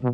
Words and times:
Hallo 0.00 0.12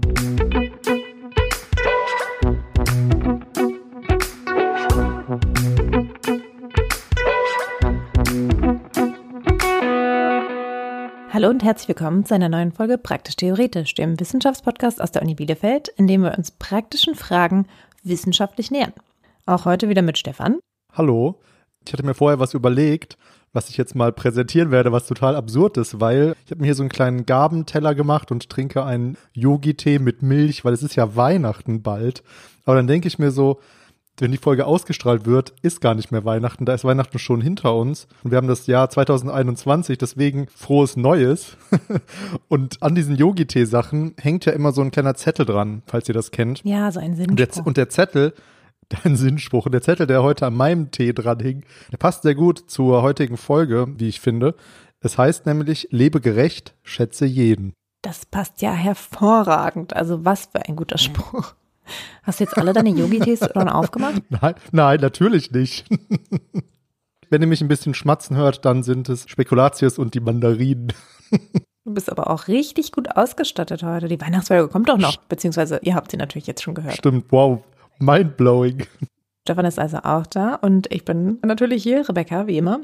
und 11.50 11.62
herzlich 11.62 11.88
willkommen 11.88 12.24
zu 12.24 12.34
einer 12.34 12.48
neuen 12.48 12.72
Folge 12.72 12.96
Praktisch 12.96 13.36
Theoretisch, 13.36 13.94
dem 13.94 14.18
Wissenschaftspodcast 14.18 15.02
aus 15.02 15.12
der 15.12 15.20
Uni 15.20 15.34
Bielefeld, 15.34 15.88
in 15.88 16.06
dem 16.06 16.22
wir 16.22 16.34
uns 16.34 16.50
praktischen 16.50 17.14
Fragen 17.14 17.66
wissenschaftlich 18.02 18.70
nähern. 18.70 18.94
Auch 19.44 19.66
heute 19.66 19.90
wieder 19.90 20.00
mit 20.00 20.16
Stefan. 20.16 20.60
Hallo. 20.94 21.38
Ich 21.86 21.92
hatte 21.92 22.06
mir 22.06 22.14
vorher 22.14 22.38
was 22.38 22.54
überlegt, 22.54 23.18
was 23.54 23.70
ich 23.70 23.78
jetzt 23.78 23.94
mal 23.94 24.12
präsentieren 24.12 24.70
werde, 24.70 24.92
was 24.92 25.06
total 25.06 25.36
absurd 25.36 25.78
ist, 25.78 26.00
weil 26.00 26.34
ich 26.44 26.50
habe 26.50 26.60
mir 26.60 26.66
hier 26.66 26.74
so 26.74 26.82
einen 26.82 26.90
kleinen 26.90 27.24
Gabenteller 27.24 27.94
gemacht 27.94 28.30
und 28.30 28.50
trinke 28.50 28.84
einen 28.84 29.16
Yogi-Tee 29.32 30.00
mit 30.00 30.22
Milch, 30.22 30.64
weil 30.64 30.74
es 30.74 30.82
ist 30.82 30.96
ja 30.96 31.16
Weihnachten 31.16 31.80
bald. 31.80 32.22
Aber 32.66 32.76
dann 32.76 32.88
denke 32.88 33.08
ich 33.08 33.18
mir 33.18 33.30
so, 33.30 33.60
wenn 34.18 34.30
die 34.30 34.38
Folge 34.38 34.66
ausgestrahlt 34.66 35.26
wird, 35.26 35.54
ist 35.62 35.80
gar 35.80 35.94
nicht 35.94 36.12
mehr 36.12 36.24
Weihnachten. 36.24 36.64
Da 36.64 36.74
ist 36.74 36.84
Weihnachten 36.84 37.18
schon 37.18 37.40
hinter 37.40 37.74
uns. 37.74 38.06
Und 38.22 38.30
wir 38.30 38.38
haben 38.38 38.46
das 38.46 38.66
Jahr 38.66 38.88
2021, 38.88 39.98
deswegen 39.98 40.46
frohes 40.54 40.96
Neues. 40.96 41.56
und 42.48 42.80
an 42.82 42.94
diesen 42.94 43.16
Yogi-Tee-Sachen 43.16 44.14
hängt 44.18 44.44
ja 44.44 44.52
immer 44.52 44.72
so 44.72 44.82
ein 44.82 44.92
kleiner 44.92 45.14
Zettel 45.14 45.46
dran, 45.46 45.82
falls 45.86 46.08
ihr 46.08 46.14
das 46.14 46.30
kennt. 46.30 46.62
Ja, 46.64 46.92
so 46.92 47.00
ein 47.00 47.16
Sinnspruch. 47.16 47.58
Und 47.58 47.66
und 47.66 47.76
der 47.76 47.88
Zettel 47.88 48.34
dein 48.88 49.16
Sinnspruch. 49.16 49.66
Und 49.66 49.72
der 49.72 49.82
Zettel, 49.82 50.06
der 50.06 50.22
heute 50.22 50.46
an 50.46 50.54
meinem 50.54 50.90
Tee 50.90 51.12
dran 51.12 51.40
hing, 51.40 51.64
der 51.92 51.98
passt 51.98 52.22
sehr 52.22 52.34
gut 52.34 52.70
zur 52.70 53.02
heutigen 53.02 53.36
Folge, 53.36 53.86
wie 53.96 54.08
ich 54.08 54.20
finde. 54.20 54.54
Es 55.00 55.18
heißt 55.18 55.46
nämlich, 55.46 55.88
lebe 55.90 56.20
gerecht, 56.20 56.74
schätze 56.82 57.26
jeden. 57.26 57.74
Das 58.02 58.26
passt 58.26 58.62
ja 58.62 58.72
hervorragend. 58.72 59.94
Also 59.94 60.24
was 60.24 60.46
für 60.46 60.64
ein 60.66 60.76
guter 60.76 60.98
Spruch. 60.98 61.54
Hast 62.22 62.40
du 62.40 62.44
jetzt 62.44 62.56
alle 62.56 62.72
deine 62.72 62.90
Yogi-Tees 62.90 63.48
schon 63.52 63.68
aufgemacht? 63.68 64.22
Nein, 64.30 64.54
nein, 64.72 65.00
natürlich 65.00 65.50
nicht. 65.50 65.86
Wenn 67.30 67.42
ihr 67.42 67.48
mich 67.48 67.60
ein 67.60 67.68
bisschen 67.68 67.94
schmatzen 67.94 68.36
hört, 68.36 68.64
dann 68.64 68.82
sind 68.82 69.08
es 69.08 69.28
Spekulatius 69.28 69.98
und 69.98 70.14
die 70.14 70.20
Mandarinen. 70.20 70.92
Du 71.84 71.92
bist 71.92 72.10
aber 72.10 72.30
auch 72.30 72.48
richtig 72.48 72.92
gut 72.92 73.16
ausgestattet 73.16 73.82
heute. 73.82 74.08
Die 74.08 74.20
Weihnachtsfolge 74.20 74.68
kommt 74.68 74.88
doch 74.88 74.98
noch, 74.98 75.16
beziehungsweise 75.16 75.80
ihr 75.82 75.94
habt 75.94 76.10
sie 76.10 76.16
natürlich 76.16 76.46
jetzt 76.46 76.62
schon 76.62 76.74
gehört. 76.74 76.96
Stimmt, 76.96 77.26
wow, 77.30 77.62
mindblowing. 77.98 78.86
Stefan 79.42 79.66
ist 79.66 79.78
also 79.78 79.98
auch 79.98 80.26
da 80.26 80.54
und 80.54 80.90
ich 80.92 81.04
bin 81.04 81.38
natürlich 81.44 81.82
hier, 81.82 82.08
Rebecca, 82.08 82.46
wie 82.46 82.58
immer. 82.58 82.80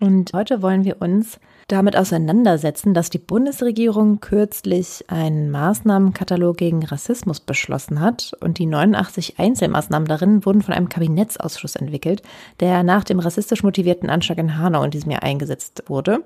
Und 0.00 0.32
heute 0.34 0.60
wollen 0.60 0.84
wir 0.84 1.00
uns 1.00 1.38
damit 1.68 1.96
auseinandersetzen, 1.96 2.94
dass 2.94 3.10
die 3.10 3.18
Bundesregierung 3.18 4.20
kürzlich 4.20 5.04
einen 5.08 5.50
Maßnahmenkatalog 5.50 6.56
gegen 6.56 6.84
Rassismus 6.84 7.40
beschlossen 7.40 8.00
hat 8.00 8.32
und 8.40 8.58
die 8.58 8.66
89 8.66 9.38
Einzelmaßnahmen 9.38 10.06
darin 10.06 10.44
wurden 10.44 10.62
von 10.62 10.74
einem 10.74 10.88
Kabinettsausschuss 10.88 11.76
entwickelt, 11.76 12.22
der 12.60 12.82
nach 12.82 13.04
dem 13.04 13.18
rassistisch 13.18 13.62
motivierten 13.62 14.10
Anschlag 14.10 14.38
in 14.38 14.58
Hanau 14.58 14.82
in 14.82 14.90
diesem 14.90 15.10
Jahr 15.10 15.22
eingesetzt 15.22 15.84
wurde. 15.86 16.22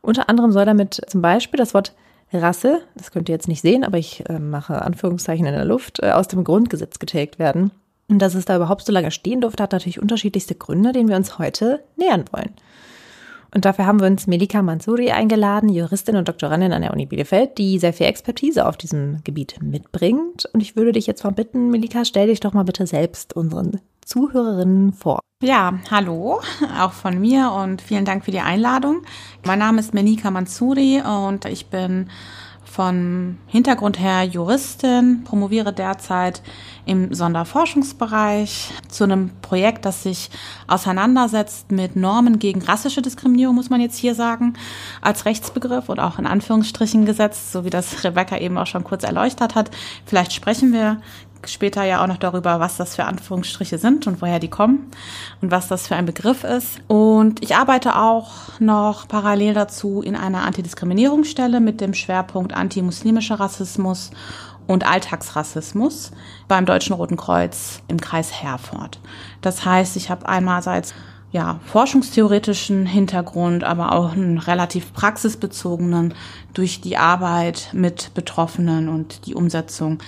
Unter 0.00 0.28
anderem 0.30 0.50
soll 0.50 0.64
damit 0.64 1.00
zum 1.06 1.20
Beispiel 1.20 1.58
das 1.58 1.74
Wort 1.74 1.94
Rasse, 2.32 2.82
das 2.94 3.10
könnt 3.10 3.28
ihr 3.28 3.34
jetzt 3.34 3.48
nicht 3.48 3.60
sehen, 3.60 3.84
aber 3.84 3.98
ich 3.98 4.28
äh, 4.28 4.38
mache 4.38 4.82
Anführungszeichen 4.82 5.46
in 5.46 5.54
der 5.54 5.64
Luft, 5.64 6.00
äh, 6.02 6.10
aus 6.12 6.28
dem 6.28 6.44
Grundgesetz 6.44 6.98
getilgt 6.98 7.38
werden. 7.38 7.72
Und 8.08 8.20
dass 8.20 8.34
es 8.34 8.44
da 8.44 8.56
überhaupt 8.56 8.84
so 8.84 8.92
lange 8.92 9.10
stehen 9.10 9.40
durfte, 9.40 9.62
hat 9.62 9.72
natürlich 9.72 10.02
unterschiedlichste 10.02 10.54
Gründe, 10.54 10.92
denen 10.92 11.08
wir 11.08 11.16
uns 11.16 11.38
heute 11.38 11.82
nähern 11.96 12.24
wollen. 12.32 12.50
Und 13.52 13.64
dafür 13.64 13.86
haben 13.86 14.00
wir 14.00 14.06
uns 14.06 14.26
Melika 14.26 14.62
Mansouri 14.62 15.10
eingeladen, 15.10 15.68
Juristin 15.68 16.16
und 16.16 16.28
Doktorandin 16.28 16.72
an 16.72 16.82
der 16.82 16.92
Uni 16.92 17.06
Bielefeld, 17.06 17.58
die 17.58 17.78
sehr 17.78 17.92
viel 17.92 18.06
Expertise 18.06 18.66
auf 18.66 18.76
diesem 18.76 19.22
Gebiet 19.24 19.60
mitbringt. 19.60 20.48
Und 20.52 20.60
ich 20.60 20.76
würde 20.76 20.92
dich 20.92 21.06
jetzt 21.06 21.24
mal 21.24 21.30
bitten, 21.30 21.70
Melika, 21.70 22.04
stell 22.04 22.28
dich 22.28 22.40
doch 22.40 22.52
mal 22.52 22.64
bitte 22.64 22.86
selbst 22.86 23.34
unseren 23.34 23.80
Zuhörerinnen 24.04 24.92
vor. 24.92 25.20
Ja, 25.42 25.78
hallo, 25.90 26.40
auch 26.78 26.92
von 26.92 27.18
mir 27.18 27.50
und 27.52 27.80
vielen 27.80 28.04
Dank 28.04 28.24
für 28.24 28.30
die 28.30 28.40
Einladung. 28.40 29.02
Mein 29.46 29.58
Name 29.58 29.80
ist 29.80 29.94
Menika 29.94 30.30
Mansouri 30.30 31.00
und 31.00 31.46
ich 31.46 31.66
bin 31.66 32.10
von 32.70 33.38
Hintergrund 33.46 33.98
her 33.98 34.22
Juristin, 34.22 35.24
promoviere 35.24 35.72
derzeit 35.72 36.40
im 36.86 37.12
Sonderforschungsbereich 37.12 38.70
zu 38.88 39.04
einem 39.04 39.30
Projekt, 39.42 39.84
das 39.84 40.04
sich 40.04 40.30
auseinandersetzt 40.68 41.72
mit 41.72 41.96
Normen 41.96 42.38
gegen 42.38 42.62
rassische 42.62 43.02
Diskriminierung, 43.02 43.56
muss 43.56 43.70
man 43.70 43.80
jetzt 43.80 43.96
hier 43.96 44.14
sagen, 44.14 44.54
als 45.00 45.24
Rechtsbegriff 45.24 45.88
und 45.88 45.98
auch 45.98 46.18
in 46.18 46.26
Anführungsstrichen 46.26 47.06
gesetzt, 47.06 47.50
so 47.50 47.64
wie 47.64 47.70
das 47.70 48.04
Rebecca 48.04 48.38
eben 48.38 48.56
auch 48.56 48.66
schon 48.66 48.84
kurz 48.84 49.02
erleuchtet 49.02 49.56
hat. 49.56 49.70
Vielleicht 50.06 50.32
sprechen 50.32 50.72
wir 50.72 51.00
später 51.46 51.84
ja 51.84 52.02
auch 52.02 52.06
noch 52.06 52.16
darüber, 52.16 52.60
was 52.60 52.76
das 52.76 52.96
für 52.96 53.04
Anführungsstriche 53.04 53.78
sind 53.78 54.06
und 54.06 54.20
woher 54.22 54.38
die 54.38 54.48
kommen 54.48 54.90
und 55.40 55.50
was 55.50 55.68
das 55.68 55.86
für 55.86 55.96
ein 55.96 56.06
Begriff 56.06 56.44
ist. 56.44 56.80
Und 56.88 57.42
ich 57.42 57.56
arbeite 57.56 57.96
auch 57.96 58.58
noch 58.58 59.08
parallel 59.08 59.54
dazu 59.54 60.02
in 60.02 60.16
einer 60.16 60.44
Antidiskriminierungsstelle 60.44 61.60
mit 61.60 61.80
dem 61.80 61.94
Schwerpunkt 61.94 62.54
antimuslimischer 62.54 63.40
Rassismus 63.40 64.10
und 64.66 64.86
Alltagsrassismus 64.86 66.12
beim 66.46 66.66
Deutschen 66.66 66.94
Roten 66.94 67.16
Kreuz 67.16 67.82
im 67.88 68.00
Kreis 68.00 68.32
Herford. 68.32 69.00
Das 69.40 69.64
heißt, 69.64 69.96
ich 69.96 70.10
habe 70.10 70.28
einerseits 70.28 70.94
ja, 71.32 71.60
forschungstheoretischen 71.64 72.86
Hintergrund, 72.86 73.62
aber 73.62 73.92
auch 73.92 74.12
einen 74.12 74.38
relativ 74.38 74.92
praxisbezogenen 74.92 76.14
durch 76.54 76.80
die 76.80 76.96
Arbeit 76.96 77.70
mit 77.72 78.12
Betroffenen 78.14 78.88
und 78.88 79.26
die 79.26 79.34
Umsetzung 79.34 79.98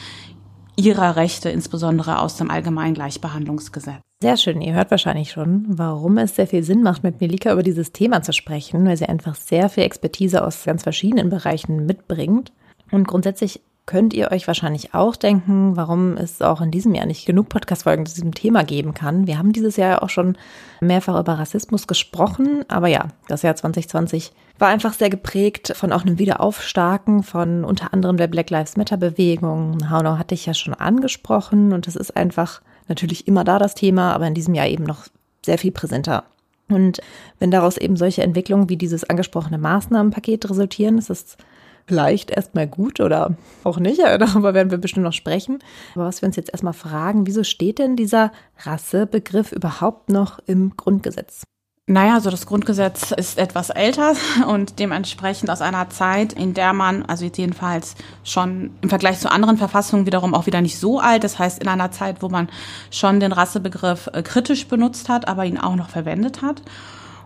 ihrer 0.76 1.16
Rechte, 1.16 1.50
insbesondere 1.50 2.20
aus 2.20 2.36
dem 2.36 2.50
Allgemeinen 2.50 2.94
Gleichbehandlungsgesetz. 2.94 4.00
Sehr 4.22 4.36
schön. 4.36 4.60
Ihr 4.62 4.74
hört 4.74 4.90
wahrscheinlich 4.90 5.32
schon, 5.32 5.64
warum 5.66 6.16
es 6.16 6.36
sehr 6.36 6.46
viel 6.46 6.62
Sinn 6.62 6.82
macht, 6.82 7.02
mit 7.02 7.20
Melika 7.20 7.52
über 7.52 7.64
dieses 7.64 7.92
Thema 7.92 8.22
zu 8.22 8.32
sprechen, 8.32 8.86
weil 8.86 8.96
sie 8.96 9.08
einfach 9.08 9.34
sehr 9.34 9.68
viel 9.68 9.82
Expertise 9.82 10.44
aus 10.44 10.64
ganz 10.64 10.84
verschiedenen 10.84 11.28
Bereichen 11.28 11.86
mitbringt. 11.86 12.52
Und 12.92 13.08
grundsätzlich 13.08 13.60
könnt 13.84 14.14
ihr 14.14 14.30
euch 14.30 14.46
wahrscheinlich 14.46 14.94
auch 14.94 15.16
denken, 15.16 15.76
warum 15.76 16.16
es 16.16 16.40
auch 16.40 16.60
in 16.60 16.70
diesem 16.70 16.94
Jahr 16.94 17.06
nicht 17.06 17.26
genug 17.26 17.48
Podcast-Folgen 17.48 18.06
zu 18.06 18.14
diesem 18.14 18.32
Thema 18.32 18.62
geben 18.62 18.94
kann. 18.94 19.26
Wir 19.26 19.38
haben 19.38 19.52
dieses 19.52 19.76
Jahr 19.76 19.90
ja 19.90 20.02
auch 20.02 20.08
schon 20.08 20.38
mehrfach 20.80 21.18
über 21.18 21.38
Rassismus 21.38 21.88
gesprochen, 21.88 22.64
aber 22.68 22.86
ja, 22.86 23.08
das 23.26 23.42
Jahr 23.42 23.56
2020 23.56 24.32
war 24.62 24.68
einfach 24.68 24.94
sehr 24.94 25.10
geprägt 25.10 25.72
von 25.74 25.92
auch 25.92 26.02
einem 26.02 26.20
Wiederaufstarken 26.20 27.24
von 27.24 27.64
unter 27.64 27.92
anderem 27.92 28.16
der 28.16 28.28
Black 28.28 28.48
Lives 28.48 28.76
Matter 28.76 28.96
Bewegung. 28.96 29.90
Haunau 29.90 30.18
hatte 30.18 30.36
ich 30.36 30.46
ja 30.46 30.54
schon 30.54 30.72
angesprochen 30.72 31.72
und 31.72 31.88
das 31.88 31.96
ist 31.96 32.16
einfach 32.16 32.62
natürlich 32.86 33.26
immer 33.26 33.42
da 33.42 33.58
das 33.58 33.74
Thema, 33.74 34.14
aber 34.14 34.28
in 34.28 34.34
diesem 34.34 34.54
Jahr 34.54 34.68
eben 34.68 34.84
noch 34.84 35.06
sehr 35.44 35.58
viel 35.58 35.72
präsenter. 35.72 36.22
Und 36.68 37.00
wenn 37.40 37.50
daraus 37.50 37.76
eben 37.76 37.96
solche 37.96 38.22
Entwicklungen 38.22 38.68
wie 38.68 38.76
dieses 38.76 39.02
angesprochene 39.02 39.58
Maßnahmenpaket 39.58 40.48
resultieren, 40.48 40.96
ist 40.96 41.10
es 41.10 41.36
vielleicht 41.88 42.30
erstmal 42.30 42.68
gut 42.68 43.00
oder 43.00 43.36
auch 43.64 43.80
nicht. 43.80 43.98
Darüber 44.18 44.54
werden 44.54 44.70
wir 44.70 44.78
bestimmt 44.78 45.04
noch 45.04 45.12
sprechen. 45.12 45.58
Aber 45.96 46.04
was 46.04 46.22
wir 46.22 46.28
uns 46.28 46.36
jetzt 46.36 46.50
erstmal 46.50 46.72
fragen, 46.72 47.26
wieso 47.26 47.42
steht 47.42 47.80
denn 47.80 47.96
dieser 47.96 48.30
Rassebegriff 48.58 49.50
überhaupt 49.50 50.08
noch 50.08 50.38
im 50.46 50.76
Grundgesetz? 50.76 51.42
Naja, 51.88 52.14
also 52.14 52.30
das 52.30 52.46
Grundgesetz 52.46 53.10
ist 53.10 53.38
etwas 53.38 53.70
älter 53.70 54.14
und 54.46 54.78
dementsprechend 54.78 55.50
aus 55.50 55.60
einer 55.60 55.90
Zeit, 55.90 56.32
in 56.32 56.54
der 56.54 56.72
man, 56.72 57.04
also 57.04 57.24
jedenfalls 57.24 57.96
schon 58.22 58.70
im 58.82 58.88
Vergleich 58.88 59.18
zu 59.18 59.30
anderen 59.30 59.56
Verfassungen 59.56 60.06
wiederum 60.06 60.32
auch 60.32 60.46
wieder 60.46 60.60
nicht 60.60 60.78
so 60.78 61.00
alt, 61.00 61.24
das 61.24 61.40
heißt 61.40 61.60
in 61.60 61.68
einer 61.68 61.90
Zeit, 61.90 62.22
wo 62.22 62.28
man 62.28 62.48
schon 62.92 63.18
den 63.18 63.32
Rassebegriff 63.32 64.08
äh, 64.12 64.22
kritisch 64.22 64.68
benutzt 64.68 65.08
hat, 65.08 65.26
aber 65.26 65.44
ihn 65.44 65.58
auch 65.58 65.74
noch 65.74 65.88
verwendet 65.88 66.40
hat. 66.40 66.62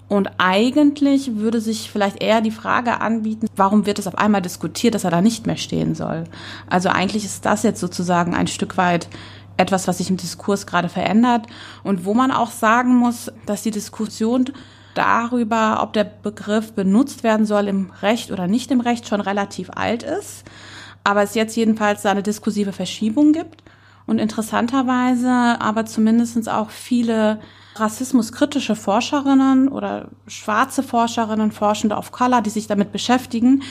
Und 0.08 0.30
eigentlich 0.38 1.36
würde 1.36 1.60
sich 1.60 1.90
vielleicht 1.90 2.22
eher 2.22 2.40
die 2.40 2.52
Frage 2.52 3.00
anbieten, 3.00 3.48
warum 3.56 3.86
wird 3.86 3.98
es 3.98 4.06
auf 4.06 4.16
einmal 4.16 4.40
diskutiert, 4.40 4.94
dass 4.94 5.04
er 5.04 5.10
da 5.10 5.20
nicht 5.20 5.46
mehr 5.46 5.56
stehen 5.56 5.94
soll? 5.94 6.24
Also 6.70 6.88
eigentlich 6.88 7.24
ist 7.24 7.44
das 7.44 7.62
jetzt 7.64 7.80
sozusagen 7.80 8.34
ein 8.34 8.46
Stück 8.46 8.76
weit 8.76 9.08
etwas, 9.56 9.88
was 9.88 9.98
sich 9.98 10.10
im 10.10 10.16
Diskurs 10.16 10.66
gerade 10.66 10.88
verändert 10.88 11.46
und 11.82 12.04
wo 12.04 12.14
man 12.14 12.30
auch 12.30 12.50
sagen 12.50 12.96
muss, 12.96 13.32
dass 13.46 13.62
die 13.62 13.70
Diskussion 13.70 14.52
darüber, 14.94 15.80
ob 15.82 15.92
der 15.92 16.04
Begriff 16.04 16.72
benutzt 16.72 17.22
werden 17.22 17.46
soll 17.46 17.68
im 17.68 17.90
Recht 18.02 18.30
oder 18.30 18.46
nicht 18.46 18.70
im 18.70 18.80
Recht, 18.80 19.08
schon 19.08 19.20
relativ 19.20 19.70
alt 19.74 20.02
ist. 20.02 20.44
Aber 21.04 21.22
es 21.22 21.34
jetzt 21.34 21.56
jedenfalls 21.56 22.04
eine 22.06 22.22
diskursive 22.22 22.72
Verschiebung 22.72 23.32
gibt 23.32 23.62
und 24.06 24.18
interessanterweise 24.18 25.30
aber 25.30 25.84
zumindestens 25.86 26.48
auch 26.48 26.70
viele 26.70 27.40
rassismuskritische 27.76 28.74
Forscherinnen 28.74 29.68
oder 29.68 30.08
schwarze 30.26 30.82
Forscherinnen, 30.82 31.52
Forschende 31.52 31.96
of 31.96 32.10
Color, 32.10 32.40
die 32.40 32.50
sich 32.50 32.66
damit 32.66 32.92
beschäftigen, 32.92 33.62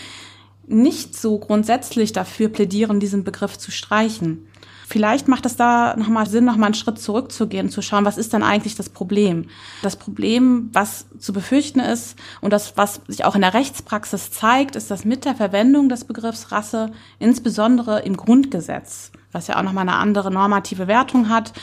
nicht 0.68 1.16
so 1.16 1.40
grundsätzlich 1.40 2.12
dafür 2.12 2.50
plädieren, 2.50 3.00
diesen 3.00 3.24
Begriff 3.24 3.58
zu 3.58 3.72
streichen. 3.72 4.48
Vielleicht 4.88 5.28
macht 5.28 5.48
es 5.48 5.56
da 5.56 5.96
nochmal 5.98 6.28
Sinn, 6.28 6.46
nochmal 6.46 6.68
einen 6.68 6.76
Schritt 6.76 7.00
zurückzugehen, 7.00 7.70
zu 7.70 7.82
schauen, 7.82 8.06
was 8.06 8.20
ist 8.20 8.34
denn 8.34 8.44
eigentlich 8.44 8.76
das 8.76 8.90
Problem? 8.90 9.48
Das 9.82 9.96
Problem, 9.96 10.70
was 10.74 11.08
zu 11.18 11.34
befürchten 11.34 11.80
ist 11.80 12.16
und 12.40 12.54
das, 12.54 12.78
was 12.78 13.02
sich 13.08 13.26
auch 13.26 13.34
in 13.34 13.42
der 13.42 13.56
Rechtspraxis 13.56 14.30
zeigt, 14.30 14.76
ist, 14.76 14.92
dass 14.92 15.04
mit 15.04 15.26
der 15.26 15.34
Verwendung 15.34 15.90
des 15.90 16.04
Begriffs 16.04 16.52
Rasse, 16.52 16.92
insbesondere 17.18 18.02
im 18.02 18.16
Grundgesetz, 18.16 19.12
was 19.32 19.48
ja 19.48 19.58
auch 19.58 19.64
nochmal 19.64 19.90
eine 19.90 19.98
andere 19.98 20.32
normative 20.32 20.88
Wertung 20.88 21.30
hat, 21.30 21.54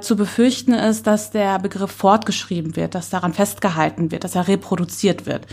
zu 0.00 0.16
befürchten 0.16 0.72
ist, 0.72 1.06
dass 1.06 1.30
der 1.30 1.60
Begriff 1.60 1.92
fortgeschrieben 1.92 2.74
wird, 2.74 2.96
dass 2.96 3.08
daran 3.08 3.34
festgehalten 3.34 4.10
wird, 4.10 4.24
dass 4.24 4.34
er 4.34 4.48
reproduziert 4.48 5.26
wird. 5.26 5.46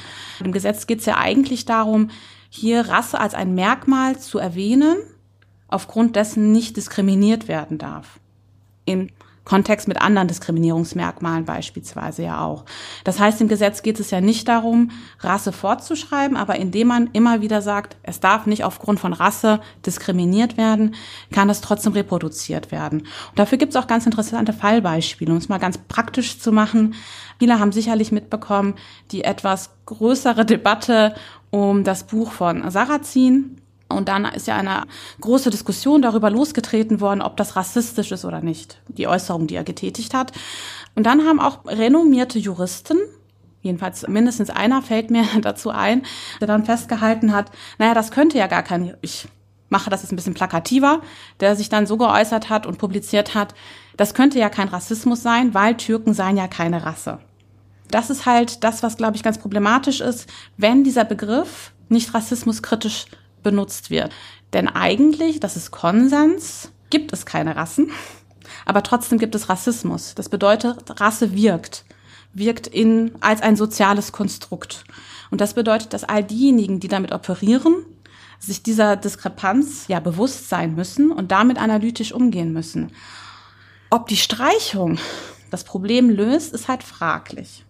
Im 0.43 0.51
Gesetz 0.51 0.87
geht 0.87 1.01
es 1.01 1.05
ja 1.05 1.17
eigentlich 1.17 1.65
darum, 1.65 2.09
hier 2.49 2.89
Rasse 2.89 3.19
als 3.19 3.35
ein 3.35 3.53
Merkmal 3.53 4.17
zu 4.17 4.39
erwähnen, 4.39 4.97
aufgrund 5.71 6.15
dessen 6.15 6.51
nicht 6.51 6.77
diskriminiert 6.77 7.47
werden 7.47 7.77
darf. 7.77 8.19
Im 8.85 9.09
Kontext 9.43 9.87
mit 9.87 9.99
anderen 9.99 10.27
Diskriminierungsmerkmalen 10.27 11.45
beispielsweise 11.45 12.23
ja 12.23 12.45
auch. 12.45 12.63
Das 13.03 13.19
heißt, 13.19 13.41
im 13.41 13.47
Gesetz 13.47 13.81
geht 13.81 13.99
es 13.99 14.11
ja 14.11 14.21
nicht 14.21 14.47
darum, 14.47 14.91
Rasse 15.19 15.51
fortzuschreiben, 15.51 16.37
aber 16.37 16.57
indem 16.57 16.87
man 16.87 17.09
immer 17.13 17.41
wieder 17.41 17.61
sagt, 17.61 17.97
es 18.03 18.19
darf 18.19 18.45
nicht 18.45 18.63
aufgrund 18.63 18.99
von 18.99 19.13
Rasse 19.13 19.59
diskriminiert 19.85 20.57
werden, 20.57 20.93
kann 21.33 21.49
es 21.49 21.61
trotzdem 21.61 21.93
reproduziert 21.93 22.71
werden. 22.71 22.99
Und 23.01 23.39
dafür 23.39 23.57
gibt 23.57 23.73
es 23.73 23.81
auch 23.81 23.87
ganz 23.87 24.05
interessante 24.05 24.53
Fallbeispiele, 24.53 25.31
um 25.31 25.37
es 25.37 25.49
mal 25.49 25.57
ganz 25.57 25.79
praktisch 25.79 26.39
zu 26.39 26.51
machen. 26.51 26.93
Viele 27.39 27.59
haben 27.59 27.71
sicherlich 27.71 28.11
mitbekommen, 28.11 28.75
die 29.11 29.23
etwas 29.23 29.71
größere 29.87 30.45
Debatte 30.45 31.15
um 31.49 31.83
das 31.83 32.05
Buch 32.05 32.31
von 32.31 32.69
Sarrazin, 32.69 33.60
und 33.91 34.07
dann 34.07 34.25
ist 34.25 34.47
ja 34.47 34.55
eine 34.55 34.83
große 35.19 35.49
Diskussion 35.49 36.01
darüber 36.01 36.29
losgetreten 36.29 37.01
worden, 37.01 37.21
ob 37.21 37.37
das 37.37 37.55
rassistisch 37.55 38.11
ist 38.11 38.25
oder 38.25 38.41
nicht, 38.41 38.81
die 38.87 39.07
Äußerung, 39.07 39.47
die 39.47 39.55
er 39.55 39.63
getätigt 39.63 40.13
hat. 40.13 40.31
Und 40.95 41.05
dann 41.05 41.25
haben 41.25 41.39
auch 41.39 41.65
renommierte 41.65 42.39
Juristen, 42.39 42.97
jedenfalls 43.61 44.07
mindestens 44.07 44.49
einer 44.49 44.81
fällt 44.81 45.11
mir 45.11 45.23
dazu 45.41 45.69
ein, 45.69 46.03
der 46.39 46.47
dann 46.47 46.65
festgehalten 46.65 47.33
hat, 47.33 47.51
naja, 47.77 47.93
das 47.93 48.11
könnte 48.11 48.37
ja 48.37 48.47
gar 48.47 48.63
kein, 48.63 48.95
ich 49.01 49.27
mache 49.69 49.89
das 49.89 50.01
jetzt 50.01 50.11
ein 50.11 50.17
bisschen 50.17 50.33
plakativer, 50.33 51.01
der 51.39 51.55
sich 51.55 51.69
dann 51.69 51.87
so 51.87 51.97
geäußert 51.97 52.49
hat 52.49 52.65
und 52.65 52.77
publiziert 52.77 53.35
hat, 53.35 53.55
das 53.97 54.13
könnte 54.13 54.39
ja 54.39 54.49
kein 54.49 54.67
Rassismus 54.67 55.23
sein, 55.23 55.53
weil 55.53 55.77
Türken 55.77 56.13
seien 56.13 56.37
ja 56.37 56.47
keine 56.47 56.85
Rasse. 56.85 57.19
Das 57.89 58.09
ist 58.09 58.25
halt 58.25 58.63
das, 58.63 58.83
was, 58.83 58.97
glaube 58.97 59.15
ich, 59.15 59.23
ganz 59.23 59.37
problematisch 59.37 60.01
ist, 60.01 60.29
wenn 60.57 60.83
dieser 60.83 61.05
Begriff 61.05 61.73
nicht 61.89 62.13
rassismuskritisch 62.13 63.05
benutzt 63.43 63.89
wird. 63.89 64.11
Denn 64.53 64.67
eigentlich, 64.67 65.39
das 65.39 65.55
ist 65.57 65.71
Konsens, 65.71 66.71
gibt 66.89 67.13
es 67.13 67.25
keine 67.25 67.55
Rassen, 67.55 67.91
aber 68.65 68.83
trotzdem 68.83 69.17
gibt 69.17 69.35
es 69.35 69.49
Rassismus. 69.49 70.13
Das 70.15 70.29
bedeutet, 70.29 70.99
Rasse 70.99 71.33
wirkt, 71.33 71.85
wirkt 72.33 72.67
in, 72.67 73.11
als 73.21 73.41
ein 73.41 73.55
soziales 73.55 74.11
Konstrukt. 74.11 74.83
Und 75.29 75.41
das 75.41 75.53
bedeutet, 75.53 75.93
dass 75.93 76.03
all 76.03 76.23
diejenigen, 76.23 76.79
die 76.79 76.87
damit 76.87 77.11
operieren, 77.11 77.85
sich 78.39 78.63
dieser 78.63 78.95
Diskrepanz 78.95 79.87
ja 79.87 79.99
bewusst 79.99 80.49
sein 80.49 80.75
müssen 80.75 81.11
und 81.11 81.31
damit 81.31 81.57
analytisch 81.57 82.11
umgehen 82.11 82.51
müssen. 82.51 82.91
Ob 83.89 84.07
die 84.07 84.17
Streichung 84.17 84.97
das 85.51 85.63
Problem 85.63 86.09
löst, 86.09 86.53
ist 86.53 86.67
halt 86.67 86.83
fraglich. 86.83 87.65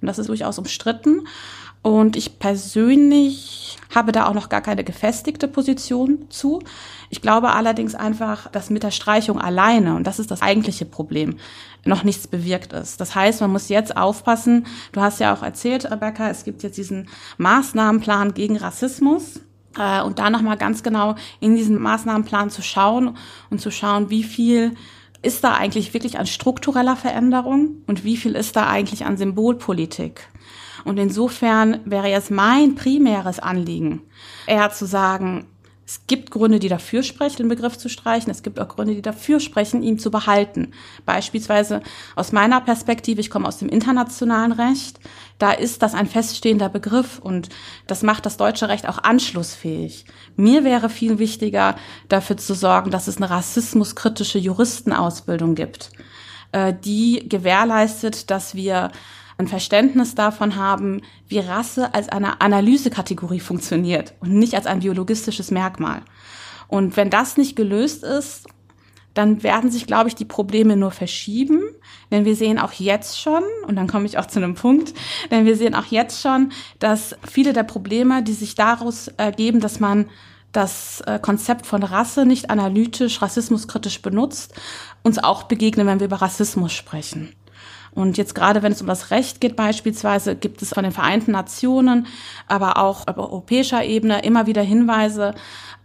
Und 0.00 0.06
das 0.06 0.18
ist 0.18 0.28
durchaus 0.28 0.58
umstritten. 0.58 1.26
Und 1.84 2.16
ich 2.16 2.38
persönlich 2.38 3.76
habe 3.94 4.12
da 4.12 4.26
auch 4.26 4.32
noch 4.32 4.48
gar 4.48 4.62
keine 4.62 4.84
gefestigte 4.84 5.48
Position 5.48 6.30
zu. 6.30 6.62
Ich 7.10 7.20
glaube 7.20 7.52
allerdings 7.52 7.94
einfach, 7.94 8.50
dass 8.50 8.70
mit 8.70 8.82
der 8.82 8.90
Streichung 8.90 9.38
alleine, 9.38 9.94
und 9.94 10.06
das 10.06 10.18
ist 10.18 10.30
das 10.30 10.40
eigentliche 10.40 10.86
Problem, 10.86 11.36
noch 11.84 12.02
nichts 12.02 12.26
bewirkt 12.26 12.72
ist. 12.72 13.02
Das 13.02 13.14
heißt, 13.14 13.42
man 13.42 13.52
muss 13.52 13.68
jetzt 13.68 13.98
aufpassen. 13.98 14.66
Du 14.92 15.02
hast 15.02 15.20
ja 15.20 15.34
auch 15.34 15.42
erzählt, 15.42 15.84
Rebecca, 15.90 16.30
es 16.30 16.44
gibt 16.44 16.62
jetzt 16.62 16.78
diesen 16.78 17.10
Maßnahmenplan 17.36 18.32
gegen 18.32 18.56
Rassismus. 18.56 19.42
Äh, 19.78 20.00
und 20.00 20.18
da 20.18 20.30
nochmal 20.30 20.56
ganz 20.56 20.82
genau 20.82 21.16
in 21.40 21.54
diesen 21.54 21.78
Maßnahmenplan 21.78 22.48
zu 22.48 22.62
schauen 22.62 23.18
und 23.50 23.60
zu 23.60 23.70
schauen, 23.70 24.08
wie 24.08 24.24
viel 24.24 24.74
ist 25.20 25.44
da 25.44 25.52
eigentlich 25.52 25.92
wirklich 25.92 26.18
an 26.18 26.26
struktureller 26.26 26.96
Veränderung 26.96 27.82
und 27.86 28.04
wie 28.04 28.16
viel 28.16 28.36
ist 28.36 28.56
da 28.56 28.68
eigentlich 28.68 29.04
an 29.04 29.18
Symbolpolitik. 29.18 30.30
Und 30.84 30.98
insofern 30.98 31.80
wäre 31.84 32.08
jetzt 32.08 32.30
mein 32.30 32.74
primäres 32.74 33.38
Anliegen, 33.38 34.02
eher 34.46 34.70
zu 34.70 34.86
sagen, 34.86 35.46
es 35.86 36.06
gibt 36.06 36.30
Gründe, 36.30 36.60
die 36.60 36.68
dafür 36.68 37.02
sprechen, 37.02 37.36
den 37.38 37.48
Begriff 37.48 37.76
zu 37.76 37.90
streichen. 37.90 38.30
Es 38.30 38.42
gibt 38.42 38.58
auch 38.58 38.68
Gründe, 38.68 38.94
die 38.94 39.02
dafür 39.02 39.38
sprechen, 39.38 39.82
ihn 39.82 39.98
zu 39.98 40.10
behalten. 40.10 40.72
Beispielsweise 41.04 41.82
aus 42.16 42.32
meiner 42.32 42.62
Perspektive, 42.62 43.20
ich 43.20 43.28
komme 43.28 43.46
aus 43.46 43.58
dem 43.58 43.68
internationalen 43.68 44.52
Recht, 44.52 44.98
da 45.38 45.52
ist 45.52 45.82
das 45.82 45.94
ein 45.94 46.06
feststehender 46.06 46.70
Begriff 46.70 47.18
und 47.18 47.50
das 47.86 48.02
macht 48.02 48.24
das 48.24 48.38
deutsche 48.38 48.68
Recht 48.68 48.88
auch 48.88 48.98
anschlussfähig. 48.98 50.06
Mir 50.36 50.64
wäre 50.64 50.88
viel 50.88 51.18
wichtiger, 51.18 51.76
dafür 52.08 52.38
zu 52.38 52.54
sorgen, 52.54 52.90
dass 52.90 53.06
es 53.06 53.18
eine 53.18 53.28
rassismuskritische 53.28 54.38
Juristenausbildung 54.38 55.54
gibt, 55.54 55.90
äh, 56.52 56.72
die 56.72 57.28
gewährleistet, 57.28 58.30
dass 58.30 58.54
wir 58.54 58.90
ein 59.38 59.48
Verständnis 59.48 60.14
davon 60.14 60.56
haben, 60.56 61.02
wie 61.28 61.38
Rasse 61.38 61.94
als 61.94 62.08
eine 62.08 62.40
Analysekategorie 62.40 63.40
funktioniert 63.40 64.14
und 64.20 64.32
nicht 64.32 64.54
als 64.54 64.66
ein 64.66 64.80
biologistisches 64.80 65.50
Merkmal. 65.50 66.02
Und 66.68 66.96
wenn 66.96 67.10
das 67.10 67.36
nicht 67.36 67.56
gelöst 67.56 68.04
ist, 68.04 68.46
dann 69.14 69.42
werden 69.44 69.70
sich, 69.70 69.86
glaube 69.86 70.08
ich, 70.08 70.16
die 70.16 70.24
Probleme 70.24 70.76
nur 70.76 70.90
verschieben. 70.90 71.62
Denn 72.10 72.24
wir 72.24 72.34
sehen 72.34 72.58
auch 72.58 72.72
jetzt 72.72 73.20
schon, 73.20 73.44
und 73.66 73.76
dann 73.76 73.86
komme 73.86 74.06
ich 74.06 74.18
auch 74.18 74.26
zu 74.26 74.40
einem 74.40 74.54
Punkt, 74.54 74.92
denn 75.30 75.46
wir 75.46 75.56
sehen 75.56 75.74
auch 75.74 75.86
jetzt 75.86 76.20
schon, 76.20 76.50
dass 76.80 77.16
viele 77.28 77.52
der 77.52 77.62
Probleme, 77.62 78.22
die 78.22 78.32
sich 78.32 78.56
daraus 78.56 79.08
ergeben, 79.08 79.60
dass 79.60 79.78
man 79.80 80.10
das 80.52 81.00
äh, 81.06 81.18
Konzept 81.20 81.66
von 81.66 81.82
Rasse 81.82 82.26
nicht 82.26 82.50
analytisch, 82.50 83.22
rassismuskritisch 83.22 84.02
benutzt, 84.02 84.54
uns 85.02 85.18
auch 85.18 85.44
begegnen, 85.44 85.86
wenn 85.86 86.00
wir 86.00 86.06
über 86.06 86.22
Rassismus 86.22 86.72
sprechen. 86.72 87.34
Und 87.94 88.18
jetzt 88.18 88.34
gerade, 88.34 88.62
wenn 88.62 88.72
es 88.72 88.80
um 88.80 88.88
das 88.88 89.10
Recht 89.10 89.40
geht 89.40 89.56
beispielsweise, 89.56 90.34
gibt 90.34 90.62
es 90.62 90.74
von 90.74 90.82
den 90.82 90.92
Vereinten 90.92 91.30
Nationen, 91.30 92.06
aber 92.48 92.78
auch 92.78 93.06
auf 93.06 93.16
europäischer 93.16 93.84
Ebene 93.84 94.22
immer 94.22 94.46
wieder 94.46 94.62
Hinweise 94.62 95.34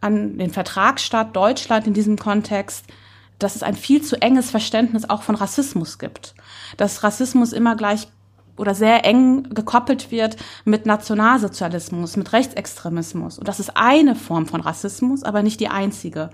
an 0.01 0.37
den 0.37 0.51
Vertragsstaat 0.51 1.35
Deutschland 1.35 1.85
in 1.85 1.93
diesem 1.93 2.17
Kontext, 2.17 2.85
dass 3.37 3.55
es 3.55 3.63
ein 3.63 3.75
viel 3.75 4.01
zu 4.01 4.21
enges 4.21 4.49
Verständnis 4.49 5.09
auch 5.09 5.21
von 5.21 5.35
Rassismus 5.35 5.99
gibt. 5.99 6.33
Dass 6.77 7.03
Rassismus 7.03 7.53
immer 7.53 7.75
gleich 7.75 8.07
oder 8.57 8.75
sehr 8.75 9.05
eng 9.05 9.43
gekoppelt 9.53 10.11
wird 10.11 10.35
mit 10.65 10.85
Nationalsozialismus, 10.85 12.17
mit 12.17 12.33
Rechtsextremismus. 12.33 13.39
Und 13.39 13.47
das 13.47 13.59
ist 13.59 13.77
eine 13.77 14.15
Form 14.15 14.47
von 14.47 14.59
Rassismus, 14.59 15.23
aber 15.23 15.43
nicht 15.43 15.61
die 15.61 15.69
einzige. 15.69 16.29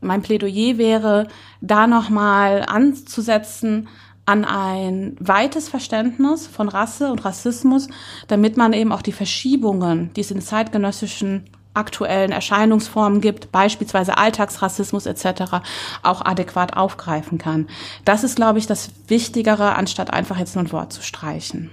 Mein 0.00 0.22
Plädoyer 0.22 0.78
wäre, 0.78 1.26
da 1.60 1.88
nochmal 1.88 2.64
anzusetzen, 2.68 3.88
an 4.28 4.44
ein 4.44 5.16
weites 5.20 5.70
Verständnis 5.70 6.46
von 6.46 6.68
Rasse 6.68 7.10
und 7.10 7.24
Rassismus, 7.24 7.88
damit 8.26 8.58
man 8.58 8.74
eben 8.74 8.92
auch 8.92 9.00
die 9.00 9.12
Verschiebungen, 9.12 10.12
die 10.14 10.20
es 10.20 10.30
in 10.30 10.42
zeitgenössischen 10.42 11.48
aktuellen 11.72 12.30
Erscheinungsformen 12.30 13.22
gibt, 13.22 13.50
beispielsweise 13.52 14.18
Alltagsrassismus 14.18 15.06
etc., 15.06 15.62
auch 16.02 16.22
adäquat 16.22 16.76
aufgreifen 16.76 17.38
kann. 17.38 17.68
Das 18.04 18.22
ist, 18.22 18.36
glaube 18.36 18.58
ich, 18.58 18.66
das 18.66 18.90
Wichtigere, 19.06 19.76
anstatt 19.76 20.12
einfach 20.12 20.36
jetzt 20.36 20.56
nur 20.56 20.64
ein 20.64 20.72
Wort 20.72 20.92
zu 20.92 21.02
streichen. 21.02 21.70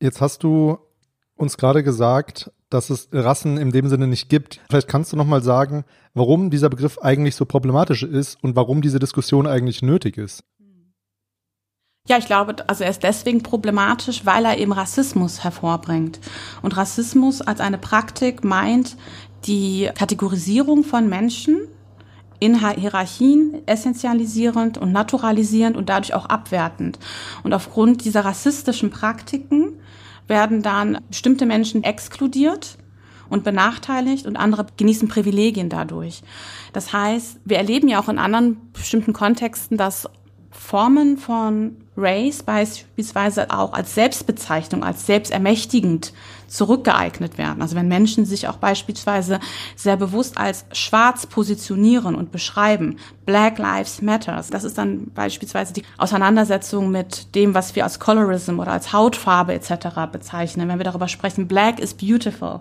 Jetzt 0.00 0.22
hast 0.22 0.44
du 0.44 0.78
uns 1.36 1.58
gerade 1.58 1.82
gesagt, 1.82 2.50
dass 2.70 2.88
es 2.88 3.08
Rassen 3.12 3.58
in 3.58 3.70
dem 3.70 3.88
Sinne 3.88 4.06
nicht 4.06 4.30
gibt. 4.30 4.60
Vielleicht 4.70 4.88
kannst 4.88 5.12
du 5.12 5.16
noch 5.16 5.26
mal 5.26 5.42
sagen, 5.42 5.84
warum 6.14 6.48
dieser 6.48 6.70
Begriff 6.70 6.98
eigentlich 6.98 7.36
so 7.36 7.44
problematisch 7.44 8.02
ist 8.02 8.42
und 8.42 8.56
warum 8.56 8.80
diese 8.80 8.98
Diskussion 8.98 9.46
eigentlich 9.46 9.82
nötig 9.82 10.16
ist. 10.16 10.42
Ja, 12.08 12.18
ich 12.18 12.26
glaube, 12.26 12.56
also 12.68 12.84
er 12.84 12.90
ist 12.90 13.02
deswegen 13.02 13.42
problematisch, 13.42 14.24
weil 14.24 14.44
er 14.44 14.58
eben 14.58 14.72
Rassismus 14.72 15.42
hervorbringt. 15.42 16.20
Und 16.62 16.76
Rassismus 16.76 17.40
als 17.40 17.60
eine 17.60 17.78
Praktik 17.78 18.44
meint 18.44 18.96
die 19.46 19.90
Kategorisierung 19.94 20.84
von 20.84 21.08
Menschen 21.08 21.66
in 22.38 22.60
Hierarchien 22.60 23.66
essentialisierend 23.66 24.78
und 24.78 24.92
naturalisierend 24.92 25.76
und 25.76 25.88
dadurch 25.88 26.14
auch 26.14 26.26
abwertend. 26.26 26.98
Und 27.42 27.52
aufgrund 27.52 28.04
dieser 28.04 28.24
rassistischen 28.24 28.90
Praktiken 28.90 29.80
werden 30.28 30.62
dann 30.62 30.98
bestimmte 31.08 31.46
Menschen 31.46 31.82
exkludiert 31.82 32.76
und 33.28 33.42
benachteiligt 33.42 34.26
und 34.26 34.36
andere 34.36 34.66
genießen 34.76 35.08
Privilegien 35.08 35.68
dadurch. 35.68 36.22
Das 36.72 36.92
heißt, 36.92 37.40
wir 37.44 37.56
erleben 37.56 37.88
ja 37.88 38.00
auch 38.00 38.08
in 38.08 38.18
anderen 38.18 38.58
bestimmten 38.72 39.12
Kontexten, 39.12 39.76
dass 39.76 40.08
Formen 40.50 41.16
von 41.16 41.76
Race 41.96 42.42
beispielsweise 42.42 43.50
auch 43.50 43.72
als 43.72 43.94
Selbstbezeichnung, 43.94 44.84
als 44.84 45.06
selbstermächtigend 45.06 46.12
zurückgeeignet 46.46 47.38
werden. 47.38 47.62
Also 47.62 47.74
wenn 47.76 47.88
Menschen 47.88 48.24
sich 48.24 48.48
auch 48.48 48.56
beispielsweise 48.56 49.40
sehr 49.74 49.96
bewusst 49.96 50.38
als 50.38 50.64
schwarz 50.72 51.26
positionieren 51.26 52.14
und 52.14 52.30
beschreiben, 52.32 52.98
Black 53.24 53.58
Lives 53.58 54.02
Matters, 54.02 54.48
das 54.48 54.64
ist 54.64 54.78
dann 54.78 55.10
beispielsweise 55.12 55.72
die 55.72 55.82
Auseinandersetzung 55.98 56.90
mit 56.90 57.34
dem, 57.34 57.54
was 57.54 57.74
wir 57.74 57.84
als 57.84 57.98
Colorism 57.98 58.60
oder 58.60 58.72
als 58.72 58.92
Hautfarbe 58.92 59.54
etc. 59.54 59.88
bezeichnen, 60.12 60.68
wenn 60.68 60.78
wir 60.78 60.84
darüber 60.84 61.08
sprechen, 61.08 61.48
Black 61.48 61.80
is 61.80 61.94
beautiful. 61.94 62.60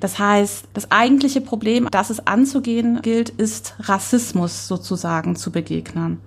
Das 0.00 0.18
heißt, 0.18 0.68
das 0.74 0.90
eigentliche 0.90 1.40
Problem, 1.40 1.88
das 1.90 2.10
es 2.10 2.26
anzugehen 2.26 3.00
gilt, 3.00 3.30
ist 3.30 3.74
Rassismus 3.78 4.68
sozusagen 4.68 5.36
zu 5.36 5.50
begegnen. 5.50 6.20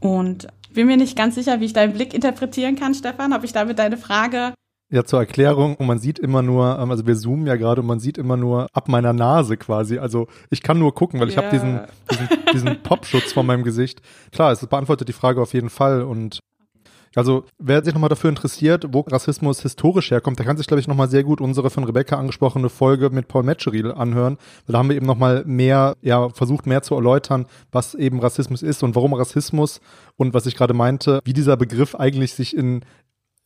Und 0.00 0.48
bin 0.72 0.86
mir 0.86 0.96
nicht 0.96 1.16
ganz 1.16 1.34
sicher, 1.34 1.60
wie 1.60 1.66
ich 1.66 1.72
deinen 1.72 1.92
Blick 1.92 2.14
interpretieren 2.14 2.76
kann, 2.76 2.94
Stefan. 2.94 3.32
Habe 3.32 3.46
ich 3.46 3.52
damit 3.52 3.78
deine 3.78 3.96
Frage 3.96 4.54
ja, 4.92 5.04
zur 5.04 5.20
Erklärung, 5.20 5.76
man 5.78 6.00
sieht 6.00 6.18
immer 6.18 6.42
nur, 6.42 6.76
ähm, 6.80 6.90
also 6.90 7.06
wir 7.06 7.14
zoomen 7.14 7.46
ja 7.46 7.54
gerade 7.54 7.80
und 7.80 7.86
man 7.86 8.00
sieht 8.00 8.18
immer 8.18 8.36
nur 8.36 8.66
ab 8.72 8.88
meiner 8.88 9.12
Nase 9.12 9.56
quasi. 9.56 9.98
Also 9.98 10.26
ich 10.50 10.62
kann 10.62 10.80
nur 10.80 10.94
gucken, 10.94 11.20
weil 11.20 11.28
ich 11.28 11.36
yeah. 11.36 11.44
habe 11.44 11.56
diesen, 11.56 11.80
diesen, 12.10 12.28
diesen 12.52 12.82
Popschutz 12.82 13.32
vor 13.32 13.44
meinem 13.44 13.62
Gesicht. 13.62 14.02
Klar, 14.32 14.50
es 14.50 14.66
beantwortet 14.66 15.08
die 15.08 15.12
Frage 15.12 15.40
auf 15.40 15.54
jeden 15.54 15.70
Fall 15.70 16.02
und 16.02 16.40
also 17.16 17.44
wer 17.58 17.84
sich 17.84 17.92
nochmal 17.92 18.08
dafür 18.08 18.30
interessiert, 18.30 18.86
wo 18.92 19.00
Rassismus 19.00 19.62
historisch 19.62 20.10
herkommt, 20.10 20.38
der 20.38 20.46
kann 20.46 20.56
sich, 20.56 20.66
glaube 20.66 20.80
ich, 20.80 20.86
nochmal 20.86 21.10
sehr 21.10 21.24
gut 21.24 21.40
unsere 21.40 21.70
von 21.70 21.84
Rebecca 21.84 22.16
angesprochene 22.16 22.68
Folge 22.68 23.10
mit 23.10 23.26
Paul 23.26 23.42
Metzgeril 23.42 23.90
anhören. 23.92 24.38
Da 24.66 24.78
haben 24.78 24.88
wir 24.88 24.96
eben 24.96 25.06
nochmal 25.06 25.44
mehr, 25.44 25.96
ja, 26.02 26.28
versucht 26.28 26.66
mehr 26.66 26.82
zu 26.82 26.94
erläutern, 26.94 27.46
was 27.72 27.94
eben 27.94 28.20
Rassismus 28.20 28.62
ist 28.62 28.82
und 28.82 28.94
warum 28.94 29.14
Rassismus 29.14 29.80
und 30.16 30.34
was 30.34 30.46
ich 30.46 30.54
gerade 30.54 30.74
meinte, 30.74 31.20
wie 31.24 31.32
dieser 31.32 31.56
Begriff 31.56 31.94
eigentlich 31.96 32.34
sich 32.34 32.56
in 32.56 32.84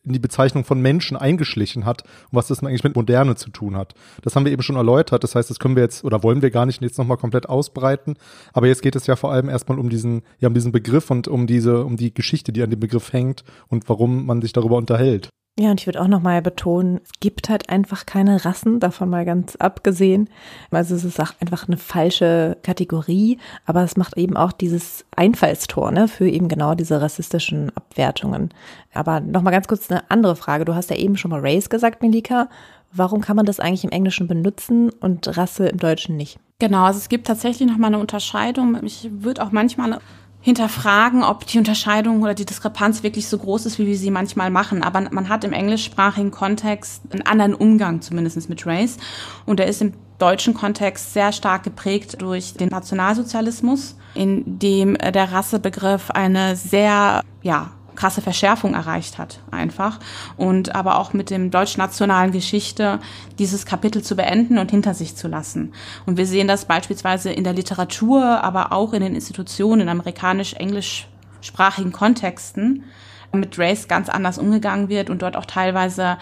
in 0.04 0.12
die 0.12 0.18
Bezeichnung 0.18 0.64
von 0.64 0.80
Menschen 0.80 1.16
eingeschlichen 1.16 1.84
hat 1.84 2.02
und 2.02 2.32
was 2.32 2.49
das 2.49 2.62
eigentlich 2.62 2.84
mit 2.84 2.96
Moderne 2.96 3.37
zu 3.37 3.50
tun 3.50 3.76
hat. 3.76 3.94
Das 4.23 4.37
haben 4.37 4.44
wir 4.44 4.52
eben 4.52 4.62
schon 4.62 4.76
erläutert. 4.76 5.25
Das 5.25 5.34
heißt, 5.34 5.50
das 5.50 5.58
können 5.58 5.76
wir 5.76 5.82
jetzt 5.82 6.04
oder 6.04 6.23
wollen 6.23 6.42
wir 6.42 6.50
gar 6.50 6.66
nicht 6.66 6.82
jetzt 6.82 6.99
nochmal 6.99 7.16
komplett 7.16 7.49
ausbreiten. 7.49 8.16
Aber 8.52 8.66
jetzt 8.66 8.82
geht 8.82 8.96
es 8.96 9.06
ja 9.06 9.16
vor 9.16 9.32
allem 9.32 9.49
erstmal 9.49 9.78
um 9.78 9.88
diesen, 9.88 10.23
ja, 10.38 10.49
um 10.49 10.54
diesen 10.54 10.73
Begriff 10.73 11.11
und 11.11 11.28
um 11.28 11.46
diese, 11.46 11.84
um 11.84 11.96
die 11.96 12.12
Geschichte, 12.12 12.52
die 12.52 12.62
an 12.62 12.70
dem 12.70 12.80
Begriff 12.80 13.12
hängt 13.12 13.44
und 13.68 13.88
warum 13.88 14.26
man 14.26 14.42
sich 14.42 14.52
darüber 14.52 14.76
unterhält. 14.76 15.30
Ja, 15.56 15.70
und 15.70 15.80
ich 15.80 15.87
würde 15.87 16.02
auch 16.02 16.08
nochmal 16.08 16.42
betonen, 16.42 17.00
es 17.04 17.11
gibt 17.20 17.49
halt 17.49 17.70
einfach 17.70 18.06
keine 18.06 18.44
Rassen, 18.44 18.80
davon 18.80 19.08
mal 19.08 19.25
ganz 19.25 19.54
abgesehen. 19.54 20.28
Also 20.73 20.96
es 20.96 21.04
ist 21.04 21.20
auch 21.20 21.32
einfach 21.40 21.68
eine 21.68 21.76
falsche 21.76 22.56
Kategorie, 22.64 23.38
aber 23.64 23.84
es 23.84 23.96
macht 23.96 24.16
eben 24.16 24.37
auch 24.37 24.50
dieses 24.50 25.04
Einfallstor 25.14 25.92
ne, 25.92 26.08
für 26.08 26.28
eben 26.28 26.49
genau 26.49 26.75
diese 26.75 27.00
rassistischen 27.00 27.70
Abwertungen. 27.76 28.49
Aber 28.92 29.20
nochmal 29.20 29.52
ganz 29.52 29.68
kurz 29.68 29.88
eine 29.92 30.11
andere 30.11 30.34
Frage. 30.34 30.64
Du 30.64 30.75
hast 30.75 30.90
ja 30.90 30.96
eben 30.96 31.16
schon 31.16 31.30
mal 31.30 31.40
Race 31.40 31.70
gesagt, 31.70 32.02
Melika. 32.02 32.49
Warum 32.90 33.20
kann 33.20 33.37
man 33.37 33.46
das 33.46 33.61
eigentlich 33.61 33.84
im 33.84 33.90
Englischen 33.90 34.26
benutzen 34.26 34.90
und 34.90 35.37
Rasse 35.37 35.68
im 35.68 35.78
Deutschen 35.78 36.16
nicht? 36.16 36.40
Genau, 36.58 36.84
also 36.84 36.99
es 36.99 37.08
gibt 37.08 37.28
tatsächlich 37.28 37.68
nochmal 37.68 37.90
eine 37.90 37.99
Unterscheidung. 37.99 38.82
Ich 38.84 39.08
würde 39.11 39.44
auch 39.44 39.52
manchmal 39.52 40.00
hinterfragen, 40.44 41.24
ob 41.24 41.46
die 41.46 41.56
Unterscheidung 41.56 42.20
oder 42.20 42.34
die 42.34 42.44
Diskrepanz 42.44 43.02
wirklich 43.02 43.28
so 43.28 43.38
groß 43.38 43.64
ist, 43.64 43.78
wie 43.78 43.86
wir 43.86 43.96
sie 43.96 44.10
manchmal 44.10 44.50
machen. 44.50 44.82
Aber 44.82 45.00
man 45.10 45.30
hat 45.30 45.42
im 45.42 45.54
englischsprachigen 45.54 46.30
Kontext 46.30 47.00
einen 47.10 47.22
anderen 47.22 47.54
Umgang 47.54 48.02
zumindest 48.02 48.50
mit 48.50 48.66
Race. 48.66 48.98
Und 49.46 49.58
der 49.58 49.68
ist 49.68 49.80
im 49.80 49.94
deutschen 50.18 50.52
Kontext 50.52 51.14
sehr 51.14 51.32
stark 51.32 51.62
geprägt 51.62 52.20
durch 52.20 52.52
den 52.52 52.68
Nationalsozialismus, 52.68 53.96
in 54.14 54.58
dem 54.58 54.98
der 54.98 55.32
Rassebegriff 55.32 56.10
eine 56.10 56.56
sehr, 56.56 57.22
ja, 57.40 57.70
krasse 57.94 58.20
Verschärfung 58.20 58.74
erreicht 58.74 59.18
hat, 59.18 59.40
einfach. 59.50 59.98
Und 60.36 60.74
aber 60.74 60.98
auch 60.98 61.12
mit 61.12 61.30
dem 61.30 61.50
deutsch-nationalen 61.50 62.32
Geschichte 62.32 62.98
dieses 63.38 63.66
Kapitel 63.66 64.02
zu 64.02 64.16
beenden 64.16 64.58
und 64.58 64.70
hinter 64.70 64.94
sich 64.94 65.16
zu 65.16 65.28
lassen. 65.28 65.72
Und 66.06 66.16
wir 66.16 66.26
sehen 66.26 66.48
das 66.48 66.64
beispielsweise 66.64 67.30
in 67.30 67.44
der 67.44 67.52
Literatur, 67.52 68.42
aber 68.42 68.72
auch 68.72 68.92
in 68.92 69.02
den 69.02 69.14
Institutionen, 69.14 69.82
in 69.82 69.88
amerikanisch-englischsprachigen 69.88 71.92
Kontexten 71.92 72.84
mit 73.32 73.58
Race 73.58 73.88
ganz 73.88 74.08
anders 74.08 74.38
umgegangen 74.38 74.88
wird 74.88 75.10
und 75.10 75.22
dort 75.22 75.36
auch 75.36 75.46
teilweise 75.46 76.18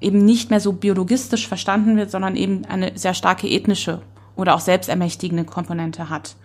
eben 0.00 0.24
nicht 0.24 0.50
mehr 0.50 0.60
so 0.60 0.72
biologistisch 0.72 1.48
verstanden 1.48 1.96
wird, 1.96 2.10
sondern 2.10 2.36
eben 2.36 2.64
eine 2.66 2.96
sehr 2.96 3.14
starke 3.14 3.48
ethnische 3.48 4.02
oder 4.36 4.54
auch 4.54 4.60
selbstermächtigende 4.60 5.44
Komponente 5.44 6.10
hat. 6.10 6.36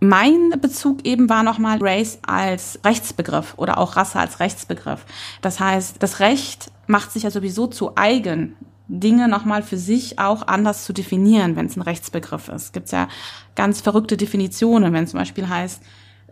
Mein 0.00 0.50
Bezug 0.60 1.04
eben 1.04 1.28
war 1.28 1.42
nochmal 1.42 1.78
Race 1.80 2.18
als 2.26 2.78
Rechtsbegriff 2.84 3.54
oder 3.56 3.78
auch 3.78 3.96
Rasse 3.96 4.18
als 4.18 4.40
Rechtsbegriff. 4.40 5.04
Das 5.40 5.60
heißt, 5.60 5.96
das 6.02 6.20
Recht 6.20 6.70
macht 6.86 7.12
sich 7.12 7.22
ja 7.22 7.30
sowieso 7.30 7.66
zu 7.66 7.96
eigen, 7.96 8.56
Dinge 8.86 9.28
nochmal 9.28 9.62
für 9.62 9.78
sich 9.78 10.18
auch 10.18 10.46
anders 10.46 10.84
zu 10.84 10.92
definieren, 10.92 11.56
wenn 11.56 11.66
es 11.66 11.76
ein 11.76 11.82
Rechtsbegriff 11.82 12.48
ist. 12.48 12.64
Es 12.64 12.72
gibt 12.72 12.92
ja 12.92 13.08
ganz 13.54 13.80
verrückte 13.80 14.16
Definitionen, 14.16 14.92
wenn 14.92 15.06
zum 15.06 15.20
Beispiel 15.20 15.48
heißt, 15.48 15.82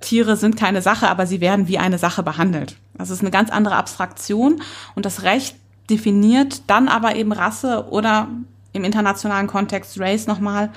Tiere 0.00 0.36
sind 0.36 0.56
keine 0.56 0.82
Sache, 0.82 1.08
aber 1.08 1.26
sie 1.26 1.40
werden 1.40 1.68
wie 1.68 1.78
eine 1.78 1.96
Sache 1.96 2.22
behandelt. 2.22 2.76
Das 2.94 3.08
ist 3.08 3.20
eine 3.20 3.30
ganz 3.30 3.50
andere 3.50 3.76
Abstraktion 3.76 4.60
und 4.94 5.06
das 5.06 5.22
Recht 5.22 5.56
definiert 5.88 6.62
dann 6.66 6.88
aber 6.88 7.16
eben 7.16 7.32
Rasse 7.32 7.86
oder 7.90 8.28
im 8.72 8.84
internationalen 8.84 9.46
Kontext 9.46 9.98
Race 9.98 10.26
nochmal, 10.26 10.70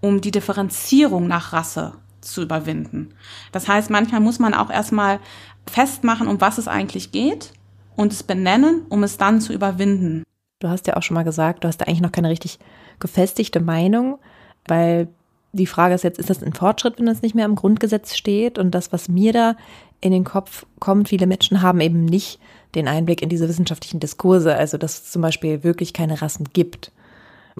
um 0.00 0.20
die 0.20 0.30
Differenzierung 0.30 1.26
nach 1.26 1.52
Rasse 1.52 1.94
zu 2.32 2.42
überwinden. 2.42 3.14
Das 3.52 3.68
heißt, 3.68 3.90
manchmal 3.90 4.20
muss 4.20 4.38
man 4.38 4.54
auch 4.54 4.70
erstmal 4.70 5.20
festmachen, 5.66 6.28
um 6.28 6.40
was 6.40 6.58
es 6.58 6.68
eigentlich 6.68 7.12
geht 7.12 7.52
und 7.96 8.12
es 8.12 8.22
benennen, 8.22 8.82
um 8.88 9.02
es 9.02 9.16
dann 9.16 9.40
zu 9.40 9.52
überwinden. 9.52 10.24
Du 10.60 10.68
hast 10.68 10.86
ja 10.86 10.96
auch 10.96 11.02
schon 11.02 11.14
mal 11.14 11.24
gesagt, 11.24 11.64
du 11.64 11.68
hast 11.68 11.78
da 11.78 11.84
eigentlich 11.84 12.00
noch 12.00 12.12
keine 12.12 12.30
richtig 12.30 12.58
gefestigte 12.98 13.60
Meinung, 13.60 14.18
weil 14.66 15.08
die 15.52 15.66
Frage 15.66 15.94
ist 15.94 16.04
jetzt, 16.04 16.18
ist 16.18 16.30
das 16.30 16.42
ein 16.42 16.52
Fortschritt, 16.52 16.98
wenn 16.98 17.08
es 17.08 17.22
nicht 17.22 17.34
mehr 17.34 17.44
im 17.44 17.54
Grundgesetz 17.54 18.16
steht? 18.16 18.58
Und 18.58 18.72
das, 18.72 18.92
was 18.92 19.08
mir 19.08 19.32
da 19.32 19.56
in 20.00 20.12
den 20.12 20.24
Kopf 20.24 20.66
kommt, 20.78 21.08
viele 21.08 21.26
Menschen 21.26 21.62
haben 21.62 21.80
eben 21.80 22.04
nicht 22.04 22.38
den 22.74 22.86
Einblick 22.86 23.22
in 23.22 23.28
diese 23.28 23.48
wissenschaftlichen 23.48 24.00
Diskurse, 24.00 24.54
also 24.54 24.78
dass 24.78 25.02
es 25.02 25.10
zum 25.10 25.22
Beispiel 25.22 25.64
wirklich 25.64 25.92
keine 25.92 26.20
Rassen 26.20 26.48
gibt. 26.52 26.92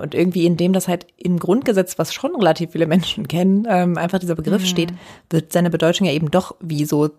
Und 0.00 0.14
irgendwie, 0.14 0.46
indem 0.46 0.72
das 0.72 0.88
halt 0.88 1.06
im 1.16 1.38
Grundgesetz, 1.38 1.98
was 1.98 2.12
schon 2.12 2.34
relativ 2.36 2.72
viele 2.72 2.86
Menschen 2.86 3.28
kennen, 3.28 3.66
ähm, 3.68 3.96
einfach 3.98 4.18
dieser 4.18 4.34
Begriff 4.34 4.62
mhm. 4.62 4.66
steht, 4.66 4.92
wird 5.30 5.52
seine 5.52 5.70
Bedeutung 5.70 6.06
ja 6.06 6.12
eben 6.12 6.30
doch 6.30 6.56
wie 6.60 6.84
so 6.84 7.10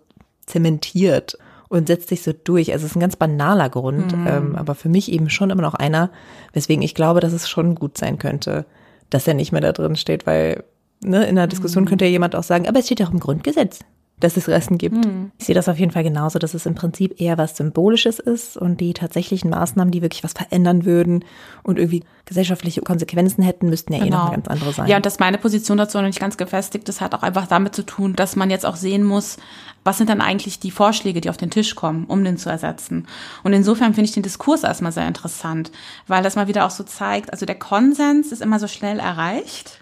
zementiert 0.46 1.38
und 1.68 1.86
setzt 1.86 2.08
sich 2.08 2.22
so 2.22 2.32
durch. 2.32 2.72
Also 2.72 2.84
es 2.84 2.92
ist 2.92 2.96
ein 2.96 3.00
ganz 3.00 3.16
banaler 3.16 3.70
Grund, 3.70 4.16
mhm. 4.16 4.26
ähm, 4.26 4.56
aber 4.56 4.74
für 4.74 4.88
mich 4.88 5.10
eben 5.10 5.30
schon 5.30 5.50
immer 5.50 5.62
noch 5.62 5.74
einer, 5.74 6.10
weswegen 6.52 6.82
ich 6.82 6.94
glaube, 6.94 7.20
dass 7.20 7.32
es 7.32 7.48
schon 7.48 7.76
gut 7.76 7.96
sein 7.96 8.18
könnte, 8.18 8.66
dass 9.08 9.26
er 9.28 9.34
nicht 9.34 9.52
mehr 9.52 9.60
da 9.60 9.72
drin 9.72 9.96
steht, 9.96 10.26
weil 10.26 10.64
ne, 11.04 11.26
in 11.26 11.36
der 11.36 11.46
Diskussion 11.46 11.84
mhm. 11.84 11.88
könnte 11.88 12.04
ja 12.04 12.10
jemand 12.10 12.34
auch 12.34 12.42
sagen, 12.42 12.68
aber 12.68 12.80
es 12.80 12.86
steht 12.86 13.00
ja 13.00 13.06
auch 13.06 13.12
im 13.12 13.20
Grundgesetz 13.20 13.80
dass 14.20 14.36
es 14.36 14.48
Resten 14.48 14.78
gibt. 14.78 15.04
Mhm. 15.04 15.32
Ich 15.38 15.46
sehe 15.46 15.54
das 15.54 15.68
auf 15.68 15.78
jeden 15.78 15.92
Fall 15.92 16.04
genauso, 16.04 16.38
dass 16.38 16.54
es 16.54 16.66
im 16.66 16.74
Prinzip 16.74 17.20
eher 17.20 17.38
was 17.38 17.56
Symbolisches 17.56 18.18
ist 18.18 18.56
und 18.56 18.80
die 18.80 18.92
tatsächlichen 18.92 19.50
Maßnahmen, 19.50 19.90
die 19.90 20.02
wirklich 20.02 20.22
was 20.22 20.34
verändern 20.34 20.84
würden 20.84 21.24
und 21.62 21.78
irgendwie 21.78 22.04
gesellschaftliche 22.26 22.82
Konsequenzen 22.82 23.42
hätten, 23.42 23.68
müssten 23.68 23.92
ja 23.92 23.98
genau. 23.98 24.08
eh 24.08 24.10
noch 24.10 24.24
genau. 24.26 24.36
ganz 24.36 24.48
andere 24.48 24.72
sein. 24.72 24.88
Ja, 24.88 24.96
und 24.96 25.06
dass 25.06 25.18
meine 25.18 25.38
Position 25.38 25.78
dazu 25.78 25.98
noch 25.98 26.06
nicht 26.06 26.20
ganz 26.20 26.36
gefestigt 26.36 26.88
ist, 26.88 27.00
hat 27.00 27.14
auch 27.14 27.22
einfach 27.22 27.46
damit 27.46 27.74
zu 27.74 27.84
tun, 27.84 28.14
dass 28.14 28.36
man 28.36 28.50
jetzt 28.50 28.66
auch 28.66 28.76
sehen 28.76 29.02
muss, 29.02 29.38
was 29.82 29.98
sind 29.98 30.10
dann 30.10 30.20
eigentlich 30.20 30.60
die 30.60 30.70
Vorschläge, 30.70 31.20
die 31.20 31.30
auf 31.30 31.38
den 31.38 31.50
Tisch 31.50 31.74
kommen, 31.74 32.04
um 32.04 32.22
den 32.22 32.36
zu 32.36 32.50
ersetzen. 32.50 33.06
Und 33.42 33.54
insofern 33.54 33.94
finde 33.94 34.08
ich 34.08 34.12
den 34.14 34.22
Diskurs 34.22 34.62
erstmal 34.62 34.92
sehr 34.92 35.08
interessant, 35.08 35.72
weil 36.06 36.22
das 36.22 36.36
mal 36.36 36.48
wieder 36.48 36.66
auch 36.66 36.70
so 36.70 36.84
zeigt, 36.84 37.32
also 37.32 37.46
der 37.46 37.58
Konsens 37.58 38.30
ist 38.30 38.42
immer 38.42 38.58
so 38.58 38.66
schnell 38.66 39.00
erreicht 39.00 39.79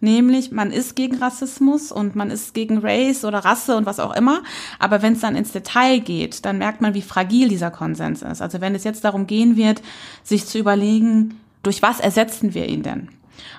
nämlich 0.00 0.50
man 0.50 0.70
ist 0.70 0.96
gegen 0.96 1.16
Rassismus 1.16 1.92
und 1.92 2.16
man 2.16 2.30
ist 2.30 2.54
gegen 2.54 2.78
Race 2.78 3.24
oder 3.24 3.38
Rasse 3.38 3.76
und 3.76 3.86
was 3.86 4.00
auch 4.00 4.14
immer. 4.14 4.42
Aber 4.78 5.02
wenn 5.02 5.14
es 5.14 5.20
dann 5.20 5.36
ins 5.36 5.52
Detail 5.52 6.00
geht, 6.00 6.44
dann 6.44 6.58
merkt 6.58 6.80
man, 6.80 6.94
wie 6.94 7.02
fragil 7.02 7.48
dieser 7.48 7.70
Konsens 7.70 8.22
ist. 8.22 8.42
Also 8.42 8.60
wenn 8.60 8.74
es 8.74 8.84
jetzt 8.84 9.04
darum 9.04 9.26
gehen 9.26 9.56
wird, 9.56 9.82
sich 10.22 10.46
zu 10.46 10.58
überlegen, 10.58 11.40
durch 11.62 11.82
was 11.82 12.00
ersetzen 12.00 12.54
wir 12.54 12.68
ihn 12.68 12.82
denn? 12.82 13.08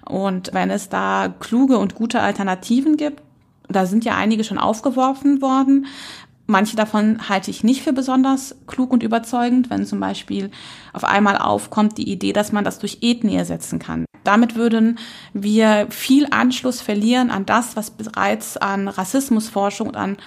Und 0.06 0.54
wenn 0.54 0.70
es 0.70 0.90
da 0.90 1.34
kluge 1.40 1.78
und 1.78 1.96
gute 1.96 2.22
Alternativen 2.22 2.98
gibt, 2.98 3.22
da 3.70 3.86
sind 3.86 4.04
ja 4.04 4.16
einige 4.16 4.44
schon 4.44 4.58
aufgeworfen 4.58 5.42
worden, 5.42 5.88
Manche 6.52 6.76
davon 6.76 7.30
halte 7.30 7.50
ich 7.50 7.64
nicht 7.64 7.82
für 7.82 7.94
besonders 7.94 8.58
klug 8.68 8.92
und 8.92 9.04
überzeugend, 9.04 9.70
wenn 9.70 9.86
zum 9.86 10.02
Beispiel 10.02 10.52
auf 10.92 11.06
einmal 11.06 11.38
aufkommt 11.38 11.98
die 11.98 12.12
Idee, 12.12 12.34
dass 12.34 12.52
man 12.52 12.66
das 12.66 12.78
durch 12.78 12.98
Ethnie 13.02 13.38
ersetzen 13.38 13.80
kann. 13.80 14.04
Damit 14.24 14.56
würden 14.56 15.00
wir 15.34 15.88
viel 15.90 16.28
Anschluss 16.30 16.82
verlieren 16.82 17.32
an 17.32 17.46
das, 17.46 17.76
was 17.76 17.92
bereits 17.92 18.58
an 18.58 18.88
Rassismusforschung 18.88 19.90
und 19.90 19.96
an 19.96 20.18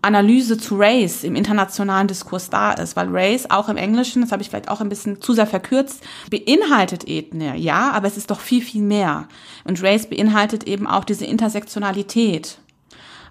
Analyse 0.00 0.58
zu 0.58 0.76
Race 0.76 1.24
im 1.24 1.34
internationalen 1.34 2.06
Diskurs 2.06 2.50
da 2.50 2.72
ist, 2.72 2.94
weil 2.94 3.08
Race 3.10 3.50
auch 3.50 3.68
im 3.68 3.76
Englischen, 3.76 4.22
das 4.22 4.30
habe 4.30 4.42
ich 4.42 4.48
vielleicht 4.48 4.68
auch 4.68 4.80
ein 4.80 4.88
bisschen 4.88 5.20
zu 5.20 5.32
sehr 5.32 5.46
verkürzt, 5.46 6.04
beinhaltet 6.30 7.08
Ethnie, 7.08 7.56
ja, 7.56 7.90
aber 7.90 8.06
es 8.06 8.16
ist 8.16 8.30
doch 8.30 8.38
viel, 8.38 8.62
viel 8.62 8.82
mehr. 8.82 9.26
Und 9.64 9.82
Race 9.82 10.08
beinhaltet 10.08 10.64
eben 10.64 10.86
auch 10.86 11.04
diese 11.04 11.24
Intersektionalität 11.24 12.58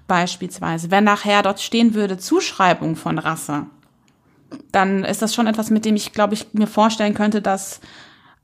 beispielsweise. 0.07 0.91
Wenn 0.91 1.05
nachher 1.05 1.41
dort 1.41 1.62
stehen 1.62 1.93
würde 1.93 2.17
Zuschreibung 2.17 2.97
von 2.97 3.17
Rasse, 3.17 3.67
dann 4.71 5.03
ist 5.05 5.21
das 5.21 5.33
schon 5.33 5.47
etwas, 5.47 5.69
mit 5.69 5.86
dem 5.86 5.95
ich, 5.95 6.12
glaube 6.12 6.33
ich, 6.33 6.53
mir 6.53 6.67
vorstellen 6.67 7.13
könnte, 7.13 7.41
dass 7.41 7.79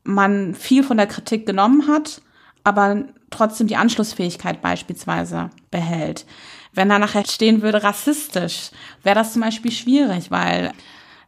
man 0.04 0.56
viel 0.56 0.84
von 0.84 0.98
der 0.98 1.08
Kritik 1.08 1.46
genommen 1.46 1.88
hat, 1.88 2.22
aber 2.64 3.06
trotzdem 3.30 3.68
die 3.68 3.76
Anschlussfähigkeit 3.76 4.62
beispielsweise 4.62 5.50
behält. 5.72 6.26
Wenn 6.74 6.90
da 6.90 7.00
nachher 7.00 7.26
stehen 7.26 7.62
würde 7.62 7.84
rassistisch, 7.84 8.72
wäre 9.04 9.16
das 9.16 9.34
zum 9.34 9.42
Beispiel 9.42 9.72
schwierig, 9.72 10.32
weil 10.32 10.72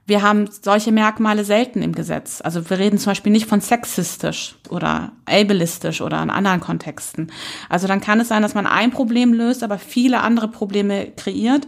wir 0.08 0.22
haben 0.22 0.48
solche 0.50 0.92
Merkmale 0.92 1.44
selten 1.44 1.82
im 1.82 1.94
Gesetz. 1.94 2.42
Also 2.42 2.70
wir 2.70 2.78
reden 2.78 3.00
zum 3.00 3.12
Beispiel 3.12 3.32
nicht 3.32 3.48
von 3.48 3.60
sexistisch 3.60 4.56
oder 4.70 5.12
ableistisch 5.26 6.02
oder 6.02 6.22
in 6.22 6.30
anderen 6.30 6.60
Kontexten. 6.60 7.32
Also 7.70 7.88
dann 7.88 8.02
kann 8.02 8.20
es 8.20 8.28
sein, 8.28 8.44
dass 8.44 8.54
man 8.54 8.68
ein 8.68 8.92
Problem 8.92 9.34
löst, 9.34 9.64
aber 9.64 9.80
viele 9.80 10.22
andere 10.22 10.48
Probleme 10.48 11.12
kreiert. 11.16 11.68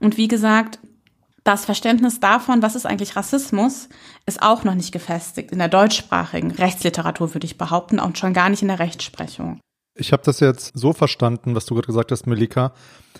Und 0.00 0.16
wie 0.16 0.28
gesagt, 0.28 0.78
das 1.44 1.66
Verständnis 1.66 2.20
davon, 2.20 2.62
was 2.62 2.74
ist 2.74 2.86
eigentlich 2.86 3.16
Rassismus, 3.16 3.88
ist 4.26 4.42
auch 4.42 4.64
noch 4.64 4.74
nicht 4.74 4.92
gefestigt. 4.92 5.52
In 5.52 5.58
der 5.58 5.68
deutschsprachigen 5.68 6.50
Rechtsliteratur 6.50 7.34
würde 7.34 7.46
ich 7.46 7.58
behaupten 7.58 8.00
und 8.00 8.18
schon 8.18 8.32
gar 8.32 8.48
nicht 8.48 8.62
in 8.62 8.68
der 8.68 8.78
Rechtsprechung. 8.78 9.60
Ich 9.96 10.12
habe 10.12 10.24
das 10.24 10.40
jetzt 10.40 10.72
so 10.74 10.92
verstanden, 10.92 11.54
was 11.54 11.66
du 11.66 11.74
gerade 11.74 11.86
gesagt 11.86 12.10
hast, 12.10 12.26
Melika, 12.26 12.72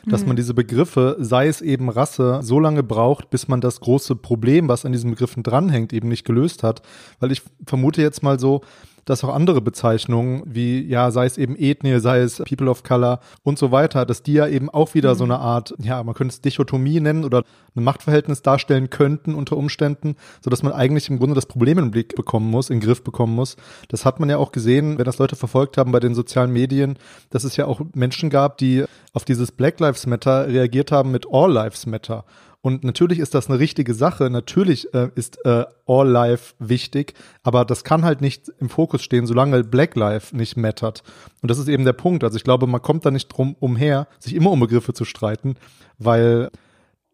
dass 0.06 0.22
mhm. 0.22 0.28
man 0.28 0.36
diese 0.36 0.54
Begriffe, 0.54 1.16
sei 1.20 1.46
es 1.46 1.60
eben 1.60 1.88
Rasse, 1.88 2.40
so 2.42 2.58
lange 2.58 2.82
braucht, 2.82 3.30
bis 3.30 3.46
man 3.46 3.60
das 3.60 3.78
große 3.78 4.16
Problem, 4.16 4.68
was 4.68 4.84
an 4.84 4.90
diesen 4.90 5.10
Begriffen 5.10 5.44
dranhängt, 5.44 5.92
eben 5.92 6.08
nicht 6.08 6.24
gelöst 6.24 6.64
hat. 6.64 6.82
Weil 7.20 7.30
ich 7.30 7.42
vermute 7.64 8.02
jetzt 8.02 8.24
mal 8.24 8.40
so, 8.40 8.62
dass 9.04 9.24
auch 9.24 9.34
andere 9.34 9.60
Bezeichnungen, 9.60 10.42
wie 10.46 10.82
ja, 10.82 11.10
sei 11.10 11.26
es 11.26 11.38
eben 11.38 11.56
Ethnie, 11.56 11.98
sei 12.00 12.20
es 12.20 12.38
People 12.38 12.70
of 12.70 12.82
Color 12.82 13.20
und 13.42 13.58
so 13.58 13.72
weiter, 13.72 14.06
dass 14.06 14.22
die 14.22 14.34
ja 14.34 14.46
eben 14.46 14.70
auch 14.70 14.94
wieder 14.94 15.14
mhm. 15.14 15.18
so 15.18 15.24
eine 15.24 15.38
Art, 15.38 15.74
ja, 15.78 16.02
man 16.02 16.14
könnte 16.14 16.32
es 16.32 16.40
Dichotomie 16.40 17.00
nennen 17.00 17.24
oder 17.24 17.42
ein 17.76 17.84
Machtverhältnis 17.84 18.42
darstellen 18.42 18.90
könnten 18.90 19.34
unter 19.34 19.56
Umständen, 19.56 20.16
so 20.40 20.50
dass 20.50 20.62
man 20.62 20.72
eigentlich 20.72 21.08
im 21.10 21.18
Grunde 21.18 21.34
das 21.34 21.46
Problem 21.46 21.78
im 21.78 21.90
Blick 21.90 22.14
bekommen 22.14 22.50
muss, 22.50 22.70
in 22.70 22.80
den 22.80 22.86
Griff 22.86 23.02
bekommen 23.02 23.34
muss. 23.34 23.56
Das 23.88 24.04
hat 24.04 24.20
man 24.20 24.28
ja 24.28 24.38
auch 24.38 24.52
gesehen, 24.52 24.98
wenn 24.98 25.04
das 25.04 25.18
Leute 25.18 25.36
verfolgt 25.36 25.76
haben 25.76 25.92
bei 25.92 26.00
den 26.00 26.14
sozialen 26.14 26.52
Medien, 26.52 26.98
dass 27.30 27.44
es 27.44 27.56
ja 27.56 27.66
auch 27.66 27.80
Menschen 27.94 28.30
gab, 28.30 28.58
die 28.58 28.84
auf 29.12 29.24
dieses 29.24 29.52
Black 29.52 29.80
Lives 29.80 30.06
Matter 30.06 30.46
reagiert 30.48 30.92
haben 30.92 31.10
mit 31.10 31.26
All 31.30 31.52
Lives 31.52 31.86
Matter. 31.86 32.24
Und 32.64 32.82
natürlich 32.82 33.18
ist 33.18 33.34
das 33.34 33.50
eine 33.50 33.58
richtige 33.58 33.92
Sache. 33.92 34.30
Natürlich 34.30 34.94
äh, 34.94 35.10
ist 35.14 35.44
äh, 35.44 35.66
All 35.86 36.08
Life 36.08 36.54
wichtig, 36.58 37.12
aber 37.42 37.66
das 37.66 37.84
kann 37.84 38.06
halt 38.06 38.22
nicht 38.22 38.50
im 38.58 38.70
Fokus 38.70 39.02
stehen, 39.02 39.26
solange 39.26 39.62
Black 39.64 39.94
Life 39.96 40.34
nicht 40.34 40.56
mattert. 40.56 41.02
Und 41.42 41.50
das 41.50 41.58
ist 41.58 41.68
eben 41.68 41.84
der 41.84 41.92
Punkt. 41.92 42.24
Also 42.24 42.38
ich 42.38 42.42
glaube, 42.42 42.66
man 42.66 42.80
kommt 42.80 43.04
da 43.04 43.10
nicht 43.10 43.28
drum 43.28 43.54
umher, 43.60 44.08
sich 44.18 44.34
immer 44.34 44.50
um 44.50 44.60
Begriffe 44.60 44.94
zu 44.94 45.04
streiten, 45.04 45.56
weil 45.98 46.50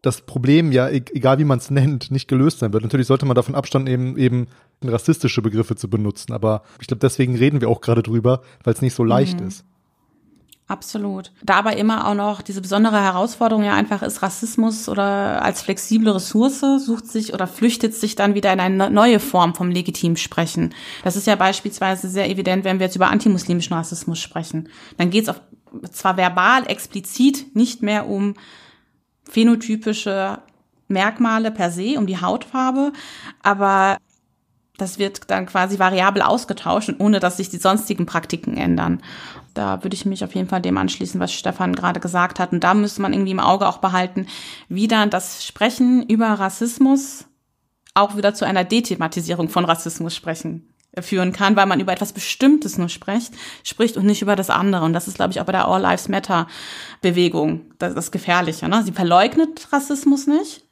das 0.01 0.21
Problem 0.21 0.71
ja, 0.71 0.87
e-, 0.87 1.03
egal 1.11 1.37
wie 1.37 1.43
man 1.43 1.59
es 1.59 1.69
nennt, 1.69 2.11
nicht 2.11 2.29
gelöst 2.29 2.59
sein 2.59 2.71
wird. 2.71 2.83
Natürlich 2.83 3.07
sollte 3.07 3.25
man 3.25 3.35
davon 3.35 3.53
Abstand 3.53 3.83
nehmen, 3.83 4.15
eben 4.15 4.47
rassistische 4.81 5.41
Begriffe 5.41 5.75
zu 5.75 5.89
benutzen. 5.89 6.31
Aber 6.31 6.63
ich 6.79 6.87
glaube, 6.87 7.01
deswegen 7.01 7.35
reden 7.35 7.59
wir 7.59 7.67
auch 7.67 7.81
gerade 7.81 8.03
drüber, 8.03 8.41
weil 8.63 8.73
es 8.73 8.81
nicht 8.81 8.95
so 8.95 9.03
leicht 9.03 9.41
mhm. 9.41 9.47
ist. 9.47 9.65
Absolut. 10.71 11.33
Dabei 11.43 11.75
immer 11.75 12.07
auch 12.07 12.13
noch 12.13 12.41
diese 12.41 12.61
besondere 12.61 13.03
Herausforderung 13.03 13.65
ja 13.65 13.73
einfach 13.73 14.03
ist, 14.03 14.21
Rassismus 14.21 14.87
oder 14.87 15.43
als 15.43 15.61
flexible 15.61 16.13
Ressource 16.13 16.61
sucht 16.61 17.07
sich 17.07 17.33
oder 17.33 17.45
flüchtet 17.45 17.93
sich 17.93 18.15
dann 18.15 18.35
wieder 18.35 18.53
in 18.53 18.61
eine 18.61 18.89
neue 18.89 19.19
Form 19.19 19.53
vom 19.53 19.69
legitimen 19.69 20.15
Sprechen. 20.15 20.73
Das 21.03 21.17
ist 21.17 21.27
ja 21.27 21.35
beispielsweise 21.35 22.07
sehr 22.07 22.29
evident, 22.29 22.63
wenn 22.63 22.79
wir 22.79 22.85
jetzt 22.85 22.95
über 22.95 23.09
antimuslimischen 23.09 23.75
Rassismus 23.75 24.19
sprechen. 24.19 24.69
Dann 24.95 25.09
geht 25.09 25.27
es 25.27 25.91
zwar 25.91 26.15
verbal 26.15 26.65
explizit 26.67 27.53
nicht 27.53 27.81
mehr 27.81 28.07
um 28.07 28.35
phänotypische 29.29 30.37
Merkmale 30.87 31.51
per 31.51 31.69
se, 31.69 31.97
um 31.97 32.07
die 32.07 32.21
Hautfarbe, 32.21 32.93
aber 33.43 33.97
das 34.77 34.97
wird 34.99 35.29
dann 35.29 35.45
quasi 35.47 35.79
variabel 35.79 36.21
ausgetauscht, 36.21 36.93
ohne 36.97 37.19
dass 37.19 37.37
sich 37.37 37.49
die 37.49 37.57
sonstigen 37.57 38.05
Praktiken 38.05 38.55
ändern. 38.55 39.01
Da 39.53 39.83
würde 39.83 39.95
ich 39.95 40.05
mich 40.05 40.23
auf 40.23 40.35
jeden 40.35 40.47
Fall 40.47 40.61
dem 40.61 40.77
anschließen, 40.77 41.19
was 41.19 41.33
Stefan 41.33 41.75
gerade 41.75 41.99
gesagt 41.99 42.39
hat. 42.39 42.53
Und 42.53 42.63
da 42.63 42.73
müsste 42.73 43.01
man 43.01 43.13
irgendwie 43.13 43.31
im 43.31 43.39
Auge 43.39 43.67
auch 43.67 43.79
behalten, 43.79 44.27
wie 44.69 44.87
dann 44.87 45.09
das 45.09 45.45
Sprechen 45.45 46.03
über 46.07 46.27
Rassismus 46.27 47.25
auch 47.93 48.15
wieder 48.15 48.33
zu 48.33 48.45
einer 48.45 48.63
Dethematisierung 48.63 49.49
von 49.49 49.65
Rassismus 49.65 50.15
sprechen 50.15 50.73
äh, 50.93 51.01
führen 51.01 51.33
kann, 51.33 51.55
weil 51.55 51.65
man 51.65 51.79
über 51.79 51.91
etwas 51.91 52.13
Bestimmtes 52.13 52.77
nur 52.77 52.89
spricht, 52.89 53.33
spricht 53.63 53.97
und 53.97 54.05
nicht 54.05 54.21
über 54.21 54.35
das 54.35 54.49
andere. 54.49 54.85
Und 54.85 54.93
das 54.93 55.07
ist, 55.07 55.15
glaube 55.15 55.31
ich, 55.31 55.41
auch 55.41 55.45
bei 55.45 55.51
der 55.51 55.67
All 55.67 55.81
Lives 55.81 56.07
Matter 56.07 56.47
Bewegung 57.01 57.61
das, 57.79 57.93
das 57.93 58.11
Gefährliche. 58.11 58.69
Ne? 58.69 58.83
Sie 58.83 58.93
verleugnet 58.93 59.67
Rassismus 59.71 60.27
nicht, 60.27 60.63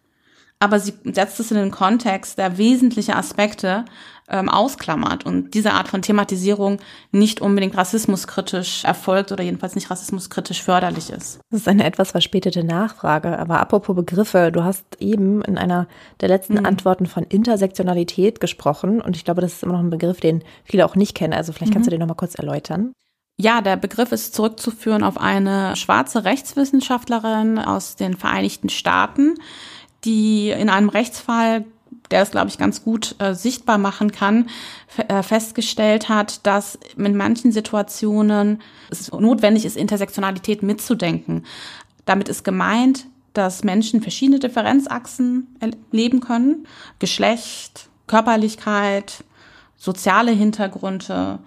aber 0.60 0.80
sie 0.80 0.94
setzt 1.06 1.40
es 1.40 1.52
in 1.52 1.58
den 1.58 1.72
Kontext, 1.72 2.38
der 2.38 2.58
wesentliche 2.58 3.16
Aspekte 3.16 3.86
ähm, 4.30 4.50
ausklammert 4.50 5.26
und 5.26 5.54
diese 5.54 5.72
Art 5.72 5.88
von 5.88 6.02
Thematisierung 6.02 6.80
nicht 7.12 7.42
unbedingt 7.42 7.76
rassismuskritisch 7.76 8.84
erfolgt 8.84 9.32
oder 9.32 9.44
jedenfalls 9.44 9.76
nicht 9.76 9.90
rassismuskritisch 9.90 10.62
förderlich 10.62 11.10
ist. 11.10 11.40
Das 11.50 11.62
ist 11.62 11.68
eine 11.68 11.86
etwas 11.86 12.12
verspätete 12.12 12.64
Nachfrage, 12.64 13.40
aber 13.40 13.60
apropos 13.60 13.96
Begriffe, 13.96 14.52
du 14.52 14.64
hast 14.64 14.86
eben 15.00 15.42
in 15.44 15.58
einer 15.58 15.88
der 16.22 16.30
letzten 16.30 16.56
mhm. 16.56 16.66
Antworten 16.66 17.08
von 17.08 17.24
Intersektionalität 17.24 18.40
gesprochen 18.40 19.02
und 19.02 19.16
ich 19.16 19.26
glaube, 19.26 19.42
das 19.42 19.54
ist 19.54 19.64
immer 19.64 19.74
noch 19.74 19.80
ein 19.80 19.90
Begriff, 19.90 20.20
den 20.20 20.44
viele 20.64 20.86
auch 20.86 20.96
nicht 20.96 21.16
kennen, 21.16 21.34
also 21.34 21.52
vielleicht 21.54 21.74
kannst 21.74 21.88
mhm. 21.88 21.92
du 21.92 21.98
den 21.98 22.00
noch 22.02 22.08
mal 22.08 22.14
kurz 22.14 22.36
erläutern. 22.36 22.94
Ja, 23.42 23.62
der 23.62 23.78
Begriff 23.78 24.12
ist 24.12 24.36
zurückzuführen 24.36 25.02
auf 25.02 25.18
eine 25.18 25.78
schwarze 25.78 26.26
Rechtswissenschaftlerin 26.26 27.58
aus 27.58 27.96
den 27.96 28.18
Vereinigten 28.18 28.68
Staaten, 28.68 29.36
die 30.06 30.50
in 30.50 30.70
einem 30.70 30.90
Rechtsfall, 30.90 31.66
der 32.12 32.22
es, 32.22 32.32
glaube 32.32 32.50
ich, 32.50 32.58
ganz 32.58 32.84
gut 32.84 33.16
äh, 33.20 33.34
sichtbar 33.34 33.78
machen 33.78 34.12
kann, 34.12 34.50
äh, 34.98 35.22
festgestellt 35.24 36.10
hat, 36.10 36.46
dass 36.46 36.80
in 36.98 37.16
manchen 37.16 37.52
Situationen 37.52 38.62
es 38.90 39.12
notwendig 39.12 39.66
ist, 39.66 39.78
Intersektionalität 39.78 40.64
mitzudenken. 40.64 41.46
Damit 42.06 42.30
ist 42.30 42.44
gemeint, 42.44 43.06
dass 43.34 43.64
Menschen 43.64 44.02
verschiedene 44.02 44.40
Differenzachsen 44.40 45.48
leben 45.92 46.20
können. 46.20 46.66
Geschlecht, 46.98 47.90
Körperlichkeit, 48.08 49.24
soziale 49.78 50.32
Hintergründe, 50.32 51.40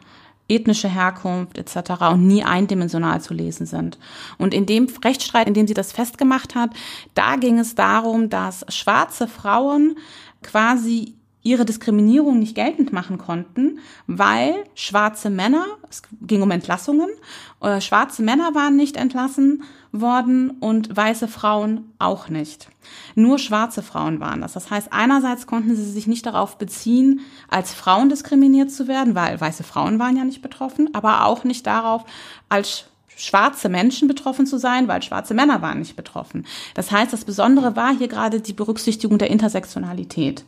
ethnische 0.49 0.89
Herkunft 0.89 1.59
etc. 1.59 2.03
und 2.13 2.27
nie 2.27 2.45
eindimensional 2.45 3.21
zu 3.21 3.35
lesen 3.35 3.67
sind. 3.67 3.99
Und 4.39 4.55
in 4.55 4.67
dem 4.67 4.89
Rechtsstreit, 5.05 5.49
in 5.49 5.55
dem 5.55 5.67
sie 5.67 5.75
das 5.75 5.93
festgemacht 5.93 6.55
hat, 6.55 6.71
da 7.15 7.37
ging 7.37 7.59
es 7.59 7.75
darum, 7.75 8.29
dass 8.29 8.65
schwarze 8.69 9.29
Frauen 9.29 9.97
quasi 10.43 11.15
ihre 11.43 11.65
Diskriminierung 11.65 12.39
nicht 12.39 12.55
geltend 12.55 12.93
machen 12.93 13.19
konnten, 13.19 13.81
weil 14.07 14.55
schwarze 14.75 15.29
Männer, 15.29 15.67
es 15.91 16.03
ging 16.21 16.43
um 16.43 16.51
Entlassungen, 16.51 17.09
äh, 17.63 17.81
schwarze 17.81 18.23
Männer 18.23 18.55
waren 18.55 18.77
nicht 18.77 18.97
entlassen 18.97 19.63
worden 19.93 20.51
und 20.51 20.95
weiße 20.97 21.29
Frauen 21.29 21.93
auch 21.99 22.29
nicht. 22.29 22.69
Nur 23.15 23.39
schwarze 23.39 23.83
Frauen 23.83 24.21
waren 24.21 24.41
das. 24.41 24.55
Das 24.55 24.71
heißt, 24.71 24.93
einerseits 24.93 25.47
konnten 25.47 25.77
sie 25.77 25.91
sich 25.91 26.07
nicht 26.07 26.27
darauf 26.27 26.59
beziehen, 26.59 27.21
als 27.49 27.73
Frauen 27.73 28.09
diskriminiert 28.09 28.71
zu 28.71 28.89
werden, 28.89 29.15
weil 29.15 29.41
weiße 29.41 29.65
Frauen 29.65 29.99
waren 29.99 30.17
ja 30.17 30.25
nicht 30.25 30.43
betroffen, 30.43 30.95
aber 30.95 31.25
auch 31.27 31.45
nicht 31.45 31.67
darauf, 31.67 32.05
als 32.49 32.87
schwarze 33.17 33.69
Menschen 33.69 34.09
betroffen 34.09 34.47
zu 34.47 34.59
sein, 34.59 34.89
weil 34.89 35.03
schwarze 35.03 35.35
Männer 35.35 35.63
waren 35.63 35.79
nicht 35.79 35.97
betroffen. 35.97 36.47
Das 36.75 36.91
heißt, 36.91 37.13
das 37.13 37.25
Besondere 37.25 37.77
war 37.77 37.97
hier 37.97 38.09
gerade 38.09 38.41
die 38.41 38.55
Berücksichtigung 38.55 39.19
der 39.19 39.31
Intersektionalität. 39.31 40.45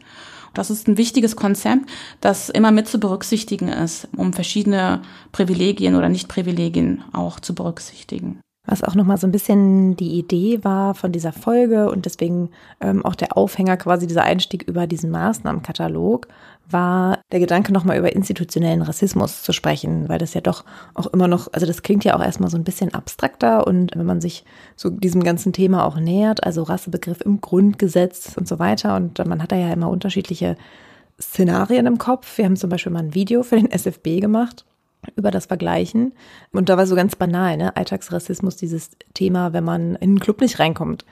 Das 0.55 0.71
ist 0.71 0.89
ein 0.89 0.97
wichtiges 0.97 1.37
Konzept, 1.37 1.91
das 2.21 2.49
immer 2.49 2.71
mit 2.71 2.89
zu 2.89 2.99
berücksichtigen 2.99 3.69
ist, 3.69 4.09
um 4.17 4.33
verschiedene 4.33 5.03
Privilegien 5.33 5.97
oder 5.97 6.09
Nichtprivilegien 6.09 7.05
auch 7.13 7.41
zu 7.41 7.55
berücksichtigen. 7.55 8.41
Was 8.67 8.83
auch 8.83 8.95
nochmal 8.95 9.19
so 9.19 9.27
ein 9.27 9.33
bisschen 9.33 9.95
die 9.97 10.19
Idee 10.19 10.65
war 10.65 10.95
von 10.95 11.13
dieser 11.13 11.33
Folge 11.33 11.91
und 11.91 12.07
deswegen 12.07 12.49
ähm, 12.81 13.05
auch 13.05 13.15
der 13.15 13.37
Aufhänger 13.37 13.77
quasi 13.77 14.07
dieser 14.07 14.23
Einstieg 14.23 14.63
über 14.63 14.87
diesen 14.87 15.11
Maßnahmenkatalog, 15.11 16.29
war 16.69 17.21
der 17.33 17.41
Gedanke 17.41 17.73
nochmal 17.73 17.99
über 17.99 18.13
institutionellen 18.13 18.83
Rassismus 18.83 19.43
zu 19.43 19.53
sprechen, 19.53 20.09
weil 20.09 20.19
das 20.19 20.35
ja 20.35 20.41
doch 20.41 20.65
auch 20.95 21.07
immer 21.09 21.29
noch, 21.29 21.53
also 21.53 21.67
das 21.67 21.83
klingt 21.83 22.05
ja 22.05 22.17
auch 22.17 22.23
erstmal 22.23 22.51
so 22.51 22.57
ein 22.57 22.65
bisschen 22.65 22.95
abstrakter 22.95 23.67
und 23.67 23.93
wenn 23.95 24.07
man 24.07 24.21
sich 24.21 24.45
so 24.77 24.91
diesem 24.91 25.23
ganzen 25.23 25.53
Thema 25.53 25.85
auch 25.85 25.97
nähert, 25.97 26.45
also 26.45 26.63
Rassebegriff 26.63 27.21
im 27.21 27.41
Grundgesetz 27.41 28.37
und 28.37 28.49
so 28.49 28.59
weiter 28.59 28.97
und 28.97 29.25
man 29.27 29.43
hat 29.43 29.53
da 29.53 29.57
ja 29.57 29.73
immer 29.73 29.91
unterschiedliche 29.91 30.57
Szenarien 31.21 31.87
im 31.87 31.99
Kopf. 31.99 32.39
Wir 32.39 32.45
haben 32.45 32.57
zum 32.57 32.71
Beispiel 32.71 32.93
mal 32.93 33.01
ein 33.01 33.15
Video 33.15 33.43
für 33.43 33.57
den 33.57 33.71
SFB 33.71 34.21
gemacht 34.21 34.65
über 35.17 35.31
das 35.31 35.47
Vergleichen. 35.47 36.13
Und 36.53 36.69
da 36.69 36.77
war 36.77 36.87
so 36.87 36.97
ganz 36.97 37.15
banal, 37.15 37.57
ne? 37.57 37.77
Alltagsrassismus, 37.77 38.57
dieses 38.57 38.91
Thema, 39.13 39.53
wenn 39.53 39.65
man 39.65 39.97
in 39.97 40.11
einen 40.11 40.21
Club 40.21 40.41
nicht 40.41 40.59
reinkommt, 40.59 41.05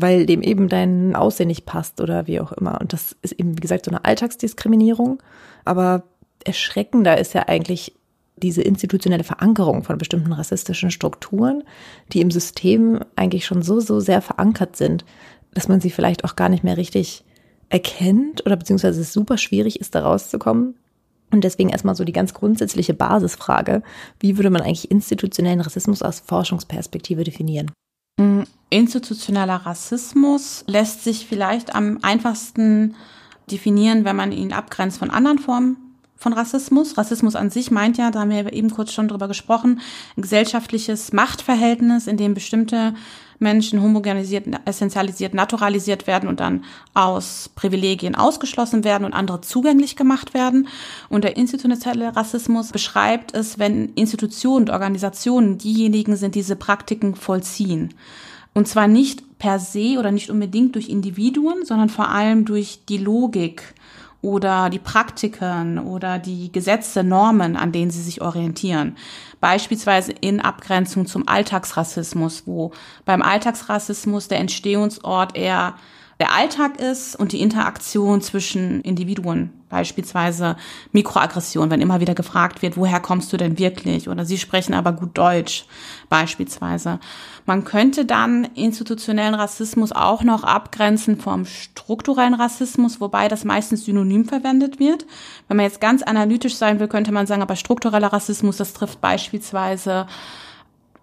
weil 0.00 0.26
dem 0.26 0.42
eben 0.42 0.68
dein 0.68 1.16
Aussehen 1.16 1.48
nicht 1.48 1.66
passt 1.66 2.00
oder 2.00 2.26
wie 2.26 2.40
auch 2.40 2.52
immer. 2.52 2.80
Und 2.80 2.92
das 2.92 3.16
ist 3.22 3.32
eben, 3.32 3.56
wie 3.56 3.60
gesagt, 3.60 3.84
so 3.84 3.90
eine 3.90 4.04
Alltagsdiskriminierung. 4.04 5.20
Aber 5.64 6.04
erschreckender 6.44 7.18
ist 7.18 7.34
ja 7.34 7.48
eigentlich 7.48 7.94
diese 8.36 8.62
institutionelle 8.62 9.24
Verankerung 9.24 9.82
von 9.82 9.98
bestimmten 9.98 10.32
rassistischen 10.32 10.92
Strukturen, 10.92 11.64
die 12.12 12.20
im 12.20 12.30
System 12.30 13.00
eigentlich 13.16 13.44
schon 13.44 13.62
so, 13.62 13.80
so 13.80 13.98
sehr 13.98 14.22
verankert 14.22 14.76
sind, 14.76 15.04
dass 15.52 15.66
man 15.66 15.80
sie 15.80 15.90
vielleicht 15.90 16.24
auch 16.24 16.36
gar 16.36 16.48
nicht 16.48 16.62
mehr 16.62 16.76
richtig 16.76 17.24
erkennt 17.68 18.46
oder 18.46 18.56
beziehungsweise 18.56 19.00
es 19.00 19.12
super 19.12 19.36
schwierig 19.36 19.80
ist, 19.80 19.96
da 19.96 20.02
rauszukommen. 20.02 20.76
Und 21.32 21.42
deswegen 21.42 21.70
erstmal 21.70 21.96
so 21.96 22.04
die 22.04 22.12
ganz 22.12 22.32
grundsätzliche 22.32 22.94
Basisfrage, 22.94 23.82
wie 24.20 24.38
würde 24.38 24.50
man 24.50 24.62
eigentlich 24.62 24.90
institutionellen 24.90 25.60
Rassismus 25.60 26.02
aus 26.02 26.20
Forschungsperspektive 26.20 27.24
definieren? 27.24 27.72
Institutioneller 28.70 29.56
Rassismus 29.56 30.64
lässt 30.66 31.04
sich 31.04 31.26
vielleicht 31.26 31.74
am 31.74 31.98
einfachsten 32.02 32.94
definieren, 33.50 34.04
wenn 34.04 34.16
man 34.16 34.32
ihn 34.32 34.52
abgrenzt 34.52 34.98
von 34.98 35.10
anderen 35.10 35.38
Formen 35.38 35.76
von 36.16 36.32
Rassismus. 36.32 36.98
Rassismus 36.98 37.36
an 37.36 37.50
sich 37.50 37.70
meint 37.70 37.96
ja, 37.96 38.10
da 38.10 38.20
haben 38.20 38.30
wir 38.30 38.52
eben 38.52 38.70
kurz 38.70 38.92
schon 38.92 39.08
drüber 39.08 39.28
gesprochen, 39.28 39.80
ein 40.16 40.22
gesellschaftliches 40.22 41.12
Machtverhältnis, 41.12 42.06
in 42.06 42.16
dem 42.16 42.34
bestimmte 42.34 42.94
Menschen 43.38 43.82
homogenisiert, 43.82 44.46
essentialisiert, 44.64 45.34
naturalisiert 45.34 46.06
werden 46.06 46.28
und 46.28 46.40
dann 46.40 46.64
aus 46.94 47.50
Privilegien 47.54 48.14
ausgeschlossen 48.14 48.84
werden 48.84 49.04
und 49.04 49.12
andere 49.12 49.40
zugänglich 49.40 49.96
gemacht 49.96 50.34
werden. 50.34 50.68
Und 51.08 51.24
der 51.24 51.36
institutionelle 51.36 52.16
Rassismus 52.16 52.72
beschreibt 52.72 53.34
es, 53.34 53.58
wenn 53.58 53.90
Institutionen 53.94 54.64
und 54.64 54.70
Organisationen 54.70 55.58
diejenigen 55.58 56.16
sind, 56.16 56.34
diese 56.34 56.56
Praktiken 56.56 57.14
vollziehen. 57.14 57.94
Und 58.54 58.66
zwar 58.66 58.88
nicht 58.88 59.38
per 59.38 59.60
se 59.60 59.96
oder 59.98 60.10
nicht 60.10 60.30
unbedingt 60.30 60.74
durch 60.74 60.88
Individuen, 60.88 61.64
sondern 61.64 61.88
vor 61.88 62.08
allem 62.08 62.44
durch 62.44 62.80
die 62.88 62.98
Logik 62.98 63.74
oder 64.20 64.68
die 64.70 64.78
Praktiken 64.78 65.78
oder 65.78 66.18
die 66.18 66.50
Gesetze, 66.50 67.04
Normen, 67.04 67.56
an 67.56 67.72
denen 67.72 67.90
sie 67.90 68.02
sich 68.02 68.20
orientieren. 68.20 68.96
Beispielsweise 69.40 70.12
in 70.12 70.40
Abgrenzung 70.40 71.06
zum 71.06 71.28
Alltagsrassismus, 71.28 72.42
wo 72.46 72.72
beim 73.04 73.22
Alltagsrassismus 73.22 74.28
der 74.28 74.38
Entstehungsort 74.38 75.36
eher 75.36 75.74
der 76.20 76.32
Alltag 76.34 76.80
ist 76.80 77.14
und 77.14 77.30
die 77.32 77.40
Interaktion 77.40 78.20
zwischen 78.20 78.80
Individuen, 78.80 79.50
beispielsweise 79.68 80.56
Mikroaggression, 80.90 81.70
wenn 81.70 81.80
immer 81.80 82.00
wieder 82.00 82.14
gefragt 82.14 82.60
wird, 82.60 82.76
woher 82.76 82.98
kommst 82.98 83.32
du 83.32 83.36
denn 83.36 83.58
wirklich? 83.58 84.08
Oder 84.08 84.24
sie 84.24 84.38
sprechen 84.38 84.74
aber 84.74 84.92
gut 84.92 85.16
Deutsch, 85.16 85.64
beispielsweise. 86.08 86.98
Man 87.46 87.64
könnte 87.64 88.04
dann 88.04 88.44
institutionellen 88.54 89.34
Rassismus 89.34 89.92
auch 89.92 90.24
noch 90.24 90.42
abgrenzen 90.42 91.20
vom 91.20 91.44
strukturellen 91.44 92.34
Rassismus, 92.34 93.00
wobei 93.00 93.28
das 93.28 93.44
meistens 93.44 93.84
synonym 93.84 94.24
verwendet 94.24 94.80
wird. 94.80 95.06
Wenn 95.46 95.58
man 95.58 95.66
jetzt 95.66 95.80
ganz 95.80 96.02
analytisch 96.02 96.56
sein 96.56 96.80
will, 96.80 96.88
könnte 96.88 97.12
man 97.12 97.28
sagen, 97.28 97.42
aber 97.42 97.54
struktureller 97.54 98.12
Rassismus, 98.12 98.56
das 98.56 98.72
trifft 98.72 99.00
beispielsweise 99.00 100.06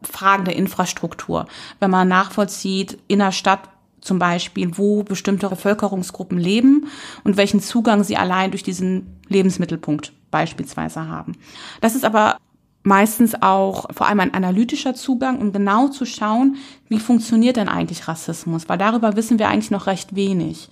Fragen 0.01 0.45
der 0.45 0.58
Infrastruktur. 0.58 1.47
Wenn 1.80 1.89
man 1.89 2.08
nachvollzieht, 2.08 2.97
in 3.08 3.19
der 3.19 3.32
Stadt 3.32 3.69
zum 4.06 4.20
Beispiel, 4.20 4.78
wo 4.78 5.04
bestimmte 5.04 5.50
Bevölkerungsgruppen 5.50 6.38
leben 6.38 6.88
und 7.24 7.38
welchen 7.38 7.60
Zugang 7.60 8.04
sie 8.04 8.18
allein 8.18 8.52
durch 8.52 8.63
diesen 8.63 9.18
Lebensmittelpunkt 9.28 10.13
beispielsweise 10.30 11.08
haben. 11.08 11.34
Das 11.82 11.96
ist 11.96 12.06
aber 12.06 12.38
meistens 12.84 13.41
auch 13.41 13.88
vor 13.91 14.08
allem 14.08 14.20
ein 14.20 14.34
analytischer 14.36 14.94
Zugang, 14.94 15.39
um 15.39 15.52
genau 15.52 15.88
zu 15.88 16.06
schauen, 16.06 16.58
wie 16.88 17.00
funktioniert 17.00 17.58
denn 17.58 17.68
eigentlich 17.68 18.08
Rassismus, 18.08 18.70
weil 18.70 18.78
darüber 18.78 19.15
wissen 19.15 19.39
wir 19.39 19.50
eigentlich 19.50 19.72
noch 19.72 19.88
recht 19.88 20.15
wenig. 20.15 20.70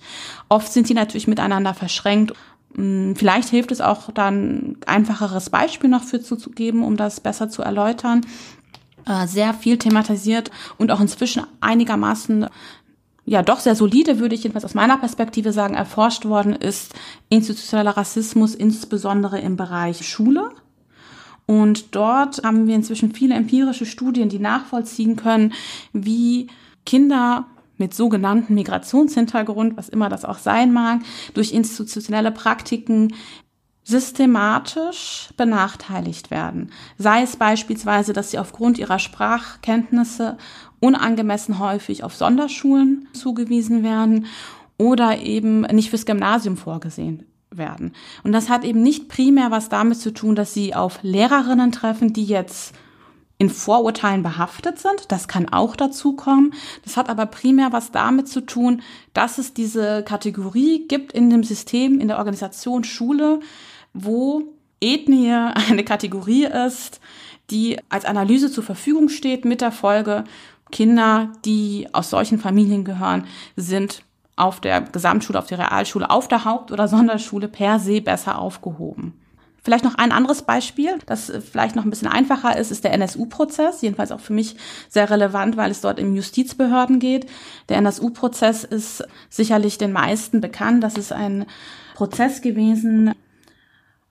Oft 0.48 0.72
sind 0.72 0.88
die 0.88 0.94
natürlich 0.94 1.26
miteinander 1.26 1.74
verschränkt. 1.74 2.34
Hm, 2.76 3.16
vielleicht 3.16 3.48
hilft 3.48 3.72
es 3.72 3.80
auch 3.80 4.12
dann 4.12 4.76
einfacheres 4.86 5.50
Beispiel 5.50 5.90
noch 5.90 6.04
für 6.04 6.22
zu 6.22 6.36
geben, 6.50 6.84
um 6.84 6.96
das 6.96 7.18
besser 7.18 7.48
zu 7.50 7.62
erläutern 7.62 8.20
äh, 9.06 9.26
sehr 9.26 9.54
viel 9.54 9.78
thematisiert 9.78 10.50
und 10.78 10.90
auch 10.90 11.00
inzwischen 11.00 11.46
einigermaßen 11.60 12.46
ja 13.24 13.42
doch 13.42 13.60
sehr 13.60 13.74
solide, 13.74 14.18
würde 14.18 14.34
ich 14.34 14.42
jedenfalls 14.42 14.64
aus 14.64 14.74
meiner 14.74 14.98
Perspektive 14.98 15.52
sagen, 15.52 15.74
erforscht 15.74 16.24
worden 16.24 16.54
ist 16.54 16.94
institutioneller 17.28 17.96
Rassismus, 17.96 18.54
insbesondere 18.54 19.40
im 19.40 19.56
Bereich 19.56 20.06
Schule. 20.06 20.50
Und 21.46 21.94
dort 21.94 22.42
haben 22.42 22.66
wir 22.66 22.74
inzwischen 22.74 23.12
viele 23.12 23.34
empirische 23.34 23.86
Studien, 23.86 24.28
die 24.28 24.38
nachvollziehen 24.38 25.16
können, 25.16 25.52
wie 25.92 26.48
Kinder 26.86 27.46
mit 27.76 27.94
sogenannten 27.94 28.54
Migrationshintergrund, 28.54 29.76
was 29.76 29.88
immer 29.88 30.08
das 30.08 30.24
auch 30.24 30.38
sein 30.38 30.72
mag, 30.72 31.00
durch 31.34 31.52
institutionelle 31.52 32.30
Praktiken 32.30 33.12
systematisch 33.82 35.28
benachteiligt 35.36 36.30
werden. 36.30 36.70
Sei 36.96 37.22
es 37.22 37.36
beispielsweise, 37.36 38.14
dass 38.14 38.30
sie 38.30 38.38
aufgrund 38.38 38.78
ihrer 38.78 38.98
Sprachkenntnisse 38.98 40.38
unangemessen 40.84 41.58
häufig 41.58 42.04
auf 42.04 42.14
Sonderschulen 42.14 43.08
zugewiesen 43.14 43.82
werden 43.82 44.26
oder 44.76 45.18
eben 45.18 45.62
nicht 45.62 45.88
fürs 45.88 46.04
Gymnasium 46.04 46.58
vorgesehen 46.58 47.24
werden. 47.50 47.92
Und 48.22 48.32
das 48.32 48.50
hat 48.50 48.64
eben 48.64 48.82
nicht 48.82 49.08
primär 49.08 49.50
was 49.50 49.70
damit 49.70 49.98
zu 49.98 50.12
tun, 50.12 50.34
dass 50.34 50.52
sie 50.52 50.74
auf 50.74 50.98
Lehrerinnen 51.02 51.72
treffen, 51.72 52.12
die 52.12 52.24
jetzt 52.24 52.74
in 53.38 53.48
Vorurteilen 53.48 54.22
behaftet 54.22 54.78
sind. 54.78 55.10
Das 55.10 55.26
kann 55.26 55.48
auch 55.48 55.74
dazu 55.74 56.14
kommen. 56.14 56.52
Das 56.84 56.96
hat 56.96 57.08
aber 57.08 57.26
primär 57.26 57.72
was 57.72 57.90
damit 57.90 58.28
zu 58.28 58.42
tun, 58.42 58.82
dass 59.14 59.38
es 59.38 59.54
diese 59.54 60.02
Kategorie 60.04 60.86
gibt 60.86 61.12
in 61.12 61.30
dem 61.30 61.44
System, 61.44 61.98
in 61.98 62.08
der 62.08 62.18
Organisation 62.18 62.84
Schule, 62.84 63.40
wo 63.94 64.42
Ethnie 64.80 65.32
eine 65.70 65.84
Kategorie 65.84 66.44
ist, 66.44 67.00
die 67.50 67.78
als 67.88 68.04
Analyse 68.04 68.50
zur 68.50 68.64
Verfügung 68.64 69.08
steht 69.08 69.44
mit 69.44 69.60
der 69.60 69.72
Folge, 69.72 70.24
Kinder, 70.74 71.30
die 71.44 71.86
aus 71.92 72.10
solchen 72.10 72.38
Familien 72.38 72.84
gehören, 72.84 73.26
sind 73.56 74.02
auf 74.34 74.60
der 74.60 74.80
Gesamtschule, 74.80 75.38
auf 75.38 75.46
der 75.46 75.60
Realschule, 75.60 76.10
auf 76.10 76.26
der 76.26 76.44
Haupt- 76.44 76.72
oder 76.72 76.88
Sonderschule 76.88 77.46
per 77.46 77.78
se 77.78 78.00
besser 78.00 78.38
aufgehoben. 78.38 79.14
Vielleicht 79.62 79.84
noch 79.84 79.94
ein 79.94 80.10
anderes 80.10 80.42
Beispiel, 80.42 80.98
das 81.06 81.32
vielleicht 81.50 81.76
noch 81.76 81.84
ein 81.84 81.90
bisschen 81.90 82.08
einfacher 82.08 82.58
ist, 82.58 82.72
ist 82.72 82.82
der 82.82 82.92
NSU-Prozess. 82.92 83.82
Jedenfalls 83.82 84.10
auch 84.10 84.20
für 84.20 84.34
mich 84.34 84.56
sehr 84.90 85.08
relevant, 85.08 85.56
weil 85.56 85.70
es 85.70 85.80
dort 85.80 86.00
im 86.00 86.14
Justizbehörden 86.14 86.98
geht. 86.98 87.30
Der 87.68 87.78
NSU-Prozess 87.78 88.64
ist 88.64 89.04
sicherlich 89.30 89.78
den 89.78 89.92
meisten 89.92 90.40
bekannt. 90.40 90.82
Das 90.82 90.98
ist 90.98 91.12
ein 91.12 91.46
Prozess 91.94 92.42
gewesen, 92.42 93.14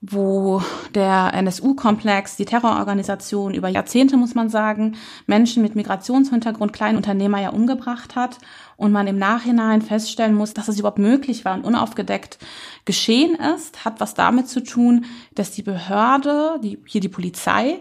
wo 0.06 0.62
der 0.94 1.32
NSU-Komplex, 1.34 2.36
die 2.36 2.44
Terrororganisation 2.44 3.54
über 3.54 3.70
Jahrzehnte, 3.70 4.18
muss 4.18 4.36
man 4.36 4.50
sagen, 4.50 4.98
Menschen 5.28 5.64
mit 5.64 5.76
Migrationshintergrund, 5.76 6.74
Kleinunternehmer 6.74 7.40
ja 7.40 7.50
umgebracht 7.50 8.18
hat 8.18 8.38
und 8.76 8.92
man 8.92 9.08
im 9.08 9.18
Nachhinein 9.18 9.82
feststellen 9.82 10.36
muss, 10.36 10.54
dass 10.54 10.68
es 10.68 10.78
überhaupt 10.78 11.00
möglich 11.00 11.46
war 11.46 11.56
und 11.56 11.64
unaufgedeckt 11.64 12.38
geschehen 12.84 13.36
ist, 13.56 13.86
hat 13.86 14.02
was 14.02 14.14
damit 14.14 14.50
zu 14.50 14.62
tun, 14.62 15.06
dass 15.36 15.52
die 15.52 15.64
Behörde, 15.64 16.60
die, 16.62 16.80
hier 16.86 17.00
die 17.00 17.08
Polizei, 17.08 17.80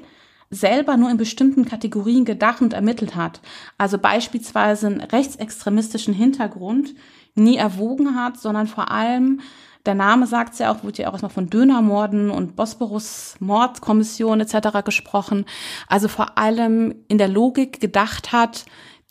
selber 0.48 0.96
nur 0.96 1.10
in 1.10 1.16
bestimmten 1.16 1.64
Kategorien 1.64 2.24
gedacht 2.24 2.60
und 2.60 2.72
ermittelt 2.72 3.16
hat. 3.16 3.40
Also 3.78 3.98
beispielsweise 3.98 4.86
einen 4.86 5.00
rechtsextremistischen 5.00 6.14
Hintergrund 6.14 6.94
nie 7.34 7.56
erwogen 7.56 8.14
hat, 8.14 8.38
sondern 8.38 8.68
vor 8.68 8.92
allem 8.92 9.40
der 9.86 9.94
Name 9.94 10.26
sagt 10.26 10.58
ja 10.58 10.72
auch, 10.72 10.84
wurde 10.84 11.02
ja 11.02 11.08
auch 11.08 11.12
erstmal 11.12 11.30
von 11.30 11.50
Dönermorden 11.50 12.30
und 12.30 12.56
Bosporus-Mordkommission 12.56 14.40
etc. 14.40 14.84
gesprochen. 14.84 15.44
Also 15.88 16.08
vor 16.08 16.38
allem 16.38 16.94
in 17.08 17.18
der 17.18 17.28
Logik 17.28 17.80
gedacht 17.80 18.32
hat, 18.32 18.64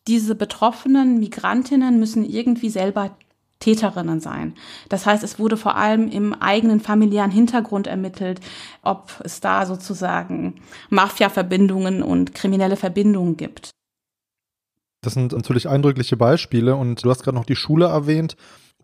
diese 0.08 0.36
betroffenen 0.36 1.20
Migrantinnen 1.20 2.00
müssen 2.00 2.26
irgendwie 2.26 2.70
selber 2.70 3.12
Täterinnen 3.60 4.20
sein. 4.20 4.56
Das 4.90 5.06
heißt, 5.06 5.24
es 5.24 5.38
wurde 5.38 5.56
vor 5.56 5.76
allem 5.76 6.10
im 6.10 6.34
eigenen 6.34 6.80
familiären 6.80 7.32
Hintergrund 7.32 7.86
ermittelt, 7.86 8.42
ob 8.82 9.22
es 9.24 9.40
da 9.40 9.66
sozusagen 9.66 10.56
Mafia-Verbindungen 10.90 12.02
und 12.02 12.34
kriminelle 12.34 12.76
Verbindungen 12.76 13.38
gibt. 13.38 13.70
Das 15.04 15.14
sind 15.14 15.32
natürlich 15.32 15.70
eindrückliche 15.70 16.18
Beispiele 16.18 16.76
und 16.76 17.04
du 17.04 17.10
hast 17.10 17.24
gerade 17.24 17.38
noch 17.38 17.46
die 17.46 17.56
Schule 17.56 17.86
erwähnt 17.86 18.36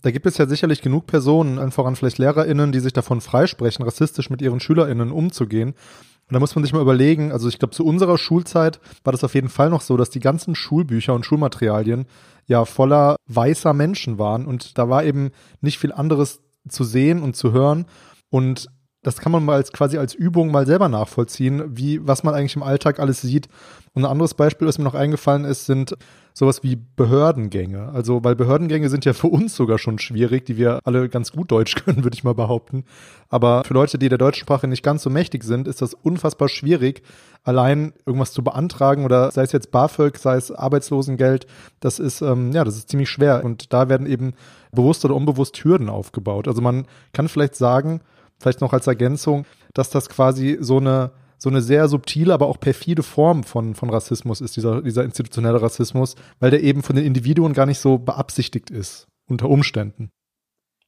da 0.07 0.11
gibt 0.11 0.25
es 0.25 0.37
ja 0.37 0.45
sicherlich 0.45 0.81
genug 0.81 1.05
Personen, 1.05 1.59
allen 1.59 1.71
voran 1.71 1.97
vielleicht 1.97 2.17
LehrerInnen, 2.17 2.71
die 2.71 2.79
sich 2.79 2.93
davon 2.93 3.19
freisprechen, 3.19 3.83
rassistisch 3.83 4.29
mit 4.29 4.41
ihren 4.41 4.61
SchülerInnen 4.61 5.11
umzugehen. 5.11 5.71
Und 5.71 6.33
da 6.33 6.39
muss 6.39 6.55
man 6.55 6.63
sich 6.63 6.71
mal 6.71 6.81
überlegen, 6.81 7.33
also 7.33 7.49
ich 7.49 7.59
glaube, 7.59 7.75
zu 7.75 7.83
unserer 7.85 8.17
Schulzeit 8.17 8.79
war 9.03 9.11
das 9.11 9.25
auf 9.25 9.35
jeden 9.35 9.49
Fall 9.49 9.69
noch 9.69 9.81
so, 9.81 9.97
dass 9.97 10.09
die 10.09 10.21
ganzen 10.21 10.55
Schulbücher 10.55 11.13
und 11.13 11.25
Schulmaterialien 11.25 12.05
ja 12.45 12.63
voller 12.63 13.17
weißer 13.27 13.73
Menschen 13.73 14.17
waren 14.17 14.45
und 14.45 14.77
da 14.77 14.87
war 14.87 15.03
eben 15.03 15.31
nicht 15.59 15.77
viel 15.77 15.91
anderes 15.91 16.39
zu 16.69 16.85
sehen 16.85 17.21
und 17.21 17.35
zu 17.35 17.51
hören. 17.51 17.85
Und 18.29 18.69
das 19.07 19.19
kann 19.19 19.31
man 19.31 19.45
mal 19.45 19.55
als 19.55 19.71
quasi 19.71 19.97
als 19.97 20.13
Übung 20.13 20.51
mal 20.51 20.65
selber 20.65 20.89
nachvollziehen, 20.89 21.63
wie 21.77 22.05
was 22.05 22.25
man 22.25 22.35
eigentlich 22.35 22.57
im 22.57 22.63
Alltag 22.63 22.99
alles 22.99 23.21
sieht. 23.21 23.47
Und 23.93 24.03
ein 24.03 24.11
anderes 24.11 24.33
Beispiel, 24.33 24.67
was 24.67 24.77
mir 24.77 24.83
noch 24.83 24.95
eingefallen 24.95 25.45
ist, 25.45 25.65
sind 25.65 25.95
sowas 26.33 26.61
wie 26.61 26.75
Behördengänge. 26.75 27.87
Also, 27.93 28.25
weil 28.25 28.35
Behördengänge 28.35 28.89
sind 28.89 29.05
ja 29.05 29.13
für 29.13 29.27
uns 29.27 29.55
sogar 29.55 29.77
schon 29.77 29.97
schwierig, 29.97 30.45
die 30.45 30.57
wir 30.57 30.81
alle 30.83 31.07
ganz 31.07 31.31
gut 31.31 31.51
Deutsch 31.51 31.75
können, 31.85 32.03
würde 32.03 32.15
ich 32.15 32.25
mal 32.25 32.35
behaupten. 32.35 32.83
Aber 33.29 33.63
für 33.63 33.73
Leute, 33.73 33.97
die 33.97 34.09
der 34.09 34.17
deutschen 34.17 34.41
Sprache 34.41 34.67
nicht 34.67 34.83
ganz 34.83 35.03
so 35.03 35.09
mächtig 35.09 35.45
sind, 35.45 35.69
ist 35.69 35.81
das 35.81 35.93
unfassbar 35.93 36.49
schwierig, 36.49 37.01
allein 37.45 37.93
irgendwas 38.05 38.33
zu 38.33 38.43
beantragen 38.43 39.05
oder 39.05 39.31
sei 39.31 39.43
es 39.43 39.53
jetzt 39.53 39.71
BAföG, 39.71 40.17
sei 40.17 40.35
es 40.35 40.51
Arbeitslosengeld. 40.51 41.47
Das 41.79 41.97
ist, 41.97 42.21
ähm, 42.21 42.51
ja, 42.51 42.65
das 42.65 42.75
ist 42.75 42.89
ziemlich 42.89 43.09
schwer. 43.09 43.45
Und 43.45 43.71
da 43.71 43.87
werden 43.87 44.05
eben 44.05 44.33
bewusst 44.73 45.05
oder 45.05 45.15
unbewusst 45.15 45.63
Hürden 45.63 45.87
aufgebaut. 45.87 46.49
Also 46.49 46.61
man 46.61 46.87
kann 47.13 47.29
vielleicht 47.29 47.55
sagen, 47.55 48.01
vielleicht 48.39 48.61
noch 48.61 48.73
als 48.73 48.87
Ergänzung, 48.87 49.45
dass 49.73 49.89
das 49.89 50.09
quasi 50.09 50.57
so 50.59 50.77
eine 50.77 51.11
so 51.37 51.49
eine 51.49 51.61
sehr 51.61 51.87
subtile, 51.87 52.33
aber 52.33 52.47
auch 52.47 52.59
perfide 52.59 53.03
Form 53.03 53.43
von, 53.43 53.75
von 53.75 53.89
Rassismus 53.89 54.41
ist, 54.41 54.55
dieser, 54.55 54.81
dieser 54.81 55.03
institutionelle 55.03 55.61
Rassismus, 55.61 56.15
weil 56.39 56.51
der 56.51 56.63
eben 56.63 56.81
von 56.81 56.95
den 56.95 57.05
Individuen 57.05 57.53
gar 57.53 57.67
nicht 57.67 57.79
so 57.79 57.99
beabsichtigt 57.99 58.71
ist, 58.71 59.07
unter 59.29 59.49
Umständen. 59.49 60.09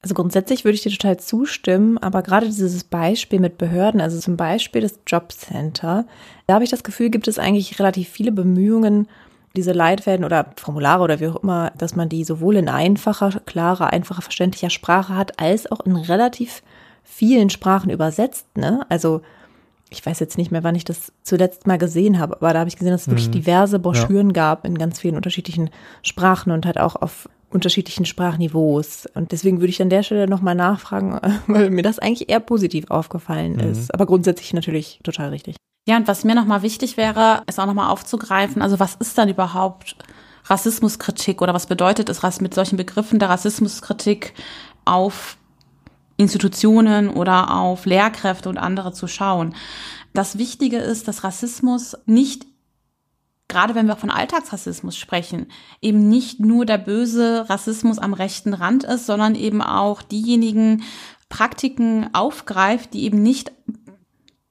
Also 0.02 0.14
grundsätzlich 0.14 0.64
würde 0.64 0.76
ich 0.76 0.82
dir 0.82 0.90
total 0.90 1.18
zustimmen, 1.18 1.98
aber 1.98 2.22
gerade 2.22 2.46
dieses 2.46 2.84
Beispiel 2.84 3.38
mit 3.38 3.58
Behörden, 3.58 4.00
also 4.00 4.18
zum 4.18 4.36
Beispiel 4.36 4.80
das 4.80 4.98
Jobcenter, 5.06 6.06
da 6.46 6.54
habe 6.54 6.64
ich 6.64 6.70
das 6.70 6.82
Gefühl, 6.82 7.10
gibt 7.10 7.28
es 7.28 7.38
eigentlich 7.38 7.78
relativ 7.78 8.08
viele 8.08 8.32
Bemühungen, 8.32 9.08
diese 9.56 9.72
Leitfäden 9.72 10.24
oder 10.24 10.52
Formulare 10.56 11.02
oder 11.02 11.20
wie 11.20 11.26
auch 11.26 11.42
immer, 11.42 11.72
dass 11.76 11.96
man 11.96 12.08
die 12.08 12.24
sowohl 12.24 12.56
in 12.56 12.68
einfacher, 12.68 13.40
klarer, 13.44 13.92
einfacher, 13.92 14.22
verständlicher 14.22 14.70
Sprache 14.70 15.14
hat, 15.14 15.38
als 15.38 15.70
auch 15.70 15.80
in 15.80 15.96
relativ 15.96 16.62
vielen 17.02 17.50
Sprachen 17.50 17.90
übersetzt. 17.90 18.46
Ne? 18.56 18.84
Also 18.88 19.22
ich 19.90 20.04
weiß 20.04 20.20
jetzt 20.20 20.38
nicht 20.38 20.52
mehr, 20.52 20.62
wann 20.64 20.76
ich 20.76 20.84
das 20.84 21.12
zuletzt 21.22 21.66
mal 21.66 21.78
gesehen 21.78 22.18
habe, 22.18 22.36
aber 22.36 22.52
da 22.52 22.60
habe 22.60 22.68
ich 22.68 22.76
gesehen, 22.76 22.92
dass 22.92 23.02
es 23.02 23.06
mhm. 23.08 23.12
wirklich 23.12 23.30
diverse 23.30 23.78
Broschüren 23.78 24.28
ja. 24.28 24.34
gab 24.34 24.64
in 24.64 24.78
ganz 24.78 25.00
vielen 25.00 25.16
unterschiedlichen 25.16 25.70
Sprachen 26.02 26.52
und 26.52 26.64
halt 26.64 26.78
auch 26.78 26.96
auf 26.96 27.28
unterschiedlichen 27.50 28.06
Sprachniveaus. 28.06 29.06
Und 29.14 29.32
deswegen 29.32 29.60
würde 29.60 29.70
ich 29.70 29.82
an 29.82 29.90
der 29.90 30.04
Stelle 30.04 30.28
nochmal 30.28 30.54
nachfragen, 30.54 31.18
weil 31.48 31.70
mir 31.70 31.82
das 31.82 31.98
eigentlich 31.98 32.28
eher 32.28 32.40
positiv 32.40 32.90
aufgefallen 32.90 33.54
mhm. 33.54 33.72
ist. 33.72 33.92
Aber 33.92 34.06
grundsätzlich 34.06 34.54
natürlich 34.54 35.00
total 35.02 35.30
richtig. 35.30 35.56
Ja, 35.88 35.96
und 35.96 36.06
was 36.06 36.24
mir 36.24 36.34
nochmal 36.34 36.62
wichtig 36.62 36.96
wäre, 36.96 37.42
ist 37.48 37.58
auch 37.58 37.66
nochmal 37.66 37.90
aufzugreifen, 37.90 38.62
also 38.62 38.78
was 38.78 38.94
ist 38.96 39.18
dann 39.18 39.28
überhaupt 39.28 39.96
Rassismuskritik 40.44 41.42
oder 41.42 41.54
was 41.54 41.66
bedeutet 41.66 42.08
es 42.08 42.40
mit 42.40 42.54
solchen 42.54 42.76
Begriffen 42.76 43.18
der 43.18 43.30
Rassismuskritik 43.30 44.34
auf 44.84 45.36
Institutionen 46.20 47.08
oder 47.08 47.54
auf 47.54 47.86
Lehrkräfte 47.86 48.48
und 48.48 48.58
andere 48.58 48.92
zu 48.92 49.06
schauen. 49.06 49.54
Das 50.12 50.38
Wichtige 50.38 50.76
ist, 50.76 51.08
dass 51.08 51.24
Rassismus 51.24 51.96
nicht 52.06 52.46
gerade 53.48 53.74
wenn 53.74 53.86
wir 53.86 53.96
von 53.96 54.10
Alltagsrassismus 54.10 54.96
sprechen, 54.96 55.48
eben 55.82 56.08
nicht 56.08 56.38
nur 56.38 56.64
der 56.64 56.78
böse 56.78 57.50
Rassismus 57.50 57.98
am 57.98 58.14
rechten 58.14 58.54
Rand 58.54 58.84
ist, 58.84 59.06
sondern 59.06 59.34
eben 59.34 59.60
auch 59.60 60.02
diejenigen 60.02 60.84
Praktiken 61.28 62.08
aufgreift, 62.14 62.94
die 62.94 63.02
eben 63.02 63.22
nicht 63.22 63.50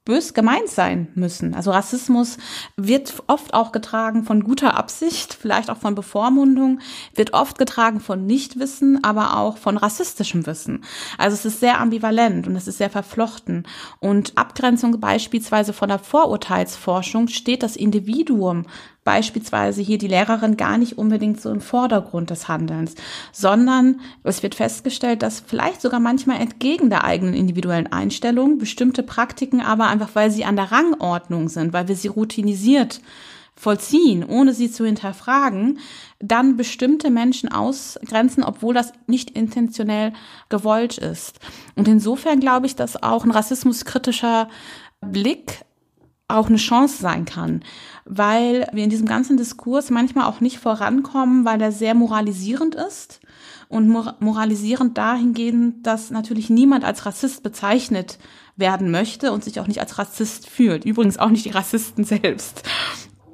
bös 0.10 0.34
gemeint 0.34 0.70
sein 0.70 1.08
müssen. 1.14 1.54
Also 1.54 1.70
Rassismus 1.70 2.40
wird 2.76 3.14
oft 3.28 3.54
auch 3.54 3.72
getragen 3.72 4.24
von 4.24 4.44
guter 4.44 4.76
Absicht, 4.76 5.36
vielleicht 5.40 5.70
auch 5.70 5.78
von 5.78 5.94
Bevormundung, 5.94 6.80
wird 7.14 7.34
oft 7.34 7.60
getragen 7.60 8.00
von 8.00 8.26
Nichtwissen, 8.26 9.04
aber 9.04 9.38
auch 9.38 9.58
von 9.58 9.78
rassistischem 9.78 10.48
Wissen. 10.48 10.84
Also 11.20 11.36
es 11.36 11.46
ist 11.46 11.60
sehr 11.60 11.80
ambivalent 11.80 12.48
und 12.48 12.56
es 12.56 12.68
ist 12.68 12.80
sehr 12.80 12.90
verflochten. 12.90 13.68
Und 14.00 14.36
Abgrenzung 14.36 15.00
beispielsweise 15.00 15.74
von 15.74 15.90
der 15.90 16.00
Vorurteilsforschung 16.00 17.28
steht 17.28 17.62
das 17.62 17.76
Individuum 17.76 18.66
beispielsweise 19.04 19.82
hier 19.82 19.98
die 19.98 20.08
Lehrerin 20.08 20.58
gar 20.58 20.78
nicht 20.78 20.98
unbedingt 20.98 21.42
so 21.42 21.50
im 21.50 21.62
Vordergrund 21.62 22.30
des 22.30 22.48
Handelns, 22.48 22.96
sondern 23.32 24.02
es 24.24 24.44
wird 24.44 24.56
festgestellt, 24.56 25.24
dass 25.24 25.40
vielleicht 25.40 25.82
sogar 25.82 26.00
manchmal 26.00 26.42
entgegen 26.42 26.90
der 26.90 27.04
eigenen 27.04 27.34
individuellen 27.34 27.92
Einstellung 27.92 28.58
bestimmte 28.58 29.04
Praktiken 29.04 29.62
aber 29.62 29.88
einfach, 29.88 30.10
weil 30.14 30.32
sie 30.32 30.46
an 30.46 30.56
der 30.56 30.72
Rangordnung 30.72 31.50
sind, 31.50 31.74
weil 31.74 31.88
wir 31.88 31.96
sie 31.96 32.10
routinisiert 32.10 33.02
vollziehen, 33.60 34.24
ohne 34.24 34.54
sie 34.54 34.72
zu 34.72 34.86
hinterfragen, 34.86 35.80
dann 36.20 36.56
bestimmte 36.56 37.10
Menschen 37.10 37.52
ausgrenzen, 37.52 38.42
obwohl 38.42 38.74
das 38.74 38.94
nicht 39.06 39.32
intentionell 39.32 40.14
gewollt 40.48 40.98
ist. 40.98 41.40
Und 41.76 41.90
insofern 41.90 42.40
glaube 42.40 42.68
ich, 42.68 42.78
dass 42.78 43.04
auch 43.04 43.26
ein 43.26 43.32
rassismuskritischer 43.32 44.48
Blick 45.02 45.66
auch 46.30 46.48
eine 46.48 46.58
Chance 46.58 47.02
sein 47.02 47.26
kann, 47.26 47.64
weil 48.06 48.68
wir 48.72 48.84
in 48.84 48.90
diesem 48.90 49.08
ganzen 49.08 49.36
Diskurs 49.36 49.90
manchmal 49.90 50.26
auch 50.26 50.40
nicht 50.40 50.60
vorankommen, 50.60 51.44
weil 51.44 51.58
der 51.58 51.72
sehr 51.72 51.96
moralisierend 51.96 52.76
ist 52.76 53.20
und 53.68 53.90
moralisierend 54.20 54.98
dahingehend, 54.98 55.86
dass 55.86 56.12
natürlich 56.12 56.50
niemand 56.50 56.86
als 56.86 57.06
Rassist 57.06 57.44
bezeichnet 57.44 58.20
werden 58.56 58.92
möchte 58.92 59.32
und 59.32 59.44
sich 59.44 59.60
auch 59.60 59.68
nicht 59.68 59.80
als 59.80 59.98
Rassist 59.98 60.48
fühlt. 60.48 60.86
Übrigens 60.86 61.18
auch 61.18 61.30
nicht 61.30 61.46
die 61.46 61.52
Rassisten 61.52 62.04
selbst. 62.04 62.64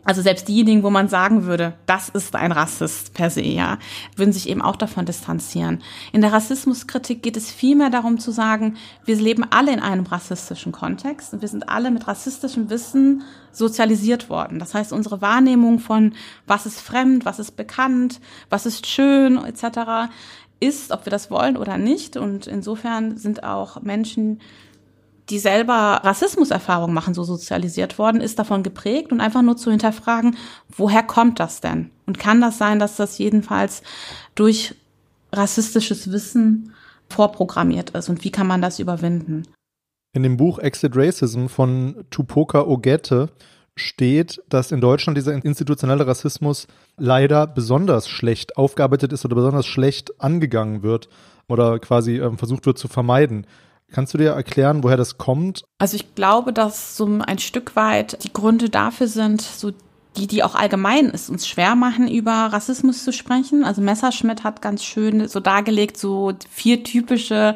Also 0.06 0.22
selbst 0.22 0.48
diejenigen, 0.48 0.84
wo 0.84 0.91
man 0.91 1.10
sagen 1.10 1.46
würde, 1.46 1.74
das 1.88 2.10
ist 2.10 2.36
ein 2.36 2.52
Rassist 2.52 3.15
per 3.15 3.32
se, 3.32 3.41
ja, 3.41 3.80
würden 4.15 4.32
sich 4.32 4.48
eben 4.48 4.62
auch 4.62 4.76
davon 4.76 5.06
distanzieren. 5.06 5.82
In 6.13 6.22
der 6.22 6.32
Rassismuskritik 6.32 7.24
geht 7.24 7.36
es 7.36 7.52
vielmehr 7.52 7.89
darum 7.89 8.20
zu 8.20 8.30
sagen, 8.30 8.78
wir 9.04 9.15
leben 9.15 9.44
alle 9.50 9.74
in 9.74 9.80
einem 9.80 10.06
rassistischen 10.06 10.72
Kontext 10.72 11.34
und 11.34 11.41
wir 11.41 11.50
sind 11.50 11.70
alle 11.70 11.89
mit 11.89 12.08
rassistischem 12.08 12.70
Wissen 12.70 13.24
sozialisiert 13.52 14.30
worden. 14.30 14.60
Das 14.60 14.76
heißt, 14.76 14.94
unsere 14.94 15.22
Wahrnehmung 15.22 15.80
von 15.80 16.13
was 16.46 16.68
ist 16.68 16.82
fremd, 16.82 17.26
was 17.26 17.39
ist 17.39 17.58
bekannt, 17.58 18.22
was 18.50 18.68
ist 18.68 18.86
schön 18.86 19.44
etc. 19.44 20.12
ist, 20.60 20.91
ob 20.91 21.06
wir 21.06 21.12
das 21.12 21.32
wollen 21.32 21.58
oder 21.58 21.80
nicht. 21.80 22.15
Und 22.15 22.46
insofern 22.46 23.18
sind 23.18 23.44
auch 23.44 23.82
Menschen, 23.82 24.39
die 25.30 25.40
selber 25.40 26.02
Rassismuserfahrung 26.04 26.94
machen, 26.94 27.14
so 27.14 27.24
sozialisiert 27.24 27.98
worden, 27.98 28.22
ist 28.22 28.38
davon 28.38 28.64
geprägt 28.64 29.12
und 29.12 29.22
einfach 29.22 29.42
nur 29.42 29.58
zu 29.58 29.72
hinterfragen, 29.72 30.38
woher 30.76 31.04
kommt 31.04 31.40
das 31.40 31.62
denn? 31.62 31.90
Und 32.06 32.20
kann 32.20 32.42
das 32.42 32.58
sein, 32.58 32.80
dass 32.80 32.96
das 32.96 33.18
jedenfalls 33.18 33.82
durch 34.36 34.76
rassistisches 35.34 36.12
Wissen 36.12 36.74
vorprogrammiert 37.10 37.92
ist 37.92 38.10
und 38.10 38.24
wie 38.24 38.32
kann 38.32 38.48
man 38.48 38.62
das 38.62 38.80
überwinden? 38.80 39.44
In 40.14 40.24
dem 40.24 40.38
Buch 40.38 40.60
Exit 40.60 40.96
Racism 40.96 41.48
von 41.48 42.06
Tupoka 42.10 42.62
Ogette 42.62 43.30
steht, 43.76 44.42
dass 44.48 44.72
in 44.72 44.80
Deutschland 44.80 45.18
dieser 45.18 45.34
institutionelle 45.34 46.08
Rassismus 46.08 46.68
leider 46.98 47.48
besonders 47.48 48.08
schlecht 48.08 48.58
aufgearbeitet 48.58 49.12
ist 49.12 49.26
oder 49.26 49.36
besonders 49.36 49.66
schlecht 49.66 50.22
angegangen 50.22 50.84
wird 50.84 51.10
oder 51.48 51.80
quasi 51.80 52.18
ähm, 52.18 52.38
versucht 52.38 52.66
wird 52.66 52.78
zu 52.78 52.88
vermeiden. 52.88 53.46
Kannst 53.91 54.13
du 54.13 54.17
dir 54.17 54.32
erklären, 54.32 54.84
woher 54.84 54.98
das 54.98 55.17
kommt? 55.17 55.63
Also 55.78 55.95
ich 55.95 56.15
glaube, 56.15 56.52
dass 56.52 56.98
so 56.98 57.19
ein 57.26 57.39
Stück 57.39 57.76
weit 57.76 58.24
die 58.24 58.34
Gründe 58.34 58.69
dafür 58.69 59.08
sind, 59.08 59.41
so 59.41 59.71
die, 60.17 60.28
die 60.28 60.43
auch 60.43 60.56
allgemein 60.56 61.10
es 61.13 61.30
uns 61.30 61.48
schwer 61.48 61.76
machen, 61.76 62.08
über 62.08 62.32
Rassismus 62.32 63.04
zu 63.04 63.13
sprechen. 63.13 63.63
Also 63.63 63.82
Messerschmidt 63.82 64.43
hat 64.43 64.62
ganz 64.62 64.84
schön 64.84 65.28
so 65.28 65.39
dargelegt, 65.39 65.98
so 65.98 66.34
vier 66.50 66.84
typische 66.84 67.56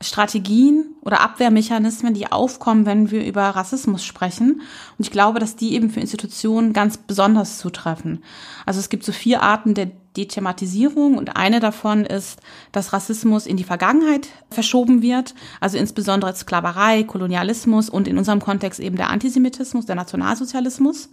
Strategien 0.00 0.95
oder 1.06 1.20
Abwehrmechanismen, 1.20 2.14
die 2.14 2.32
aufkommen, 2.32 2.84
wenn 2.84 3.12
wir 3.12 3.24
über 3.24 3.42
Rassismus 3.42 4.04
sprechen. 4.04 4.60
Und 4.98 5.06
ich 5.06 5.12
glaube, 5.12 5.38
dass 5.38 5.54
die 5.54 5.74
eben 5.74 5.88
für 5.88 6.00
Institutionen 6.00 6.72
ganz 6.72 6.96
besonders 6.98 7.58
zutreffen. 7.58 8.24
Also 8.66 8.80
es 8.80 8.88
gibt 8.88 9.04
so 9.04 9.12
vier 9.12 9.40
Arten 9.42 9.74
der 9.74 9.92
Dethematisierung 10.16 11.16
und 11.16 11.36
eine 11.36 11.60
davon 11.60 12.04
ist, 12.04 12.40
dass 12.72 12.92
Rassismus 12.92 13.46
in 13.46 13.56
die 13.56 13.64
Vergangenheit 13.64 14.28
verschoben 14.50 15.02
wird, 15.02 15.34
also 15.60 15.78
insbesondere 15.78 16.34
Sklaverei, 16.34 17.04
Kolonialismus 17.04 17.90
und 17.90 18.08
in 18.08 18.18
unserem 18.18 18.40
Kontext 18.40 18.80
eben 18.80 18.96
der 18.96 19.10
Antisemitismus, 19.10 19.86
der 19.86 19.94
Nationalsozialismus. 19.94 21.10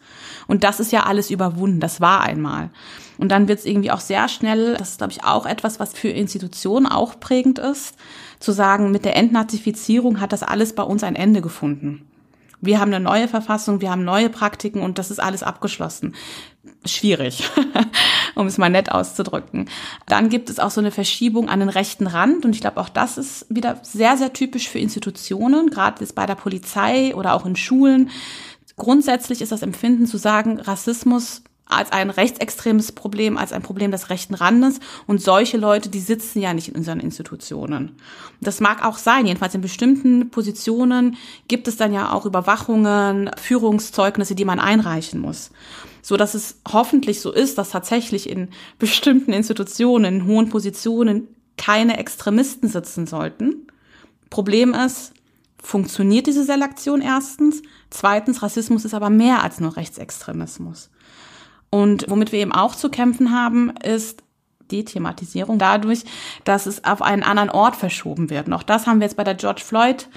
Und 0.47 0.63
das 0.63 0.79
ist 0.79 0.91
ja 0.91 1.03
alles 1.03 1.29
überwunden, 1.29 1.79
das 1.79 2.01
war 2.01 2.21
einmal. 2.21 2.69
Und 3.17 3.29
dann 3.29 3.47
wird 3.47 3.59
es 3.59 3.65
irgendwie 3.65 3.91
auch 3.91 3.99
sehr 3.99 4.27
schnell, 4.27 4.75
das 4.77 4.91
ist 4.91 4.97
glaube 4.97 5.13
ich 5.13 5.23
auch 5.23 5.45
etwas, 5.45 5.79
was 5.79 5.93
für 5.93 6.09
Institutionen 6.09 6.87
auch 6.87 7.19
prägend 7.19 7.59
ist, 7.59 7.95
zu 8.39 8.51
sagen, 8.51 8.91
mit 8.91 9.05
der 9.05 9.15
Entnazifizierung 9.15 9.82
hat 10.19 10.33
das 10.33 10.43
alles 10.43 10.73
bei 10.73 10.83
uns 10.83 11.03
ein 11.03 11.15
Ende 11.15 11.41
gefunden. 11.41 12.05
Wir 12.61 12.79
haben 12.79 12.93
eine 12.93 13.03
neue 13.03 13.27
Verfassung, 13.27 13.81
wir 13.81 13.91
haben 13.91 14.05
neue 14.05 14.29
Praktiken 14.29 14.81
und 14.81 14.97
das 14.97 15.11
ist 15.11 15.19
alles 15.19 15.43
abgeschlossen. 15.43 16.15
Schwierig, 16.85 17.49
um 18.35 18.47
es 18.47 18.57
mal 18.57 18.69
nett 18.69 18.89
auszudrücken. 18.89 19.69
Dann 20.05 20.29
gibt 20.29 20.49
es 20.49 20.59
auch 20.59 20.71
so 20.71 20.79
eine 20.79 20.91
Verschiebung 20.91 21.49
an 21.49 21.59
den 21.59 21.67
rechten 21.67 22.07
Rand 22.07 22.45
und 22.45 22.55
ich 22.55 22.61
glaube, 22.61 22.79
auch 22.79 22.87
das 22.87 23.17
ist 23.17 23.45
wieder 23.49 23.79
sehr, 23.83 24.15
sehr 24.15 24.31
typisch 24.31 24.69
für 24.69 24.79
Institutionen, 24.79 25.71
gerade 25.71 25.99
jetzt 25.99 26.15
bei 26.15 26.25
der 26.25 26.35
Polizei 26.35 27.13
oder 27.15 27.33
auch 27.33 27.45
in 27.45 27.57
Schulen. 27.57 28.09
Grundsätzlich 28.77 29.41
ist 29.41 29.51
das 29.51 29.61
Empfinden 29.61 30.07
zu 30.07 30.17
sagen, 30.17 30.57
Rassismus 30.57 31.43
als 31.65 31.91
ein 31.91 32.09
rechtsextremes 32.09 32.91
Problem, 32.91 33.37
als 33.37 33.53
ein 33.53 33.61
Problem 33.61 33.91
des 33.91 34.09
rechten 34.09 34.33
Randes. 34.33 34.79
Und 35.07 35.21
solche 35.21 35.57
Leute, 35.57 35.89
die 35.89 35.99
sitzen 35.99 36.39
ja 36.39 36.53
nicht 36.53 36.69
in 36.69 36.75
unseren 36.75 36.99
Institutionen. 36.99 37.95
Das 38.41 38.59
mag 38.59 38.85
auch 38.85 38.97
sein, 38.97 39.25
jedenfalls 39.25 39.55
in 39.55 39.61
bestimmten 39.61 40.29
Positionen 40.29 41.17
gibt 41.47 41.67
es 41.67 41.77
dann 41.77 41.93
ja 41.93 42.11
auch 42.11 42.25
Überwachungen, 42.25 43.31
Führungszeugnisse, 43.41 44.35
die 44.35 44.45
man 44.45 44.59
einreichen 44.59 45.19
muss. 45.19 45.51
So 46.01 46.17
dass 46.17 46.33
es 46.33 46.59
hoffentlich 46.69 47.21
so 47.21 47.31
ist, 47.31 47.57
dass 47.57 47.69
tatsächlich 47.69 48.29
in 48.29 48.49
bestimmten 48.77 49.31
Institutionen, 49.31 50.21
in 50.21 50.25
hohen 50.27 50.49
Positionen 50.49 51.29
keine 51.57 51.97
Extremisten 51.97 52.67
sitzen 52.67 53.07
sollten. 53.07 53.67
Problem 54.29 54.73
ist, 54.73 55.13
funktioniert 55.61 56.27
diese 56.27 56.43
Selektion 56.43 57.01
erstens? 57.01 57.61
Zweitens, 57.89 58.41
Rassismus 58.41 58.83
ist 58.83 58.93
aber 58.93 59.09
mehr 59.09 59.43
als 59.43 59.61
nur 59.61 59.77
Rechtsextremismus. 59.77 60.89
Und 61.73 62.05
womit 62.07 62.31
wir 62.31 62.39
eben 62.39 62.51
auch 62.51 62.75
zu 62.75 62.87
kämpfen 62.89 63.31
haben, 63.31 63.71
ist 63.83 64.21
Dethematisierung 64.71 65.57
dadurch, 65.57 66.03
dass 66.43 66.67
es 66.67 66.83
auf 66.83 67.01
einen 67.01 67.23
anderen 67.23 67.49
Ort 67.49 67.75
verschoben 67.75 68.29
wird. 68.29 68.45
Und 68.45 68.53
auch 68.53 68.61
das 68.61 68.85
haben 68.85 68.99
wir 68.99 69.07
jetzt 69.07 69.17
bei 69.17 69.23
der 69.23 69.33
George 69.33 69.63
Floyd 69.65 70.07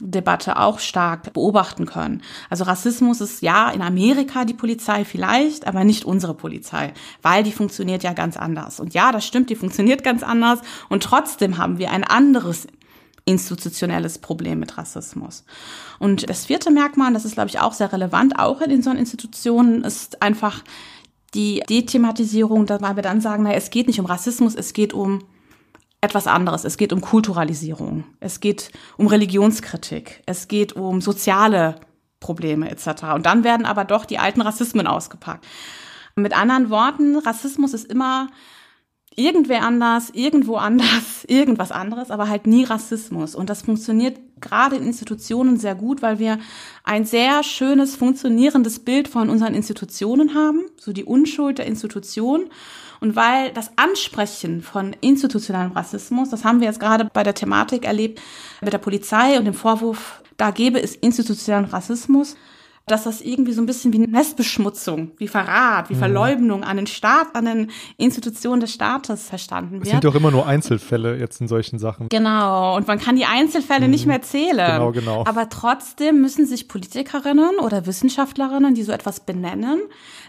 Debatte 0.00 0.60
auch 0.60 0.78
stark 0.78 1.32
beobachten 1.32 1.86
können. 1.86 2.22
Also 2.50 2.62
Rassismus 2.62 3.20
ist 3.20 3.42
ja 3.42 3.68
in 3.70 3.82
Amerika 3.82 4.44
die 4.44 4.54
Polizei 4.54 5.04
vielleicht, 5.04 5.66
aber 5.66 5.82
nicht 5.82 6.04
unsere 6.04 6.34
Polizei, 6.34 6.92
weil 7.20 7.42
die 7.42 7.52
funktioniert 7.52 8.04
ja 8.04 8.12
ganz 8.12 8.36
anders. 8.36 8.78
Und 8.78 8.94
ja, 8.94 9.10
das 9.10 9.26
stimmt, 9.26 9.50
die 9.50 9.56
funktioniert 9.56 10.04
ganz 10.04 10.22
anders 10.22 10.60
und 10.88 11.02
trotzdem 11.02 11.58
haben 11.58 11.78
wir 11.78 11.90
ein 11.90 12.04
anderes 12.04 12.68
institutionelles 13.24 14.18
Problem 14.18 14.58
mit 14.58 14.78
Rassismus. 14.78 15.44
Und 15.98 16.28
das 16.28 16.46
vierte 16.46 16.70
Merkmal, 16.70 17.12
das 17.12 17.24
ist, 17.24 17.34
glaube 17.34 17.48
ich, 17.48 17.60
auch 17.60 17.72
sehr 17.72 17.92
relevant, 17.92 18.38
auch 18.38 18.60
in 18.60 18.82
so 18.82 18.90
Institutionen, 18.90 19.84
ist 19.84 20.22
einfach 20.22 20.62
die 21.34 21.62
Dethematisierung, 21.68 22.68
weil 22.68 22.96
wir 22.96 23.02
dann 23.02 23.20
sagen, 23.20 23.44
naja, 23.44 23.56
es 23.56 23.70
geht 23.70 23.86
nicht 23.86 24.00
um 24.00 24.06
Rassismus, 24.06 24.54
es 24.54 24.72
geht 24.72 24.92
um 24.92 25.24
etwas 26.02 26.26
anderes. 26.26 26.64
Es 26.64 26.76
geht 26.76 26.92
um 26.92 27.00
Kulturalisierung, 27.00 28.04
es 28.20 28.40
geht 28.40 28.70
um 28.98 29.06
Religionskritik, 29.06 30.22
es 30.26 30.48
geht 30.48 30.74
um 30.74 31.00
soziale 31.00 31.76
Probleme 32.20 32.70
etc. 32.70 33.14
Und 33.14 33.24
dann 33.24 33.44
werden 33.44 33.64
aber 33.64 33.84
doch 33.84 34.04
die 34.04 34.18
alten 34.18 34.42
Rassismen 34.42 34.86
ausgepackt. 34.86 35.46
Mit 36.16 36.36
anderen 36.36 36.70
Worten, 36.70 37.16
Rassismus 37.18 37.72
ist 37.72 37.90
immer 37.90 38.28
irgendwer 39.14 39.62
anders, 39.62 40.10
irgendwo 40.10 40.56
anders, 40.56 41.24
irgendwas 41.28 41.72
anderes, 41.72 42.10
aber 42.10 42.28
halt 42.28 42.46
nie 42.46 42.64
Rassismus. 42.64 43.34
Und 43.34 43.48
das 43.48 43.62
funktioniert 43.62 44.18
gerade 44.42 44.76
in 44.76 44.84
Institutionen 44.84 45.56
sehr 45.56 45.74
gut, 45.74 46.02
weil 46.02 46.18
wir 46.18 46.38
ein 46.84 47.04
sehr 47.04 47.42
schönes, 47.42 47.96
funktionierendes 47.96 48.80
Bild 48.80 49.08
von 49.08 49.30
unseren 49.30 49.54
Institutionen 49.54 50.34
haben, 50.34 50.62
so 50.76 50.92
die 50.92 51.04
Unschuld 51.04 51.58
der 51.58 51.66
Institution. 51.66 52.50
Und 53.00 53.16
weil 53.16 53.50
das 53.52 53.72
Ansprechen 53.76 54.62
von 54.62 54.94
institutionellem 55.00 55.72
Rassismus, 55.72 56.30
das 56.30 56.44
haben 56.44 56.60
wir 56.60 56.68
jetzt 56.68 56.78
gerade 56.78 57.08
bei 57.12 57.22
der 57.22 57.34
Thematik 57.34 57.84
erlebt 57.84 58.20
mit 58.60 58.72
der 58.72 58.78
Polizei 58.78 59.38
und 59.38 59.44
dem 59.44 59.54
Vorwurf, 59.54 60.22
da 60.36 60.50
gäbe 60.50 60.80
es 60.80 60.94
institutionellen 60.94 61.64
Rassismus, 61.64 62.36
dass 62.86 63.04
das 63.04 63.20
irgendwie 63.20 63.52
so 63.52 63.62
ein 63.62 63.66
bisschen 63.66 63.92
wie 63.92 63.98
Nestbeschmutzung, 63.98 65.12
wie 65.16 65.28
Verrat, 65.28 65.88
wie 65.88 65.94
mhm. 65.94 65.98
Verleumdung 65.98 66.64
an 66.64 66.76
den 66.76 66.86
Staat, 66.86 67.34
an 67.34 67.44
den 67.44 67.70
Institutionen 67.96 68.60
des 68.60 68.72
Staates 68.72 69.28
verstanden 69.28 69.74
wird. 69.74 69.84
Es 69.84 69.90
sind 69.90 70.04
doch 70.04 70.14
immer 70.14 70.30
nur 70.30 70.46
Einzelfälle 70.46 71.16
jetzt 71.16 71.40
in 71.40 71.48
solchen 71.48 71.78
Sachen. 71.78 72.08
Genau. 72.08 72.76
Und 72.76 72.88
man 72.88 72.98
kann 72.98 73.16
die 73.16 73.24
Einzelfälle 73.24 73.86
mhm. 73.86 73.90
nicht 73.92 74.06
mehr 74.06 74.22
zählen. 74.22 74.72
Genau, 74.72 74.92
genau. 74.92 75.24
Aber 75.26 75.48
trotzdem 75.48 76.20
müssen 76.20 76.46
sich 76.46 76.66
Politikerinnen 76.66 77.58
oder 77.60 77.86
Wissenschaftlerinnen, 77.86 78.74
die 78.74 78.82
so 78.82 78.92
etwas 78.92 79.20
benennen, 79.20 79.80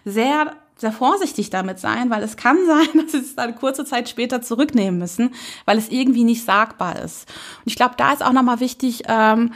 sehr 0.06 0.54
sehr 0.76 0.92
vorsichtig 0.92 1.50
damit 1.50 1.80
sein, 1.80 2.10
weil 2.10 2.24
es 2.24 2.36
kann 2.36 2.58
sein, 2.68 3.02
dass 3.02 3.12
sie 3.12 3.20
es 3.20 3.36
dann 3.36 3.56
kurze 3.56 3.86
Zeit 3.86 4.10
später 4.10 4.42
zurücknehmen 4.42 5.00
müssen, 5.00 5.34
weil 5.66 5.78
es 5.78 5.90
irgendwie 5.90 6.24
nicht 6.24 6.44
sagbar 6.44 7.00
ist. 7.00 7.30
Und 7.60 7.68
ich 7.68 7.76
glaube, 7.76 7.94
da 7.98 8.12
ist 8.12 8.24
auch 8.24 8.34
nochmal 8.34 8.60
wichtig, 8.60 9.04
ähm, 9.08 9.52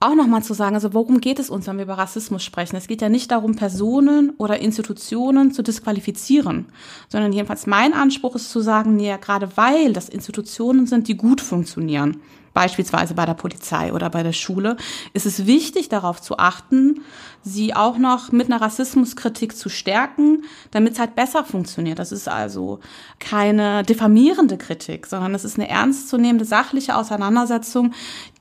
auch 0.00 0.14
nochmal 0.14 0.42
zu 0.44 0.54
sagen, 0.54 0.76
also 0.76 0.94
worum 0.94 1.20
geht 1.20 1.40
es 1.40 1.50
uns, 1.50 1.66
wenn 1.66 1.76
wir 1.76 1.84
über 1.84 1.98
Rassismus 1.98 2.44
sprechen? 2.44 2.76
Es 2.76 2.86
geht 2.86 3.02
ja 3.02 3.08
nicht 3.08 3.32
darum, 3.32 3.56
Personen 3.56 4.30
oder 4.38 4.60
Institutionen 4.60 5.52
zu 5.52 5.62
disqualifizieren, 5.62 6.66
sondern 7.08 7.32
jedenfalls 7.32 7.66
mein 7.66 7.94
Anspruch 7.94 8.36
ist 8.36 8.50
zu 8.50 8.60
sagen, 8.60 8.94
nee, 8.94 9.14
gerade 9.20 9.56
weil 9.56 9.92
das 9.92 10.08
Institutionen 10.08 10.86
sind, 10.86 11.08
die 11.08 11.16
gut 11.16 11.40
funktionieren, 11.40 12.20
beispielsweise 12.58 13.14
bei 13.14 13.24
der 13.24 13.34
Polizei 13.34 13.92
oder 13.92 14.10
bei 14.10 14.24
der 14.24 14.32
Schule, 14.32 14.76
ist 15.12 15.26
es 15.26 15.46
wichtig, 15.46 15.88
darauf 15.88 16.20
zu 16.20 16.38
achten, 16.38 17.02
sie 17.44 17.72
auch 17.72 17.98
noch 17.98 18.32
mit 18.32 18.48
einer 18.48 18.60
Rassismuskritik 18.60 19.56
zu 19.56 19.68
stärken, 19.68 20.42
damit 20.72 20.94
es 20.94 20.98
halt 20.98 21.14
besser 21.14 21.44
funktioniert. 21.44 22.00
Das 22.00 22.10
ist 22.10 22.28
also 22.28 22.80
keine 23.20 23.84
diffamierende 23.84 24.58
Kritik, 24.58 25.06
sondern 25.06 25.36
es 25.36 25.44
ist 25.44 25.56
eine 25.56 25.68
ernstzunehmende 25.68 26.44
sachliche 26.44 26.96
Auseinandersetzung, 26.96 27.92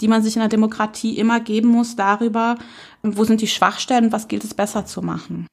die 0.01 0.07
man 0.07 0.23
sich 0.23 0.35
in 0.35 0.39
der 0.39 0.49
Demokratie 0.49 1.15
immer 1.15 1.39
geben 1.39 1.67
muss 1.67 1.95
darüber, 1.95 2.55
wo 3.03 3.23
sind 3.23 3.41
die 3.41 3.47
Schwachstellen 3.47 4.11
was 4.11 4.27
gilt 4.27 4.43
es 4.43 4.55
besser 4.55 4.87
zu 4.87 5.03
machen. 5.03 5.45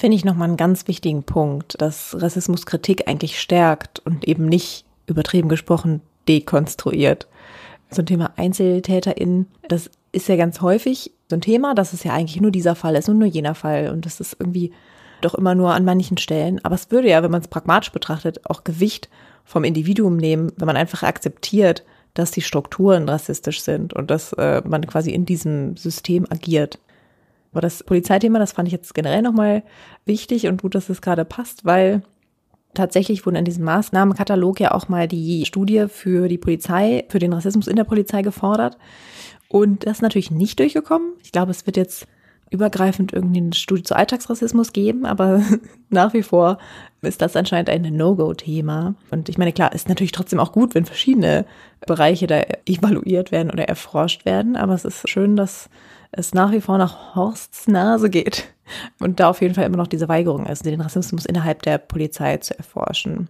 Finde 0.00 0.16
ich 0.16 0.24
nochmal 0.24 0.48
einen 0.48 0.56
ganz 0.56 0.88
wichtigen 0.88 1.22
Punkt, 1.22 1.80
dass 1.80 2.20
Rassismuskritik 2.20 3.06
eigentlich 3.06 3.40
stärkt 3.40 4.00
und 4.00 4.26
eben 4.26 4.46
nicht 4.46 4.84
übertrieben 5.06 5.48
gesprochen 5.48 6.00
dekonstruiert 6.26 7.28
zum 7.94 8.06
Thema 8.06 8.32
EinzeltäterInnen, 8.36 9.46
das 9.68 9.90
ist 10.12 10.28
ja 10.28 10.36
ganz 10.36 10.60
häufig 10.60 11.12
so 11.28 11.36
ein 11.36 11.40
Thema, 11.40 11.74
dass 11.74 11.92
es 11.92 12.04
ja 12.04 12.12
eigentlich 12.12 12.40
nur 12.40 12.50
dieser 12.50 12.74
Fall 12.74 12.94
ist 12.96 13.08
und 13.08 13.18
nur 13.18 13.28
jener 13.28 13.54
Fall. 13.54 13.90
Und 13.90 14.06
das 14.06 14.20
ist 14.20 14.36
irgendwie 14.38 14.72
doch 15.20 15.34
immer 15.34 15.54
nur 15.54 15.72
an 15.72 15.84
manchen 15.84 16.18
Stellen. 16.18 16.62
Aber 16.64 16.74
es 16.74 16.90
würde 16.90 17.08
ja, 17.08 17.22
wenn 17.22 17.30
man 17.30 17.40
es 17.40 17.48
pragmatisch 17.48 17.92
betrachtet, 17.92 18.48
auch 18.48 18.64
Gewicht 18.64 19.08
vom 19.44 19.64
Individuum 19.64 20.16
nehmen, 20.16 20.52
wenn 20.56 20.66
man 20.66 20.76
einfach 20.76 21.02
akzeptiert, 21.02 21.84
dass 22.14 22.30
die 22.30 22.42
Strukturen 22.42 23.08
rassistisch 23.08 23.62
sind 23.62 23.92
und 23.92 24.10
dass 24.10 24.32
äh, 24.34 24.62
man 24.64 24.86
quasi 24.86 25.10
in 25.10 25.26
diesem 25.26 25.76
System 25.76 26.26
agiert. 26.30 26.78
Aber 27.52 27.60
das 27.60 27.82
Polizeithema, 27.82 28.38
das 28.38 28.52
fand 28.52 28.68
ich 28.68 28.72
jetzt 28.72 28.94
generell 28.94 29.22
nochmal 29.22 29.62
wichtig 30.06 30.46
und 30.46 30.62
gut, 30.62 30.74
dass 30.74 30.88
es 30.88 31.02
gerade 31.02 31.24
passt, 31.24 31.64
weil 31.64 32.02
Tatsächlich 32.74 33.24
wurde 33.24 33.38
in 33.38 33.44
diesem 33.44 33.64
Maßnahmenkatalog 33.64 34.60
ja 34.60 34.72
auch 34.72 34.88
mal 34.88 35.08
die 35.08 35.44
Studie 35.46 35.86
für 35.88 36.28
die 36.28 36.38
Polizei, 36.38 37.04
für 37.08 37.18
den 37.18 37.32
Rassismus 37.32 37.68
in 37.68 37.76
der 37.76 37.84
Polizei 37.84 38.22
gefordert. 38.22 38.76
Und 39.48 39.86
das 39.86 39.98
ist 39.98 40.02
natürlich 40.02 40.30
nicht 40.30 40.58
durchgekommen. 40.58 41.12
Ich 41.22 41.32
glaube, 41.32 41.52
es 41.52 41.66
wird 41.66 41.76
jetzt 41.76 42.06
übergreifend 42.50 43.12
irgendwie 43.12 43.40
eine 43.40 43.52
Studie 43.52 43.82
zu 43.82 43.96
Alltagsrassismus 43.96 44.72
geben, 44.72 45.06
aber 45.06 45.42
nach 45.90 46.14
wie 46.14 46.22
vor 46.22 46.58
ist 47.02 47.20
das 47.20 47.36
anscheinend 47.36 47.68
ein 47.68 47.82
No-Go-Thema. 47.82 48.94
Und 49.10 49.28
ich 49.28 49.38
meine, 49.38 49.52
klar, 49.52 49.72
ist 49.72 49.88
natürlich 49.88 50.12
trotzdem 50.12 50.40
auch 50.40 50.52
gut, 50.52 50.74
wenn 50.74 50.84
verschiedene 50.84 51.46
Bereiche 51.86 52.26
da 52.26 52.42
evaluiert 52.66 53.32
werden 53.32 53.50
oder 53.50 53.64
erforscht 53.64 54.24
werden, 54.24 54.56
aber 54.56 54.74
es 54.74 54.84
ist 54.84 55.08
schön, 55.08 55.36
dass 55.36 55.68
es 56.16 56.34
nach 56.34 56.52
wie 56.52 56.60
vor 56.60 56.78
nach 56.78 57.14
Horsts 57.14 57.66
Nase 57.66 58.10
geht 58.10 58.44
und 59.00 59.20
da 59.20 59.30
auf 59.30 59.40
jeden 59.40 59.54
Fall 59.54 59.64
immer 59.64 59.76
noch 59.76 59.86
diese 59.86 60.08
Weigerung 60.08 60.46
ist, 60.46 60.64
den 60.64 60.80
Rassismus 60.80 61.26
innerhalb 61.26 61.62
der 61.62 61.78
Polizei 61.78 62.36
zu 62.38 62.56
erforschen. 62.56 63.28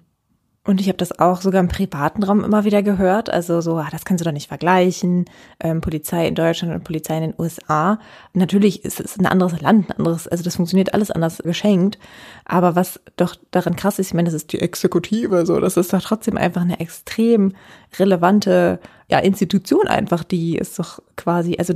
Und 0.67 0.81
ich 0.81 0.89
habe 0.89 0.97
das 0.97 1.19
auch 1.19 1.43
sogar 1.43 1.61
im 1.61 1.69
privaten 1.69 2.23
Raum 2.23 2.43
immer 2.43 2.65
wieder 2.65 2.83
gehört. 2.83 3.29
Also 3.29 3.61
so, 3.61 3.77
ah, 3.77 3.89
das 3.91 4.07
kannst 4.07 4.23
du 4.23 4.25
doch 4.25 4.33
nicht 4.33 4.49
vergleichen. 4.49 5.27
Ähm, 5.61 5.83
Polizei 5.83 6.27
in 6.27 6.35
Deutschland 6.35 6.75
und 6.75 6.85
Polizei 6.85 7.19
in 7.19 7.23
den 7.23 7.35
USA. 7.39 7.99
Natürlich 8.33 8.83
ist 8.83 8.99
es 8.99 9.19
ein 9.19 9.27
anderes 9.27 9.61
Land, 9.61 9.91
ein 9.91 9.99
anderes, 9.99 10.27
also 10.27 10.43
das 10.43 10.57
funktioniert 10.57 10.95
alles 10.95 11.11
anders 11.11 11.39
geschenkt. 11.45 11.99
Aber 12.47 12.77
was 12.77 12.99
doch 13.17 13.37
daran 13.51 13.77
krass 13.77 13.99
ist, 13.99 14.09
ich 14.09 14.15
meine, 14.15 14.27
das 14.27 14.35
ist 14.35 14.53
die 14.53 14.61
Exekutive, 14.61 15.45
so, 15.45 15.61
das 15.61 15.77
ist 15.77 15.93
doch 15.93 16.01
trotzdem 16.01 16.39
einfach 16.39 16.63
eine 16.63 16.81
extrem 16.81 17.53
relevante 17.99 18.81
ja, 19.11 19.19
Institution 19.19 19.87
einfach, 19.87 20.25
die 20.25 20.57
ist 20.57 20.79
doch 20.79 21.01
quasi, 21.17 21.57
also 21.59 21.75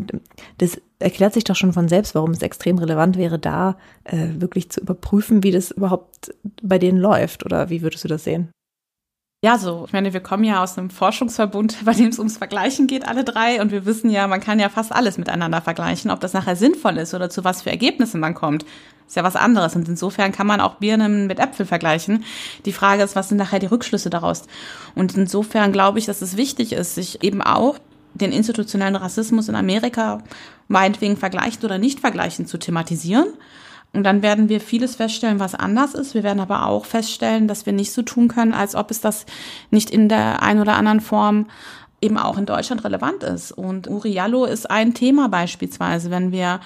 das 0.58 0.80
erklärt 0.98 1.34
sich 1.34 1.44
doch 1.44 1.56
schon 1.56 1.72
von 1.72 1.88
selbst, 1.88 2.14
warum 2.14 2.30
es 2.30 2.42
extrem 2.42 2.78
relevant 2.78 3.16
wäre, 3.16 3.38
da 3.38 3.76
äh, 4.04 4.28
wirklich 4.38 4.70
zu 4.70 4.80
überprüfen, 4.80 5.42
wie 5.42 5.50
das 5.50 5.70
überhaupt 5.70 6.34
bei 6.62 6.78
denen 6.78 6.98
läuft. 6.98 7.44
Oder 7.44 7.70
wie 7.70 7.82
würdest 7.82 8.04
du 8.04 8.08
das 8.08 8.24
sehen? 8.24 8.50
Ja, 9.44 9.56
so, 9.56 9.84
ich 9.86 9.92
meine, 9.92 10.12
wir 10.12 10.20
kommen 10.20 10.42
ja 10.42 10.62
aus 10.62 10.76
einem 10.76 10.90
Forschungsverbund, 10.90 11.78
bei 11.84 11.92
dem 11.92 12.08
es 12.08 12.18
ums 12.18 12.38
Vergleichen 12.38 12.86
geht, 12.86 13.06
alle 13.06 13.24
drei. 13.24 13.60
Und 13.60 13.70
wir 13.70 13.86
wissen 13.86 14.10
ja, 14.10 14.26
man 14.26 14.40
kann 14.40 14.58
ja 14.58 14.68
fast 14.68 14.92
alles 14.92 15.18
miteinander 15.18 15.60
vergleichen. 15.60 16.10
Ob 16.10 16.20
das 16.20 16.32
nachher 16.32 16.56
sinnvoll 16.56 16.96
ist 16.96 17.14
oder 17.14 17.30
zu 17.30 17.44
was 17.44 17.62
für 17.62 17.70
Ergebnissen 17.70 18.20
man 18.20 18.34
kommt, 18.34 18.64
ist 19.09 19.16
ja 19.16 19.25
was 19.25 19.35
anderes. 19.35 19.75
Und 19.75 19.88
insofern 19.88 20.31
kann 20.31 20.47
man 20.47 20.61
auch 20.61 20.77
Birnen 20.77 21.27
mit 21.27 21.40
Äpfel 21.40 21.66
vergleichen. 21.66 22.25
Die 22.64 22.73
Frage 22.73 23.03
ist, 23.03 23.16
was 23.16 23.29
sind 23.29 23.38
nachher 23.38 23.59
die 23.59 23.66
Rückschlüsse 23.66 24.11
daraus? 24.11 24.44
Und 24.94 25.16
insofern 25.16 25.73
glaube 25.73 25.99
ich, 25.99 26.07
dass 26.07 26.23
es 26.23 26.37
wichtig 26.37 26.73
ist, 26.73 26.94
sich 26.94 27.25
eben 27.25 27.42
auch 27.42 27.79
den 28.14 28.31
institutionellen 28.31 28.97
Rassismus 28.97 29.49
in 29.49 29.57
Amerika 29.57 30.23
meinetwegen 30.68 31.16
vergleichen 31.16 31.64
oder 31.64 31.79
nicht 31.79 31.99
vergleichen 31.99 32.47
zu 32.47 32.59
thematisieren 32.59 33.29
und 33.92 34.05
dann 34.05 34.23
werden 34.23 34.49
wir 34.49 34.61
vieles 34.61 34.97
feststellen, 34.97 35.40
was 35.40 35.55
anders 35.55 35.94
ist. 35.94 36.14
Wir 36.14 36.23
werden 36.23 36.40
aber 36.40 36.66
auch 36.66 36.85
feststellen, 36.85 37.49
dass 37.49 37.66
wir 37.66 37.73
nicht 37.73 37.92
so 37.92 38.03
tun 38.03 38.29
können, 38.29 38.53
als 38.53 38.75
ob 38.75 38.90
es 38.90 39.01
das 39.01 39.25
nicht 39.71 39.90
in 39.90 40.09
der 40.09 40.42
einen 40.42 40.61
oder 40.61 40.77
anderen 40.77 41.01
Form 41.01 41.47
eben 42.01 42.18
auch 42.18 42.37
in 42.38 42.47
Deutschland 42.47 42.85
relevant 42.85 43.23
ist. 43.23 43.51
Und 43.51 43.88
Uri 43.88 44.11
Jallo 44.11 44.44
ist 44.44 44.71
ein 44.71 44.94
Thema 44.94 45.29
beispielsweise, 45.29 46.11
wenn 46.11 46.33
wir 46.33 46.61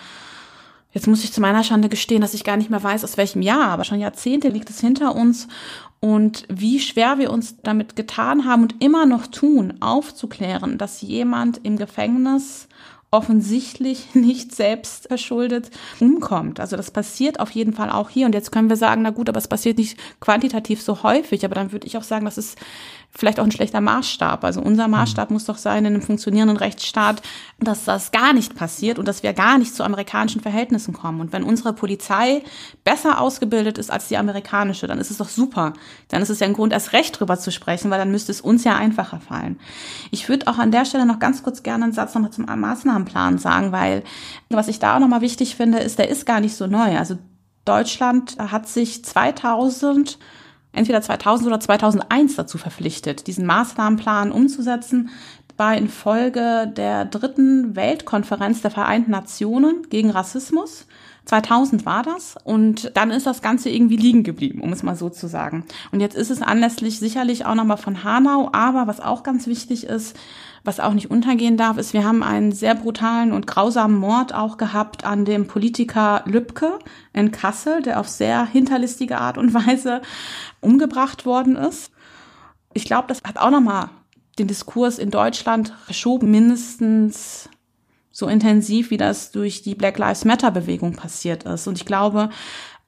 Jetzt 0.92 1.06
muss 1.06 1.24
ich 1.24 1.32
zu 1.32 1.40
meiner 1.40 1.64
Schande 1.64 1.88
gestehen, 1.88 2.20
dass 2.20 2.34
ich 2.34 2.44
gar 2.44 2.56
nicht 2.56 2.70
mehr 2.70 2.82
weiß, 2.82 3.04
aus 3.04 3.16
welchem 3.16 3.42
Jahr, 3.42 3.68
aber 3.68 3.84
schon 3.84 4.00
Jahrzehnte 4.00 4.48
liegt 4.48 4.70
es 4.70 4.80
hinter 4.80 5.14
uns 5.14 5.48
und 6.00 6.44
wie 6.48 6.80
schwer 6.80 7.18
wir 7.18 7.30
uns 7.30 7.56
damit 7.62 7.96
getan 7.96 8.44
haben 8.44 8.62
und 8.62 8.82
immer 8.82 9.06
noch 9.06 9.26
tun, 9.28 9.74
aufzuklären, 9.80 10.76
dass 10.76 11.00
jemand 11.00 11.60
im 11.64 11.76
Gefängnis 11.76 12.68
offensichtlich 13.12 14.08
nicht 14.14 14.52
selbst 14.52 15.06
verschuldet 15.06 15.70
umkommt. 16.00 16.58
Also 16.58 16.76
das 16.76 16.90
passiert 16.90 17.38
auf 17.38 17.50
jeden 17.52 17.72
Fall 17.72 17.90
auch 17.90 18.10
hier. 18.10 18.26
Und 18.26 18.34
jetzt 18.34 18.50
können 18.50 18.68
wir 18.68 18.76
sagen, 18.76 19.02
na 19.02 19.10
gut, 19.10 19.28
aber 19.28 19.38
es 19.38 19.46
passiert 19.46 19.78
nicht 19.78 19.96
quantitativ 20.18 20.82
so 20.82 21.04
häufig. 21.04 21.44
Aber 21.44 21.54
dann 21.54 21.70
würde 21.70 21.86
ich 21.86 21.96
auch 21.96 22.02
sagen, 22.02 22.24
das 22.24 22.38
ist 22.38 22.58
vielleicht 23.14 23.38
auch 23.38 23.44
ein 23.44 23.52
schlechter 23.52 23.80
Maßstab. 23.80 24.42
Also 24.42 24.60
unser. 24.60 24.88
Maßstab 24.88 25.30
muss 25.30 25.44
doch 25.44 25.58
sein 25.58 25.84
in 25.84 25.94
einem 25.94 26.02
funktionierenden 26.02 26.56
Rechtsstaat, 26.56 27.22
dass 27.60 27.84
das 27.84 28.10
gar 28.10 28.32
nicht 28.32 28.54
passiert 28.54 28.98
und 28.98 29.06
dass 29.06 29.22
wir 29.22 29.32
gar 29.32 29.58
nicht 29.58 29.74
zu 29.74 29.84
amerikanischen 29.84 30.40
Verhältnissen 30.40 30.92
kommen. 30.92 31.20
Und 31.20 31.32
wenn 31.32 31.44
unsere 31.44 31.72
Polizei 31.72 32.42
besser 32.84 33.20
ausgebildet 33.20 33.78
ist 33.78 33.90
als 33.90 34.08
die 34.08 34.16
amerikanische, 34.16 34.86
dann 34.86 34.98
ist 34.98 35.10
es 35.10 35.18
doch 35.18 35.28
super. 35.28 35.74
Dann 36.08 36.22
ist 36.22 36.30
es 36.30 36.40
ja 36.40 36.46
ein 36.46 36.54
Grund, 36.54 36.72
erst 36.72 36.94
recht 36.94 37.18
drüber 37.18 37.38
zu 37.38 37.52
sprechen, 37.52 37.90
weil 37.90 37.98
dann 37.98 38.10
müsste 38.10 38.32
es 38.32 38.40
uns 38.40 38.64
ja 38.64 38.76
einfacher 38.76 39.20
fallen. 39.20 39.60
Ich 40.10 40.28
würde 40.28 40.48
auch 40.48 40.58
an 40.58 40.72
der 40.72 40.84
Stelle 40.84 41.06
noch 41.06 41.18
ganz 41.18 41.42
kurz 41.42 41.62
gerne 41.62 41.84
einen 41.84 41.92
Satz 41.92 42.14
nochmal 42.14 42.32
zum 42.32 42.46
Maßnahmenplan 42.46 43.38
sagen, 43.38 43.72
weil 43.72 44.02
was 44.48 44.68
ich 44.68 44.78
da 44.78 44.96
auch 44.96 45.00
nochmal 45.00 45.20
wichtig 45.20 45.54
finde, 45.54 45.78
ist, 45.78 45.98
der 45.98 46.08
ist 46.08 46.26
gar 46.26 46.40
nicht 46.40 46.56
so 46.56 46.66
neu. 46.66 46.98
Also 46.98 47.18
Deutschland 47.64 48.38
hat 48.38 48.68
sich 48.68 49.04
2000 49.04 50.18
entweder 50.72 51.02
2000 51.02 51.48
oder 51.48 51.60
2001 51.60 52.36
dazu 52.36 52.58
verpflichtet, 52.58 53.26
diesen 53.26 53.46
Maßnahmenplan 53.46 54.32
umzusetzen, 54.32 55.10
war 55.56 55.76
infolge 55.76 56.72
der 56.76 57.04
dritten 57.04 57.76
Weltkonferenz 57.76 58.62
der 58.62 58.70
Vereinten 58.70 59.10
Nationen 59.10 59.88
gegen 59.90 60.10
Rassismus. 60.10 60.86
2000 61.24 61.86
war 61.86 62.02
das 62.02 62.36
und 62.42 62.90
dann 62.96 63.12
ist 63.12 63.26
das 63.26 63.42
Ganze 63.42 63.70
irgendwie 63.70 63.96
liegen 63.96 64.24
geblieben, 64.24 64.60
um 64.60 64.72
es 64.72 64.82
mal 64.82 64.96
so 64.96 65.08
zu 65.08 65.28
sagen. 65.28 65.64
Und 65.92 66.00
jetzt 66.00 66.16
ist 66.16 66.30
es 66.30 66.42
anlässlich 66.42 66.98
sicherlich 66.98 67.46
auch 67.46 67.54
nochmal 67.54 67.76
von 67.76 68.02
Hanau, 68.02 68.50
aber 68.52 68.88
was 68.88 69.00
auch 69.00 69.22
ganz 69.22 69.46
wichtig 69.46 69.84
ist, 69.84 70.16
was 70.64 70.80
auch 70.80 70.92
nicht 70.92 71.10
untergehen 71.10 71.56
darf, 71.56 71.76
ist, 71.76 71.92
wir 71.92 72.04
haben 72.04 72.22
einen 72.22 72.52
sehr 72.52 72.74
brutalen 72.74 73.32
und 73.32 73.46
grausamen 73.46 73.96
Mord 73.96 74.32
auch 74.32 74.56
gehabt 74.56 75.04
an 75.04 75.24
dem 75.24 75.46
Politiker 75.46 76.22
Lübcke 76.24 76.78
in 77.12 77.32
Kassel, 77.32 77.82
der 77.82 77.98
auf 77.98 78.08
sehr 78.08 78.46
hinterlistige 78.46 79.18
Art 79.18 79.38
und 79.38 79.54
Weise 79.54 80.02
umgebracht 80.60 81.26
worden 81.26 81.56
ist. 81.56 81.90
Ich 82.74 82.84
glaube, 82.84 83.08
das 83.08 83.22
hat 83.24 83.38
auch 83.38 83.50
nochmal 83.50 83.90
den 84.38 84.46
Diskurs 84.46 84.98
in 84.98 85.10
Deutschland 85.10 85.74
verschoben, 85.84 86.30
mindestens 86.30 87.48
so 88.12 88.28
intensiv, 88.28 88.90
wie 88.90 88.96
das 88.96 89.30
durch 89.30 89.62
die 89.62 89.74
Black 89.74 89.98
Lives 89.98 90.24
Matter 90.24 90.50
Bewegung 90.50 90.94
passiert 90.94 91.44
ist. 91.44 91.66
Und 91.66 91.78
ich 91.78 91.86
glaube, 91.86 92.28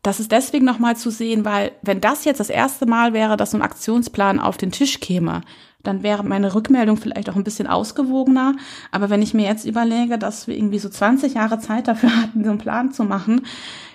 das 0.03 0.21
ist 0.21 0.33
deswegen 0.33 0.67
nochmal 0.67 0.97
zu 0.97 1.11
sehen, 1.11 1.45
weil 1.45 1.73
wenn 1.83 2.01
das 2.01 2.25
jetzt 2.25 2.41
das 2.41 2.51
erste 2.51 2.87
Mal 2.87 3.15
wäre, 3.15 3.37
dass 3.37 3.53
so 3.53 3.57
ein 3.57 3.63
Aktionsplan 3.63 4.39
auf 4.39 4.59
den 4.59 4.71
Tisch 4.71 5.01
käme, 5.01 5.41
dann 5.85 6.03
wäre 6.03 6.25
meine 6.25 6.55
Rückmeldung 6.55 6.97
vielleicht 6.97 7.31
auch 7.31 7.37
ein 7.37 7.45
bisschen 7.45 7.67
ausgewogener. 7.67 8.57
Aber 8.91 9.11
wenn 9.11 9.23
ich 9.23 9.35
mir 9.35 9.47
jetzt 9.47 9.65
überlege, 9.65 10.19
dass 10.19 10.49
wir 10.49 10.57
irgendwie 10.57 10.79
so 10.79 10.89
20 10.89 11.35
Jahre 11.35 11.61
Zeit 11.61 11.87
dafür 11.87 12.15
hatten, 12.23 12.45
so 12.45 12.51
einen 12.51 12.59
Plan 12.59 12.93
zu 12.93 13.05
machen, 13.05 13.43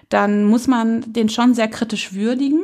dann 0.08 0.46
muss 0.46 0.68
man 0.68 1.02
den 1.12 1.30
schon 1.30 1.54
sehr 1.54 1.68
kritisch 1.68 2.14
würdigen. 2.14 2.62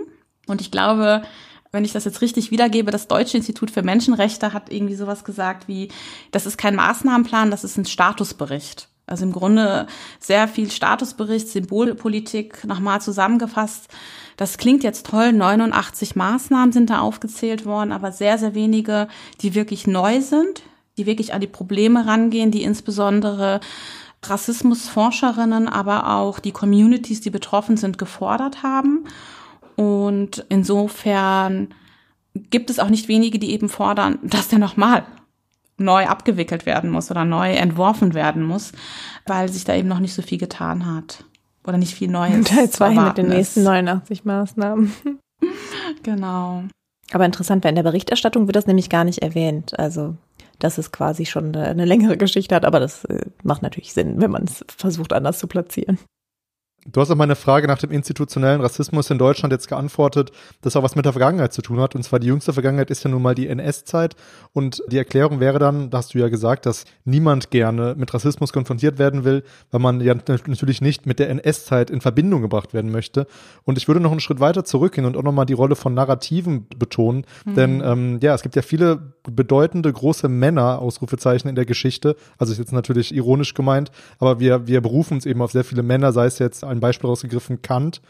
Und 0.47 0.61
ich 0.61 0.71
glaube, 0.71 1.23
wenn 1.71 1.86
ich 1.86 1.91
das 1.91 2.05
jetzt 2.05 2.21
richtig 2.21 2.51
wiedergebe, 2.51 2.91
das 2.91 3.07
Deutsche 3.07 3.38
Institut 3.38 3.69
für 3.69 3.84
Menschenrechte 3.84 4.53
hat 4.53 4.71
irgendwie 4.71 4.95
sowas 4.95 5.23
gesagt 5.23 5.67
wie, 5.67 5.89
das 6.32 6.45
ist 6.45 6.57
kein 6.57 6.76
Maßnahmenplan, 6.76 7.51
das 7.51 7.63
ist 7.63 7.78
ein 7.78 7.86
Statusbericht. 7.86 8.88
Also 9.07 9.26
im 9.26 9.34
Grunde 9.34 9.86
sehr 10.19 10.47
viel 10.47 10.71
Statusbericht, 10.71 11.47
Symbolpolitik 11.47 12.65
nochmal 12.65 13.01
zusammengefasst 13.01 13.89
das 14.38 14.58
klingt 14.58 14.84
jetzt 14.84 15.08
toll, 15.08 15.32
89 15.32 16.16
Maßnahmen 16.16 16.72
sind 16.72 16.90
da 16.90 17.00
aufgezählt 17.00 17.66
worden, 17.66 17.92
aber 17.92 18.12
sehr, 18.12 18.38
sehr 18.38 18.54
wenige, 18.54 19.08
die 19.42 19.56
wirklich 19.56 19.88
neu 19.88 20.22
sind, 20.22 20.64
die 20.98 21.06
wirklich 21.06 21.34
an 21.34 21.42
die 21.42 21.48
Probleme 21.48 22.06
rangehen, 22.06 22.52
die 22.52 22.64
insbesondere 22.64 23.60
Rassismusforscherinnen, 24.24 25.68
aber 25.68 26.16
auch 26.16 26.40
die 26.40 26.52
Communities, 26.52 27.22
die 27.22 27.30
betroffen 27.30 27.78
sind, 27.78 27.98
gefordert 27.98 28.64
haben. 28.64 29.06
Und 29.76 30.46
insofern 30.50 31.70
gibt 32.34 32.70
es 32.70 32.80
auch 32.80 32.90
nicht 32.90 33.08
wenige, 33.08 33.40
die 33.40 33.52
eben 33.52 33.70
fordern, 33.70 34.20
dass 34.24 34.48
der 34.48 34.60
nochmal 34.60 35.06
neu 35.78 36.06
abgewickelt 36.08 36.66
werden 36.66 36.90
muss 36.90 37.12
oder 37.12 37.26
neu 37.26 37.52
entworfen 37.54 38.14
werden 38.14 38.44
muss, 38.44 38.72
weil 39.26 39.50
sich 39.50 39.66
da 39.66 39.76
eben 39.76 39.90
noch 39.90 40.00
nicht 40.00 40.14
so 40.14 40.22
viel 40.22 40.38
getan 40.38 40.86
hat 40.86 41.26
oder 41.68 41.78
nicht 41.78 41.95
viel 41.95 42.09
Neues. 42.09 42.45
Teil 42.45 42.70
2 42.70 42.89
mit 42.91 43.18
den 43.18 43.30
nächsten 43.30 43.63
89 43.63 44.26
Maßnahmen. 44.26 44.93
genau. 46.03 46.63
Aber 47.11 47.26
interessant, 47.26 47.63
weil 47.63 47.70
in 47.70 47.76
der 47.76 47.84
Berichterstattung 47.84 48.47
wird 48.47 48.55
das 48.55 48.68
nämlich 48.68 48.89
gar 48.89 49.03
nicht 49.03 49.20
erwähnt. 49.20 49.78
Also, 49.78 50.16
dass 50.59 50.78
es 50.78 50.91
quasi 50.91 51.26
schon 51.26 51.55
eine, 51.55 51.86
längere 51.86 52.18
Geschichte 52.18 52.55
hat, 52.55 52.66
aber 52.66 52.80
das 52.80 53.05
äh, 53.05 53.26
macht 53.43 53.61
natürlich 53.61 53.93
Sinn, 53.93 54.22
wenn 54.22 54.32
man 54.32 54.45
es 54.45 54.66
versucht, 54.76 55.13
anders 55.13 55.39
zu 55.39 55.47
platzieren. 55.47 55.99
Du 56.88 57.02
hast 57.02 57.10
auf 57.10 57.18
meine 57.18 57.36
Frage 57.36 57.68
nach 57.68 57.80
dem 57.80 57.90
institutionellen 57.90 58.62
Rassismus 58.62 59.10
in 59.10 59.18
Deutschland 59.18 59.52
jetzt 59.52 59.68
geantwortet, 59.68 60.32
das 60.62 60.76
auch 60.76 60.84
was 60.84 60.96
mit 60.96 61.04
der 61.04 61.14
Vergangenheit 61.14 61.52
zu 61.52 61.64
tun 61.64 61.80
hat. 61.80 61.96
Und 61.96 62.04
zwar 62.04 62.20
die 62.20 62.28
jüngste 62.28 62.54
Vergangenheit 62.54 62.92
ist 62.92 63.04
ja 63.04 63.10
nun 63.10 63.24
mal 63.24 63.34
die 63.34 63.48
NS-Zeit. 63.48 64.16
Und 64.54 64.84
die 64.88 65.00
Erklärung 65.00 65.40
wäre 65.40 65.58
dann, 65.58 65.90
da 65.90 65.98
hast 65.98 66.14
du 66.14 66.20
ja 66.20 66.30
gesagt, 66.30 66.68
dass 66.68 66.86
niemand 67.04 67.50
gerne 67.50 67.96
mit 67.98 68.14
Rassismus 68.14 68.54
konfrontiert 68.54 69.00
werden 69.00 69.24
will, 69.24 69.44
weil 69.72 69.80
man 69.80 70.00
ja 70.00 70.14
natürlich 70.14 70.80
nicht 70.80 71.08
mit 71.08 71.18
der 71.18 71.30
NS-Zeit 71.32 71.90
in 71.90 72.02
Verbindung 72.02 72.44
gebracht 72.44 72.76
werden 72.76 72.92
möchte. 72.92 73.26
Und 73.64 73.80
ich 73.80 73.88
würde 73.88 74.00
noch 74.00 74.12
einen 74.12 74.20
Schritt 74.20 74.40
weiter 74.40 74.64
zurückgehen 74.64 75.08
und 75.08 75.18
auch 75.18 75.24
nochmal 75.24 75.48
die 75.48 75.54
Rolle 75.54 75.76
von 75.76 75.96
Narrativen 75.96 76.68
betonen. 76.78 77.26
Mhm. 77.46 77.56
Denn 77.56 77.82
ähm, 77.84 78.20
ja, 78.22 78.36
es 78.36 78.44
gibt 78.44 78.56
ja 78.56 78.62
viele 78.62 79.16
bedeutende 79.24 79.92
große 79.92 80.30
Männer, 80.30 80.78
Ausrufezeichen 80.78 81.48
in 81.48 81.56
der 81.56 81.66
Geschichte. 81.66 82.16
Also 82.38 82.54
ist 82.54 82.60
jetzt 82.60 82.74
natürlich 82.74 83.12
ironisch 83.16 83.56
gemeint, 83.56 83.90
aber 84.20 84.40
wir, 84.40 84.68
wir 84.68 84.82
berufen 84.82 85.16
uns 85.16 85.26
eben 85.26 85.42
auf 85.42 85.52
sehr 85.52 85.64
viele 85.64 85.82
Männer, 85.82 86.12
sei 86.12 86.28
es 86.28 86.38
jetzt 86.38 86.64
ein 86.76 86.82
Beispiel 86.82 87.09
rausgegriffen, 87.09 87.61
Kant, 87.61 88.01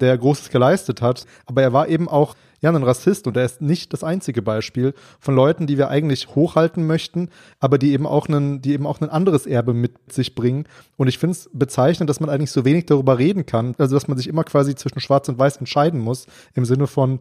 der 0.00 0.16
Großes 0.16 0.50
geleistet 0.50 1.02
hat. 1.02 1.24
Aber 1.46 1.62
er 1.62 1.72
war 1.72 1.88
eben 1.88 2.08
auch 2.08 2.34
ja, 2.60 2.70
ein 2.70 2.82
Rassist 2.82 3.26
und 3.26 3.36
er 3.36 3.44
ist 3.44 3.60
nicht 3.60 3.92
das 3.92 4.02
einzige 4.02 4.42
Beispiel 4.42 4.94
von 5.20 5.34
Leuten, 5.34 5.66
die 5.66 5.78
wir 5.78 5.88
eigentlich 5.88 6.34
hochhalten 6.34 6.86
möchten, 6.86 7.30
aber 7.60 7.78
die 7.78 7.92
eben 7.92 8.06
auch 8.06 8.28
einen, 8.28 8.60
die 8.60 8.72
eben 8.72 8.86
auch 8.86 9.00
ein 9.00 9.08
anderes 9.08 9.46
Erbe 9.46 9.74
mit 9.74 10.12
sich 10.12 10.34
bringen. 10.34 10.64
Und 10.96 11.08
ich 11.08 11.18
finde 11.18 11.32
es 11.32 11.48
bezeichnend, 11.52 12.10
dass 12.10 12.20
man 12.20 12.30
eigentlich 12.30 12.50
so 12.50 12.64
wenig 12.64 12.86
darüber 12.86 13.18
reden 13.18 13.46
kann. 13.46 13.74
Also, 13.78 13.94
dass 13.94 14.08
man 14.08 14.16
sich 14.16 14.26
immer 14.26 14.44
quasi 14.44 14.74
zwischen 14.74 15.00
Schwarz 15.00 15.28
und 15.28 15.38
Weiß 15.38 15.58
entscheiden 15.58 16.00
muss, 16.00 16.26
im 16.54 16.64
Sinne 16.64 16.88
von, 16.88 17.20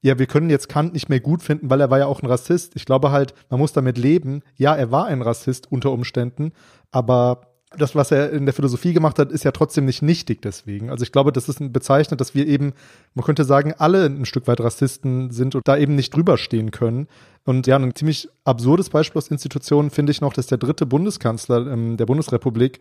ja, 0.00 0.18
wir 0.18 0.26
können 0.26 0.48
jetzt 0.48 0.68
Kant 0.68 0.94
nicht 0.94 1.08
mehr 1.08 1.20
gut 1.20 1.42
finden, 1.42 1.70
weil 1.70 1.80
er 1.80 1.90
war 1.90 1.98
ja 1.98 2.06
auch 2.06 2.22
ein 2.22 2.26
Rassist. 2.26 2.76
Ich 2.76 2.86
glaube 2.86 3.10
halt, 3.10 3.34
man 3.50 3.60
muss 3.60 3.72
damit 3.72 3.98
leben. 3.98 4.42
Ja, 4.56 4.74
er 4.74 4.90
war 4.90 5.06
ein 5.06 5.22
Rassist 5.22 5.70
unter 5.70 5.90
Umständen, 5.90 6.52
aber 6.92 7.42
das, 7.76 7.94
was 7.94 8.10
er 8.10 8.30
in 8.30 8.46
der 8.46 8.54
Philosophie 8.54 8.94
gemacht 8.94 9.18
hat, 9.18 9.30
ist 9.30 9.44
ja 9.44 9.50
trotzdem 9.50 9.84
nicht 9.84 10.00
nichtig 10.00 10.40
deswegen. 10.40 10.88
Also 10.88 11.02
ich 11.02 11.12
glaube, 11.12 11.32
das 11.32 11.48
ist 11.48 11.72
bezeichnet, 11.72 12.20
dass 12.20 12.34
wir 12.34 12.46
eben, 12.46 12.72
man 13.14 13.24
könnte 13.24 13.44
sagen, 13.44 13.74
alle 13.76 14.06
ein 14.06 14.24
Stück 14.24 14.46
weit 14.46 14.60
Rassisten 14.60 15.30
sind 15.30 15.54
und 15.54 15.68
da 15.68 15.76
eben 15.76 15.94
nicht 15.94 16.14
drüber 16.14 16.38
stehen 16.38 16.70
können. 16.70 17.08
Und 17.44 17.66
ja, 17.66 17.76
ein 17.76 17.94
ziemlich 17.94 18.28
absurdes 18.44 18.90
Beispiel 18.90 19.18
aus 19.18 19.28
Institutionen 19.28 19.90
finde 19.90 20.12
ich 20.12 20.20
noch, 20.20 20.32
dass 20.32 20.46
der 20.46 20.58
dritte 20.58 20.86
Bundeskanzler 20.86 21.66
ähm, 21.66 21.96
der 21.96 22.06
Bundesrepublik, 22.06 22.80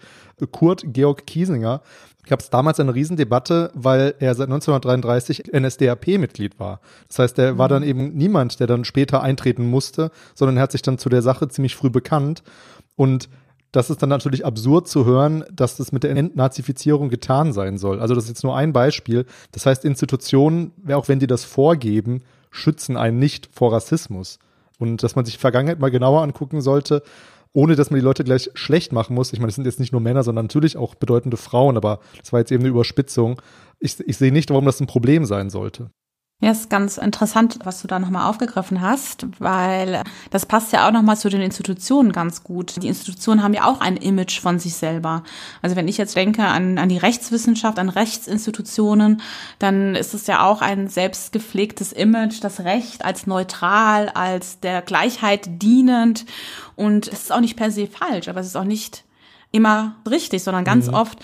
Kurt 0.51 0.83
Georg 0.87 1.25
Kiesinger, 1.25 1.81
gab 2.27 2.41
es 2.41 2.49
damals 2.49 2.79
eine 2.79 2.93
Riesendebatte, 2.93 3.71
weil 3.73 4.15
er 4.19 4.35
seit 4.35 4.47
1933 4.47 5.53
NSDAP-Mitglied 5.53 6.59
war. 6.59 6.81
Das 7.07 7.19
heißt, 7.19 7.39
er 7.39 7.53
mhm. 7.53 7.57
war 7.57 7.69
dann 7.69 7.83
eben 7.83 8.13
niemand, 8.13 8.59
der 8.59 8.67
dann 8.67 8.85
später 8.85 9.21
eintreten 9.21 9.69
musste, 9.69 10.11
sondern 10.35 10.57
er 10.57 10.63
hat 10.63 10.71
sich 10.71 10.81
dann 10.81 10.97
zu 10.97 11.09
der 11.09 11.21
Sache 11.21 11.47
ziemlich 11.47 11.75
früh 11.75 11.89
bekannt. 11.89 12.43
Und 12.95 13.29
das 13.71 13.89
ist 13.89 14.01
dann 14.01 14.09
natürlich 14.09 14.45
absurd 14.45 14.87
zu 14.87 15.05
hören, 15.05 15.43
dass 15.51 15.77
das 15.77 15.91
mit 15.91 16.03
der 16.03 16.11
Entnazifizierung 16.11 17.09
getan 17.09 17.53
sein 17.53 17.77
soll. 17.77 17.99
Also 17.99 18.15
das 18.15 18.25
ist 18.25 18.29
jetzt 18.29 18.43
nur 18.43 18.55
ein 18.55 18.73
Beispiel. 18.73 19.25
Das 19.51 19.65
heißt, 19.65 19.83
Institutionen, 19.85 20.71
auch 20.89 21.07
wenn 21.07 21.19
die 21.19 21.27
das 21.27 21.43
vorgeben, 21.43 22.23
schützen 22.49 22.97
einen 22.97 23.19
nicht 23.19 23.49
vor 23.51 23.73
Rassismus. 23.73 24.39
Und 24.79 25.03
dass 25.03 25.15
man 25.15 25.25
sich 25.25 25.37
Vergangenheit 25.37 25.79
mal 25.79 25.91
genauer 25.91 26.21
angucken 26.21 26.61
sollte, 26.61 27.03
ohne 27.53 27.75
dass 27.75 27.89
man 27.89 27.99
die 27.99 28.05
Leute 28.05 28.23
gleich 28.23 28.51
schlecht 28.53 28.91
machen 28.91 29.15
muss. 29.15 29.33
Ich 29.33 29.39
meine, 29.39 29.49
es 29.49 29.55
sind 29.55 29.65
jetzt 29.65 29.79
nicht 29.79 29.91
nur 29.91 30.01
Männer, 30.01 30.23
sondern 30.23 30.45
natürlich 30.45 30.77
auch 30.77 30.95
bedeutende 30.95 31.37
Frauen, 31.37 31.75
aber 31.75 31.99
das 32.19 32.31
war 32.31 32.39
jetzt 32.39 32.51
eben 32.51 32.61
eine 32.61 32.69
Überspitzung. 32.69 33.41
Ich, 33.79 33.99
ich 33.99 34.17
sehe 34.17 34.31
nicht, 34.31 34.49
warum 34.49 34.65
das 34.65 34.79
ein 34.79 34.87
Problem 34.87 35.25
sein 35.25 35.49
sollte. 35.49 35.89
Ja, 36.39 36.51
ist 36.51 36.69
ganz 36.69 36.99
interessant, 36.99 37.57
was 37.63 37.81
du 37.81 37.87
da 37.87 37.97
nochmal 37.97 38.29
aufgegriffen 38.29 38.79
hast, 38.79 39.25
weil 39.39 40.03
das 40.29 40.45
passt 40.45 40.71
ja 40.71 40.87
auch 40.87 40.91
nochmal 40.91 41.17
zu 41.17 41.29
den 41.29 41.41
Institutionen 41.41 42.11
ganz 42.11 42.43
gut. 42.43 42.75
Die 42.83 42.87
Institutionen 42.87 43.41
haben 43.41 43.55
ja 43.55 43.65
auch 43.65 43.81
ein 43.81 43.97
Image 43.97 44.39
von 44.39 44.59
sich 44.59 44.75
selber. 44.75 45.23
Also 45.63 45.75
wenn 45.75 45.87
ich 45.87 45.97
jetzt 45.97 46.15
denke 46.15 46.43
an, 46.43 46.77
an 46.77 46.89
die 46.89 46.99
Rechtswissenschaft, 46.99 47.79
an 47.79 47.89
Rechtsinstitutionen, 47.89 49.19
dann 49.57 49.95
ist 49.95 50.13
es 50.13 50.27
ja 50.27 50.45
auch 50.45 50.61
ein 50.61 50.87
selbstgepflegtes 50.87 51.91
Image, 51.91 52.43
das 52.43 52.59
Recht 52.59 53.03
als 53.03 53.25
neutral, 53.25 54.09
als 54.09 54.59
der 54.59 54.83
Gleichheit 54.83 55.63
dienend. 55.63 56.27
Und 56.75 57.07
es 57.07 57.23
ist 57.23 57.31
auch 57.31 57.41
nicht 57.41 57.57
per 57.57 57.71
se 57.71 57.87
falsch, 57.87 58.27
aber 58.27 58.41
es 58.41 58.47
ist 58.47 58.55
auch 58.55 58.63
nicht 58.63 59.06
immer 59.51 59.95
richtig, 60.09 60.43
sondern 60.43 60.65
ganz 60.65 60.87
mhm. 60.87 60.93
oft 60.93 61.19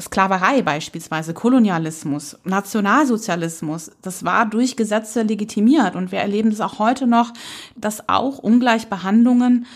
Sklaverei 0.00 0.62
beispielsweise, 0.62 1.34
Kolonialismus, 1.34 2.38
Nationalsozialismus, 2.44 3.90
das 4.02 4.24
war 4.24 4.46
durch 4.46 4.76
Gesetze 4.76 5.22
legitimiert 5.22 5.94
und 5.94 6.10
wir 6.10 6.20
erleben 6.20 6.50
das 6.50 6.60
auch 6.60 6.78
heute 6.78 7.06
noch, 7.06 7.32
dass 7.76 8.08
auch 8.08 8.38
Ungleichbehandlungen 8.38 9.66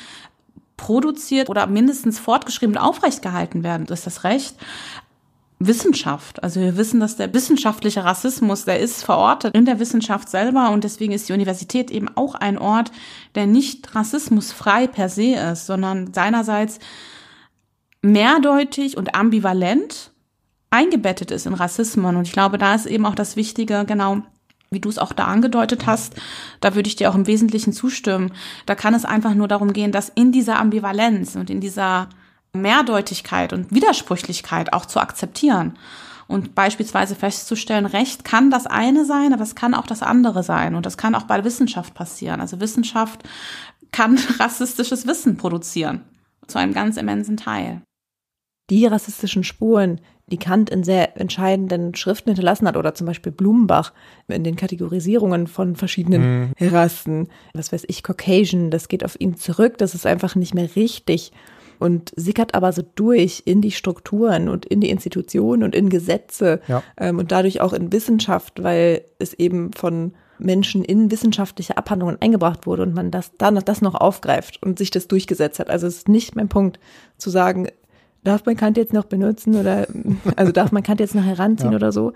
produziert 0.76 1.49
oder 1.49 1.66
mindestens 1.66 2.18
fortgeschrieben 2.18 2.76
und 2.76 2.82
aufrecht 2.82 3.22
gehalten 3.22 3.62
werden, 3.62 3.86
ist 3.86 4.07
das 4.07 4.24
Recht. 4.24 4.57
Wissenschaft. 5.66 6.43
Also 6.43 6.61
wir 6.61 6.76
wissen, 6.76 6.99
dass 6.99 7.16
der 7.16 7.32
wissenschaftliche 7.32 8.05
Rassismus, 8.05 8.64
der 8.64 8.80
ist 8.80 9.05
verortet 9.05 9.55
in 9.55 9.64
der 9.64 9.78
Wissenschaft 9.78 10.28
selber 10.28 10.70
und 10.70 10.82
deswegen 10.82 11.12
ist 11.12 11.28
die 11.28 11.32
Universität 11.32 11.93
eben 11.93 12.09
auch 12.16 12.34
ein 12.34 12.59
Ort, 12.59 12.90
der 13.36 13.47
nicht 13.47 13.95
rassismusfrei 13.95 14.88
per 14.88 15.09
se 15.09 15.34
ist, 15.34 15.66
sondern 15.66 16.12
seinerseits 16.12 16.80
mehrdeutig 18.03 18.96
und 18.96 19.14
ambivalent 19.14 20.11
eingebettet 20.70 21.30
ist 21.30 21.46
in 21.46 21.55
Rassismen. 21.55 22.16
Und 22.16 22.26
ich 22.26 22.32
glaube, 22.32 22.59
da 22.59 22.74
ist 22.74 22.86
eben 22.86 23.07
auch 23.07 23.14
das 23.14 23.36
Wichtige, 23.36 23.84
genau, 23.86 24.22
wie 24.70 24.80
du 24.80 24.88
es 24.88 24.98
auch 24.98 25.12
da 25.12 25.26
angedeutet 25.26 25.86
hast, 25.86 26.14
da 26.61 26.74
würde 26.74 26.88
ich 26.88 26.96
dir 26.96 27.11
auch 27.11 27.14
im 27.14 27.26
Wesentlichen 27.26 27.72
zustimmen. 27.72 28.32
Da 28.66 28.74
kann 28.74 28.94
es 28.94 29.05
einfach 29.05 29.34
nur 29.34 29.48
darum 29.48 29.72
gehen, 29.72 29.92
dass 29.92 30.09
in 30.09 30.32
dieser 30.32 30.59
Ambivalenz 30.59 31.36
und 31.36 31.50
in 31.50 31.61
dieser 31.61 32.09
Mehrdeutigkeit 32.55 33.53
und 33.53 33.72
Widersprüchlichkeit 33.72 34.72
auch 34.72 34.86
zu 34.86 35.00
akzeptieren 35.00 35.78
und 36.26 36.55
beispielsweise 36.55 37.14
festzustellen, 37.14 37.86
Recht 37.86 38.24
kann 38.24 38.50
das 38.50 38.66
eine 38.66 39.05
sein, 39.05 39.34
aber 39.34 39.42
es 39.42 39.55
kann 39.55 39.74
auch 39.74 39.86
das 39.86 40.03
andere 40.03 40.42
sein 40.42 40.74
und 40.74 40.86
das 40.86 40.96
kann 40.96 41.14
auch 41.14 41.24
bei 41.24 41.44
Wissenschaft 41.44 41.94
passieren. 41.94 42.40
Also 42.40 42.61
Wissenschaft 42.61 43.22
kann 43.90 44.18
rassistisches 44.38 45.07
Wissen 45.07 45.36
produzieren 45.36 46.03
zu 46.46 46.59
einem 46.59 46.72
ganz 46.72 46.96
immensen 46.96 47.36
Teil 47.36 47.82
die 48.70 48.86
rassistischen 48.86 49.44
Spuren, 49.44 50.00
die 50.28 50.38
Kant 50.38 50.70
in 50.70 50.84
sehr 50.84 51.20
entscheidenden 51.20 51.94
Schriften 51.94 52.30
hinterlassen 52.30 52.66
hat, 52.66 52.76
oder 52.76 52.94
zum 52.94 53.06
Beispiel 53.06 53.32
Blumenbach 53.32 53.92
in 54.28 54.44
den 54.44 54.56
Kategorisierungen 54.56 55.46
von 55.46 55.76
verschiedenen 55.76 56.52
mhm. 56.58 56.68
Rassen, 56.68 57.28
was 57.54 57.72
weiß 57.72 57.84
ich, 57.88 58.02
Caucasian, 58.02 58.70
das 58.70 58.88
geht 58.88 59.04
auf 59.04 59.20
ihn 59.20 59.36
zurück, 59.36 59.78
das 59.78 59.94
ist 59.94 60.06
einfach 60.06 60.34
nicht 60.34 60.54
mehr 60.54 60.74
richtig 60.74 61.32
und 61.82 62.12
sickert 62.14 62.54
aber 62.54 62.72
so 62.72 62.82
durch 62.94 63.42
in 63.44 63.60
die 63.60 63.72
Strukturen 63.72 64.48
und 64.48 64.64
in 64.64 64.80
die 64.80 64.90
Institutionen 64.90 65.64
und 65.64 65.74
in 65.74 65.88
Gesetze 65.88 66.60
ja. 66.68 66.80
ähm, 66.96 67.18
und 67.18 67.32
dadurch 67.32 67.60
auch 67.60 67.72
in 67.72 67.92
Wissenschaft, 67.92 68.62
weil 68.62 69.04
es 69.18 69.34
eben 69.34 69.72
von 69.72 70.12
Menschen 70.38 70.84
in 70.84 71.10
wissenschaftliche 71.10 71.76
Abhandlungen 71.76 72.18
eingebracht 72.20 72.66
wurde 72.66 72.84
und 72.84 72.94
man 72.94 73.10
das 73.10 73.32
dann 73.36 73.56
das 73.56 73.82
noch 73.82 73.96
aufgreift 73.96 74.62
und 74.62 74.78
sich 74.78 74.92
das 74.92 75.08
durchgesetzt 75.08 75.58
hat. 75.58 75.70
Also 75.70 75.88
es 75.88 75.98
ist 75.98 76.08
nicht 76.08 76.36
mein 76.36 76.48
Punkt 76.48 76.78
zu 77.18 77.30
sagen, 77.30 77.66
darf 78.25 78.45
man 78.47 78.57
Kant 78.57 78.77
jetzt 78.77 78.93
noch 78.93 79.05
benutzen 79.05 79.55
oder 79.57 79.87
also 80.37 80.53
darf 80.53 80.73
man 80.73 80.83
Kant 80.83 81.01
jetzt 81.01 81.14
noch 81.14 81.25
heranziehen 81.25 81.73
ja. 81.73 81.77
oder 81.77 81.93
so. 81.93 82.12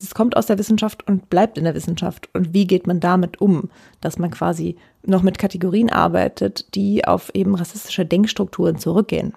Es 0.00 0.14
kommt 0.14 0.36
aus 0.36 0.46
der 0.46 0.58
Wissenschaft 0.58 1.06
und 1.08 1.28
bleibt 1.28 1.58
in 1.58 1.64
der 1.64 1.74
Wissenschaft. 1.74 2.28
Und 2.32 2.54
wie 2.54 2.68
geht 2.68 2.86
man 2.86 3.00
damit 3.00 3.40
um, 3.40 3.68
dass 4.00 4.18
man 4.18 4.30
quasi 4.30 4.76
noch 5.04 5.22
mit 5.22 5.38
Kategorien 5.38 5.90
arbeitet, 5.90 6.74
die 6.76 7.04
auf 7.04 7.34
eben 7.34 7.56
rassistische 7.56 8.06
Denkstrukturen 8.06 8.78
zurückgehen? 8.78 9.34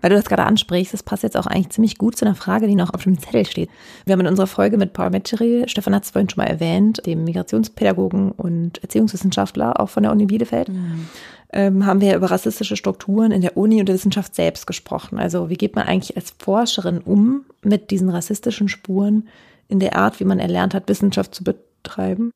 Weil 0.00 0.10
du 0.10 0.16
das 0.16 0.26
gerade 0.26 0.44
ansprichst, 0.44 0.92
das 0.92 1.02
passt 1.02 1.22
jetzt 1.22 1.36
auch 1.36 1.46
eigentlich 1.46 1.70
ziemlich 1.70 1.98
gut 1.98 2.16
zu 2.16 2.24
einer 2.24 2.34
Frage, 2.34 2.66
die 2.66 2.74
noch 2.74 2.92
auf 2.92 3.04
dem 3.04 3.18
Zettel 3.18 3.46
steht. 3.46 3.70
Wir 4.04 4.12
haben 4.12 4.20
in 4.20 4.26
unserer 4.26 4.46
Folge 4.46 4.76
mit 4.78 4.92
Paul 4.92 5.10
Metscheri, 5.10 5.64
Stefan 5.66 5.94
hat 5.94 6.04
es 6.04 6.10
vorhin 6.10 6.28
schon 6.28 6.44
mal 6.44 6.50
erwähnt, 6.50 7.00
dem 7.06 7.24
Migrationspädagogen 7.24 8.32
und 8.32 8.82
Erziehungswissenschaftler 8.82 9.80
auch 9.80 9.88
von 9.88 10.02
der 10.02 10.12
Uni 10.12 10.26
Bielefeld, 10.26 10.68
mhm 10.68 11.08
ähm, 11.54 11.86
haben 11.86 12.00
wir 12.00 12.16
über 12.16 12.30
rassistische 12.32 12.76
Strukturen 12.76 13.30
in 13.30 13.40
der 13.40 13.56
Uni 13.56 13.78
und 13.78 13.86
der 13.86 13.94
Wissenschaft 13.94 14.34
selbst 14.34 14.66
gesprochen. 14.66 15.18
Also 15.18 15.48
wie 15.48 15.56
geht 15.56 15.76
man 15.76 15.86
eigentlich 15.86 16.16
als 16.16 16.34
Forscherin 16.36 16.98
um 16.98 17.46
mit 17.62 17.92
diesen 17.92 18.10
rassistischen 18.10 18.68
Spuren 18.68 19.28
in 19.68 19.78
der 19.78 19.96
Art, 19.96 20.18
wie 20.18 20.24
man 20.24 20.40
erlernt 20.40 20.74
hat, 20.74 20.88
Wissenschaft 20.88 21.32
zu 21.32 21.44
betreiben? 21.44 22.32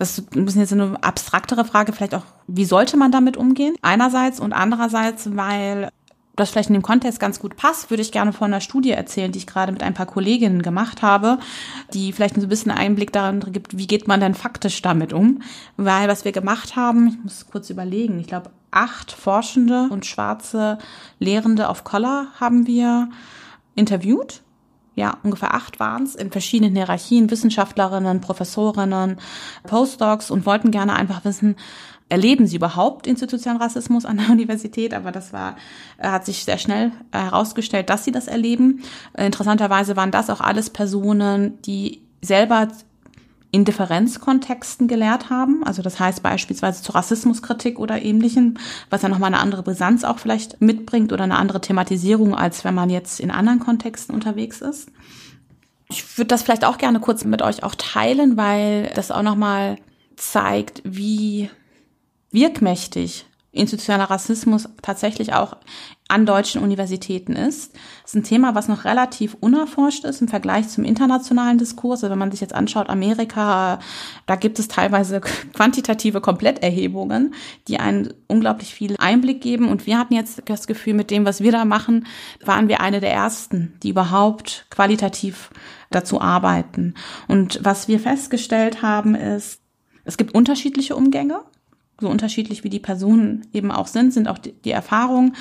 Das 0.00 0.18
ist 0.18 0.36
ein 0.36 0.44
bisschen 0.44 0.60
jetzt 0.60 0.72
eine 0.72 1.02
abstraktere 1.02 1.64
Frage, 1.64 1.92
vielleicht 1.92 2.14
auch, 2.14 2.24
wie 2.48 2.64
sollte 2.64 2.96
man 2.96 3.12
damit 3.12 3.36
umgehen? 3.36 3.76
Einerseits 3.82 4.40
und 4.40 4.52
andererseits, 4.52 5.36
weil 5.36 5.90
das 6.38 6.50
vielleicht 6.50 6.70
in 6.70 6.74
dem 6.74 6.82
Kontext 6.82 7.20
ganz 7.20 7.38
gut 7.38 7.56
passt, 7.56 7.90
würde 7.90 8.02
ich 8.02 8.12
gerne 8.12 8.32
von 8.32 8.52
einer 8.52 8.60
Studie 8.60 8.90
erzählen, 8.90 9.32
die 9.32 9.38
ich 9.38 9.46
gerade 9.46 9.72
mit 9.72 9.82
ein 9.82 9.94
paar 9.94 10.06
Kolleginnen 10.06 10.62
gemacht 10.62 11.02
habe, 11.02 11.38
die 11.92 12.12
vielleicht 12.12 12.36
so 12.36 12.42
ein 12.42 12.48
bisschen 12.48 12.72
Einblick 12.72 13.12
daran 13.12 13.40
gibt, 13.52 13.76
wie 13.76 13.86
geht 13.86 14.08
man 14.08 14.20
denn 14.20 14.34
faktisch 14.34 14.80
damit 14.82 15.12
um. 15.12 15.42
Weil 15.76 16.08
was 16.08 16.24
wir 16.24 16.32
gemacht 16.32 16.76
haben, 16.76 17.08
ich 17.08 17.22
muss 17.22 17.46
kurz 17.50 17.70
überlegen, 17.70 18.18
ich 18.20 18.26
glaube, 18.26 18.50
acht 18.70 19.12
Forschende 19.12 19.88
und 19.90 20.06
schwarze 20.06 20.78
Lehrende 21.18 21.68
auf 21.68 21.84
Collar 21.84 22.28
haben 22.38 22.66
wir 22.66 23.08
interviewt 23.74 24.42
ja, 24.98 25.16
ungefähr 25.22 25.54
acht 25.54 25.78
waren 25.78 26.02
es, 26.02 26.16
in 26.16 26.32
verschiedenen 26.32 26.74
Hierarchien, 26.74 27.30
Wissenschaftlerinnen, 27.30 28.20
Professorinnen, 28.20 29.18
Postdocs 29.62 30.30
und 30.30 30.44
wollten 30.44 30.72
gerne 30.72 30.96
einfach 30.96 31.24
wissen, 31.24 31.54
erleben 32.08 32.46
sie 32.46 32.56
überhaupt 32.56 33.06
institutionellen 33.06 33.60
Rassismus 33.60 34.04
an 34.04 34.18
der 34.18 34.30
Universität, 34.30 34.94
aber 34.94 35.12
das 35.12 35.32
war, 35.32 35.56
äh, 35.98 36.08
hat 36.08 36.24
sich 36.24 36.44
sehr 36.44 36.58
schnell 36.58 36.92
äh, 37.12 37.18
herausgestellt, 37.18 37.90
dass 37.90 38.04
sie 38.04 38.12
das 38.12 38.26
erleben. 38.26 38.82
Äh, 39.14 39.26
interessanterweise 39.26 39.96
waren 39.96 40.10
das 40.10 40.30
auch 40.30 40.40
alles 40.40 40.70
Personen, 40.70 41.60
die 41.62 42.02
selber 42.22 42.68
in 43.50 43.64
Differenzkontexten 43.64 44.88
gelehrt 44.88 45.30
haben. 45.30 45.64
Also 45.64 45.80
das 45.80 45.98
heißt 45.98 46.22
beispielsweise 46.22 46.82
zur 46.82 46.94
Rassismuskritik 46.94 47.78
oder 47.78 48.02
ähnlichem, 48.02 48.58
was 48.90 49.02
ja 49.02 49.08
nochmal 49.08 49.32
eine 49.32 49.42
andere 49.42 49.62
Brisanz 49.62 50.04
auch 50.04 50.18
vielleicht 50.18 50.60
mitbringt 50.60 51.12
oder 51.12 51.24
eine 51.24 51.36
andere 51.36 51.60
Thematisierung, 51.60 52.34
als 52.34 52.64
wenn 52.64 52.74
man 52.74 52.90
jetzt 52.90 53.20
in 53.20 53.30
anderen 53.30 53.58
Kontexten 53.58 54.14
unterwegs 54.14 54.60
ist. 54.60 54.90
Ich 55.88 56.18
würde 56.18 56.28
das 56.28 56.42
vielleicht 56.42 56.66
auch 56.66 56.76
gerne 56.76 57.00
kurz 57.00 57.24
mit 57.24 57.40
euch 57.40 57.62
auch 57.62 57.74
teilen, 57.74 58.36
weil 58.36 58.92
das 58.94 59.10
auch 59.10 59.22
nochmal 59.22 59.76
zeigt, 60.16 60.82
wie 60.84 61.48
wirkmächtig 62.30 63.26
institutioneller 63.50 64.10
Rassismus 64.10 64.68
tatsächlich 64.82 65.32
auch 65.32 65.56
an 66.06 66.26
deutschen 66.26 66.62
Universitäten 66.62 67.34
ist. 67.34 67.74
Das 68.02 68.12
ist 68.12 68.14
ein 68.14 68.22
Thema, 68.22 68.54
was 68.54 68.68
noch 68.68 68.84
relativ 68.84 69.36
unerforscht 69.40 70.04
ist 70.04 70.22
im 70.22 70.28
Vergleich 70.28 70.68
zum 70.68 70.84
internationalen 70.84 71.58
Diskurs. 71.58 72.02
Also 72.02 72.10
wenn 72.10 72.18
man 72.18 72.30
sich 72.30 72.40
jetzt 72.40 72.54
anschaut, 72.54 72.88
Amerika, 72.88 73.78
da 74.26 74.36
gibt 74.36 74.58
es 74.58 74.68
teilweise 74.68 75.20
quantitative 75.54 76.20
Kompletterhebungen, 76.20 77.34
die 77.68 77.78
einen 77.78 78.14
unglaublich 78.26 78.72
viel 78.74 78.96
Einblick 78.98 79.40
geben. 79.40 79.68
Und 79.68 79.86
wir 79.86 79.98
hatten 79.98 80.14
jetzt 80.14 80.42
das 80.46 80.66
Gefühl, 80.66 80.94
mit 80.94 81.10
dem, 81.10 81.24
was 81.24 81.42
wir 81.42 81.52
da 81.52 81.64
machen, 81.64 82.06
waren 82.44 82.68
wir 82.68 82.80
eine 82.80 83.00
der 83.00 83.12
ersten, 83.12 83.78
die 83.82 83.90
überhaupt 83.90 84.66
qualitativ 84.70 85.50
dazu 85.90 86.20
arbeiten. 86.20 86.94
Und 87.28 87.60
was 87.62 87.88
wir 87.88 87.98
festgestellt 87.98 88.82
haben, 88.82 89.14
ist, 89.14 89.60
es 90.04 90.16
gibt 90.16 90.34
unterschiedliche 90.34 90.96
Umgänge 90.96 91.42
so 92.00 92.08
unterschiedlich 92.08 92.64
wie 92.64 92.70
die 92.70 92.78
Personen 92.78 93.46
eben 93.52 93.70
auch 93.70 93.86
sind, 93.86 94.12
sind 94.12 94.28
auch 94.28 94.38
die, 94.38 94.52
die 94.52 94.70
Erfahrungen. 94.70 95.34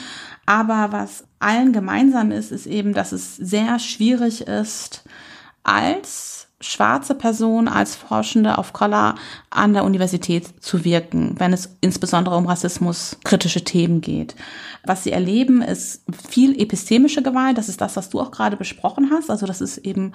Aber 0.45 0.91
was 0.91 1.25
allen 1.39 1.73
gemeinsam 1.73 2.31
ist, 2.31 2.51
ist 2.51 2.65
eben, 2.65 2.93
dass 2.93 3.11
es 3.11 3.35
sehr 3.35 3.79
schwierig 3.79 4.41
ist, 4.41 5.03
als 5.63 6.46
schwarze 6.59 7.13
Person 7.13 7.67
als 7.67 7.95
Forschende 7.95 8.57
auf 8.57 8.73
Collar 8.73 9.15
an 9.51 9.73
der 9.73 9.83
Universität 9.83 10.63
zu 10.63 10.83
wirken, 10.83 11.35
wenn 11.37 11.53
es 11.53 11.77
insbesondere 11.81 12.35
um 12.35 12.47
Rassismus 12.47 13.17
kritische 13.23 13.63
Themen 13.63 14.01
geht. 14.01 14.35
Was 14.83 15.03
sie 15.03 15.11
erleben, 15.11 15.61
ist 15.61 16.03
viel 16.27 16.59
epistemische 16.59 17.21
Gewalt. 17.21 17.59
Das 17.59 17.69
ist 17.69 17.79
das, 17.79 17.95
was 17.95 18.09
du 18.09 18.19
auch 18.19 18.31
gerade 18.31 18.57
besprochen 18.57 19.11
hast. 19.11 19.29
Also 19.29 19.45
das 19.45 19.61
ist 19.61 19.77
eben 19.79 20.13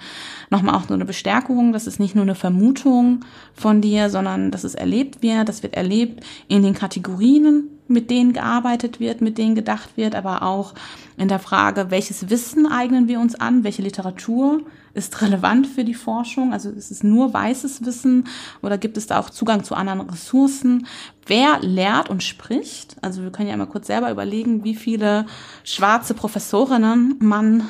nochmal 0.49 0.75
auch 0.75 0.87
so 0.87 0.93
eine 0.93 1.05
Bestärkung. 1.05 1.71
Das 1.71 1.87
ist 1.87 1.99
nicht 1.99 2.15
nur 2.15 2.23
eine 2.23 2.35
Vermutung 2.35 3.23
von 3.53 3.79
dir, 3.79 4.09
sondern 4.09 4.51
dass 4.51 4.65
es 4.65 4.75
erlebt 4.75 5.21
wird. 5.21 5.47
Das 5.47 5.63
wird 5.63 5.75
erlebt 5.75 6.25
in 6.49 6.61
den 6.61 6.73
Kategorien, 6.73 7.69
mit 7.87 8.09
denen 8.09 8.33
gearbeitet 8.33 8.99
wird, 8.99 9.21
mit 9.21 9.37
denen 9.37 9.55
gedacht 9.55 9.95
wird, 9.95 10.15
aber 10.15 10.43
auch 10.43 10.73
in 11.15 11.27
der 11.29 11.39
Frage, 11.39 11.89
welches 11.89 12.29
Wissen 12.29 12.65
eignen 12.65 13.07
wir 13.07 13.19
uns 13.19 13.35
an, 13.35 13.63
welche 13.63 13.81
Literatur 13.81 14.61
ist 14.93 15.21
relevant 15.21 15.67
für 15.67 15.83
die 15.83 15.93
Forschung? 15.93 16.53
Also 16.53 16.69
ist 16.69 16.91
es 16.91 17.03
nur 17.03 17.33
weißes 17.33 17.85
Wissen 17.85 18.27
oder 18.61 18.77
gibt 18.77 18.97
es 18.97 19.07
da 19.07 19.19
auch 19.19 19.29
Zugang 19.29 19.63
zu 19.63 19.75
anderen 19.75 20.01
Ressourcen? 20.01 20.87
Wer 21.25 21.59
lehrt 21.61 22.09
und 22.09 22.23
spricht? 22.23 22.97
Also 23.01 23.23
wir 23.23 23.31
können 23.31 23.49
ja 23.49 23.57
mal 23.57 23.65
kurz 23.65 23.87
selber 23.87 24.11
überlegen, 24.11 24.63
wie 24.63 24.75
viele 24.75 25.25
schwarze 25.63 26.13
Professorinnen 26.13 27.15
man 27.19 27.67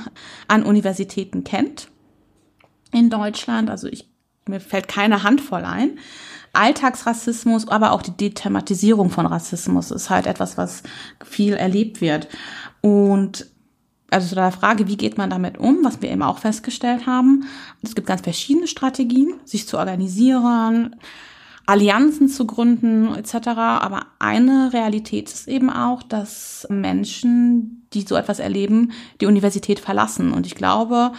an 0.48 0.64
Universitäten 0.64 1.44
kennt 1.44 1.88
in 2.92 3.10
Deutschland. 3.10 3.70
Also 3.70 3.88
ich, 3.88 4.10
mir 4.48 4.60
fällt 4.60 4.88
keine 4.88 5.24
Handvoll 5.24 5.64
ein. 5.64 6.00
Alltagsrassismus, 6.54 7.68
aber 7.68 7.92
auch 7.94 8.04
die 8.04 8.16
Dethematisierung 8.16 9.10
von 9.10 9.26
Rassismus 9.26 9.90
ist 9.90 10.12
halt 10.12 10.28
etwas, 10.28 10.56
was 10.56 10.84
viel 11.24 11.54
erlebt 11.54 12.00
wird. 12.00 12.28
Und 12.82 13.48
also 14.14 14.28
zu 14.28 14.36
der 14.36 14.52
Frage, 14.52 14.88
wie 14.88 14.98
geht 14.98 15.18
man 15.18 15.30
damit 15.30 15.58
um, 15.58 15.80
was 15.84 16.02
wir 16.02 16.12
eben 16.12 16.24
auch 16.24 16.38
festgestellt 16.38 17.06
haben. 17.06 17.46
Es 17.82 17.96
gibt 17.96 18.08
ganz 18.08 18.22
verschiedene 18.22 18.68
Strategien, 18.68 19.34
sich 19.46 19.68
zu 19.68 19.78
organisieren, 19.78 20.96
Allianzen 21.66 22.28
zu 22.28 22.46
gründen 22.46 23.16
etc. 23.16 23.48
Aber 23.48 24.08
eine 24.20 24.72
Realität 24.74 25.32
ist 25.32 25.48
eben 25.48 25.70
auch, 25.70 26.04
dass 26.04 26.68
Menschen, 26.70 27.88
die 27.94 28.02
so 28.02 28.16
etwas 28.16 28.40
erleben, 28.40 28.92
die 29.22 29.26
Universität 29.26 29.80
verlassen. 29.80 30.34
Und 30.34 30.46
ich 30.46 30.56
glaube, 30.56 31.14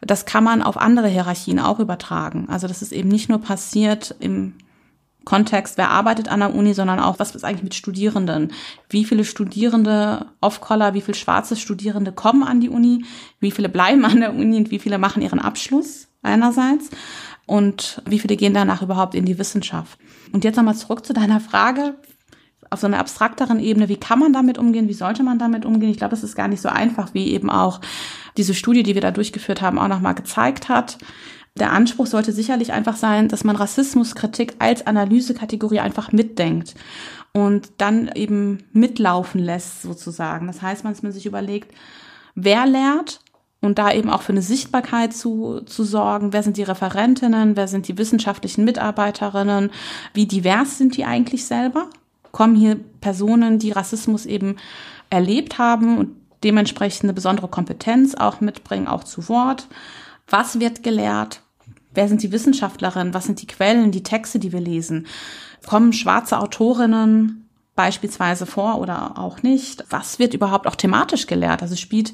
das 0.00 0.26
kann 0.26 0.44
man 0.44 0.62
auf 0.62 0.76
andere 0.76 1.08
Hierarchien 1.08 1.60
auch 1.60 1.78
übertragen. 1.78 2.48
Also 2.48 2.66
das 2.66 2.82
ist 2.82 2.92
eben 2.92 3.08
nicht 3.08 3.28
nur 3.28 3.38
passiert 3.38 4.14
im 4.18 4.54
Kontext, 5.24 5.78
wer 5.78 5.90
arbeitet 5.90 6.28
an 6.28 6.40
der 6.40 6.54
Uni, 6.54 6.74
sondern 6.74 7.00
auch, 7.00 7.18
was 7.18 7.34
ist 7.34 7.44
eigentlich 7.44 7.62
mit 7.62 7.74
Studierenden? 7.74 8.52
Wie 8.88 9.04
viele 9.04 9.24
Studierende 9.24 10.26
Off-Color, 10.40 10.94
wie 10.94 11.00
viele 11.00 11.16
schwarze 11.16 11.56
Studierende 11.56 12.12
kommen 12.12 12.42
an 12.42 12.60
die 12.60 12.68
Uni? 12.68 13.04
Wie 13.40 13.50
viele 13.50 13.68
bleiben 13.68 14.04
an 14.04 14.20
der 14.20 14.34
Uni 14.34 14.56
und 14.56 14.70
wie 14.70 14.78
viele 14.78 14.98
machen 14.98 15.22
ihren 15.22 15.40
Abschluss 15.40 16.08
einerseits? 16.22 16.90
Und 17.46 18.02
wie 18.06 18.18
viele 18.18 18.36
gehen 18.36 18.54
danach 18.54 18.82
überhaupt 18.82 19.14
in 19.14 19.24
die 19.24 19.38
Wissenschaft? 19.38 19.98
Und 20.32 20.44
jetzt 20.44 20.56
nochmal 20.56 20.76
zurück 20.76 21.04
zu 21.04 21.12
deiner 21.12 21.40
Frage 21.40 21.96
auf 22.70 22.80
so 22.80 22.86
einer 22.86 22.98
abstrakteren 22.98 23.60
Ebene, 23.60 23.88
wie 23.88 23.96
kann 23.96 24.18
man 24.18 24.32
damit 24.32 24.58
umgehen, 24.58 24.88
wie 24.88 24.94
sollte 24.94 25.22
man 25.22 25.38
damit 25.38 25.64
umgehen? 25.64 25.90
Ich 25.90 25.98
glaube, 25.98 26.10
das 26.10 26.24
ist 26.24 26.34
gar 26.34 26.48
nicht 26.48 26.60
so 26.60 26.68
einfach, 26.68 27.14
wie 27.14 27.28
eben 27.28 27.50
auch 27.50 27.80
diese 28.36 28.54
Studie, 28.54 28.82
die 28.82 28.94
wir 28.94 29.02
da 29.02 29.10
durchgeführt 29.10 29.62
haben, 29.62 29.78
auch 29.78 29.88
nochmal 29.88 30.14
gezeigt 30.14 30.68
hat. 30.68 30.98
Der 31.56 31.72
Anspruch 31.72 32.06
sollte 32.06 32.32
sicherlich 32.32 32.72
einfach 32.72 32.96
sein, 32.96 33.28
dass 33.28 33.44
man 33.44 33.54
Rassismuskritik 33.54 34.56
als 34.58 34.86
Analysekategorie 34.86 35.78
einfach 35.78 36.10
mitdenkt 36.10 36.74
und 37.32 37.70
dann 37.78 38.08
eben 38.14 38.64
mitlaufen 38.72 39.40
lässt 39.40 39.82
sozusagen. 39.82 40.48
Das 40.48 40.62
heißt, 40.62 40.82
man 40.82 40.94
sich 41.12 41.26
überlegt, 41.26 41.72
wer 42.34 42.66
lehrt 42.66 43.20
und 43.60 43.78
da 43.78 43.92
eben 43.92 44.10
auch 44.10 44.22
für 44.22 44.32
eine 44.32 44.42
Sichtbarkeit 44.42 45.14
zu, 45.14 45.60
zu 45.60 45.84
sorgen. 45.84 46.32
Wer 46.32 46.42
sind 46.42 46.56
die 46.56 46.64
Referentinnen? 46.64 47.56
Wer 47.56 47.68
sind 47.68 47.88
die 47.88 47.98
wissenschaftlichen 47.98 48.64
Mitarbeiterinnen? 48.64 49.70
Wie 50.12 50.26
divers 50.26 50.76
sind 50.76 50.96
die 50.96 51.04
eigentlich 51.04 51.46
selber? 51.46 51.88
Kommen 52.32 52.56
hier 52.56 52.78
Personen, 53.00 53.60
die 53.60 53.70
Rassismus 53.70 54.26
eben 54.26 54.56
erlebt 55.08 55.58
haben 55.58 55.98
und 55.98 56.16
dementsprechend 56.42 57.04
eine 57.04 57.14
besondere 57.14 57.48
Kompetenz 57.48 58.16
auch 58.16 58.40
mitbringen, 58.40 58.88
auch 58.88 59.04
zu 59.04 59.28
Wort? 59.28 59.68
Was 60.28 60.58
wird 60.58 60.82
gelehrt? 60.82 61.43
Wer 61.94 62.08
sind 62.08 62.22
die 62.22 62.32
Wissenschaftlerinnen? 62.32 63.14
Was 63.14 63.24
sind 63.24 63.40
die 63.40 63.46
Quellen, 63.46 63.92
die 63.92 64.02
Texte, 64.02 64.38
die 64.38 64.52
wir 64.52 64.60
lesen? 64.60 65.06
Kommen 65.66 65.92
schwarze 65.92 66.38
Autorinnen 66.38 67.48
beispielsweise 67.76 68.46
vor 68.46 68.80
oder 68.80 69.18
auch 69.18 69.42
nicht? 69.42 69.84
Was 69.90 70.18
wird 70.18 70.34
überhaupt 70.34 70.66
auch 70.66 70.76
thematisch 70.76 71.26
gelehrt? 71.26 71.62
Also 71.62 71.76
spielt 71.76 72.12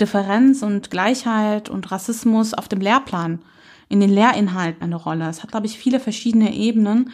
Differenz 0.00 0.62
und 0.62 0.90
Gleichheit 0.90 1.68
und 1.68 1.90
Rassismus 1.90 2.54
auf 2.54 2.68
dem 2.68 2.80
Lehrplan, 2.80 3.40
in 3.88 4.00
den 4.00 4.10
Lehrinhalten 4.10 4.82
eine 4.82 4.96
Rolle? 4.96 5.28
Es 5.28 5.42
hat, 5.42 5.50
glaube 5.50 5.66
ich, 5.66 5.78
viele 5.78 6.00
verschiedene 6.00 6.54
Ebenen, 6.54 7.10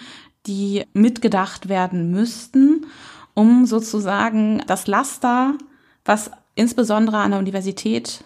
die 0.46 0.84
mitgedacht 0.92 1.68
werden 1.68 2.10
müssten, 2.10 2.86
um 3.34 3.66
sozusagen 3.66 4.62
das 4.66 4.86
Laster, 4.86 5.54
was 6.04 6.30
insbesondere 6.54 7.18
an 7.18 7.32
der 7.32 7.40
Universität 7.40 8.24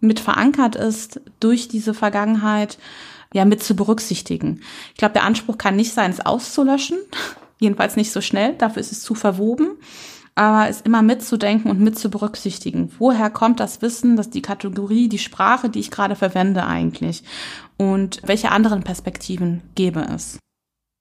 mit 0.00 0.20
verankert 0.20 0.76
ist 0.76 1.20
durch 1.40 1.68
diese 1.68 1.94
Vergangenheit, 1.94 2.78
ja 3.34 3.44
mit 3.44 3.62
zu 3.62 3.74
berücksichtigen. 3.74 4.60
Ich 4.92 4.98
glaube, 4.98 5.14
der 5.14 5.24
Anspruch 5.24 5.58
kann 5.58 5.76
nicht 5.76 5.92
sein, 5.92 6.10
es 6.10 6.24
auszulöschen, 6.24 6.98
jedenfalls 7.58 7.96
nicht 7.96 8.12
so 8.12 8.20
schnell, 8.20 8.54
dafür 8.54 8.80
ist 8.80 8.92
es 8.92 9.02
zu 9.02 9.14
verwoben, 9.14 9.78
aber 10.34 10.68
es 10.68 10.82
immer 10.82 11.02
mitzudenken 11.02 11.70
und 11.70 11.80
mit 11.80 11.98
zu 11.98 12.10
berücksichtigen. 12.10 12.92
Woher 12.98 13.30
kommt 13.30 13.58
das 13.60 13.80
Wissen, 13.82 14.16
dass 14.16 14.30
die 14.30 14.42
Kategorie, 14.42 15.08
die 15.08 15.18
Sprache, 15.18 15.70
die 15.70 15.80
ich 15.80 15.90
gerade 15.90 16.16
verwende 16.16 16.66
eigentlich 16.66 17.22
und 17.76 18.20
welche 18.24 18.50
anderen 18.50 18.82
Perspektiven 18.82 19.62
gäbe 19.74 20.06
es? 20.14 20.38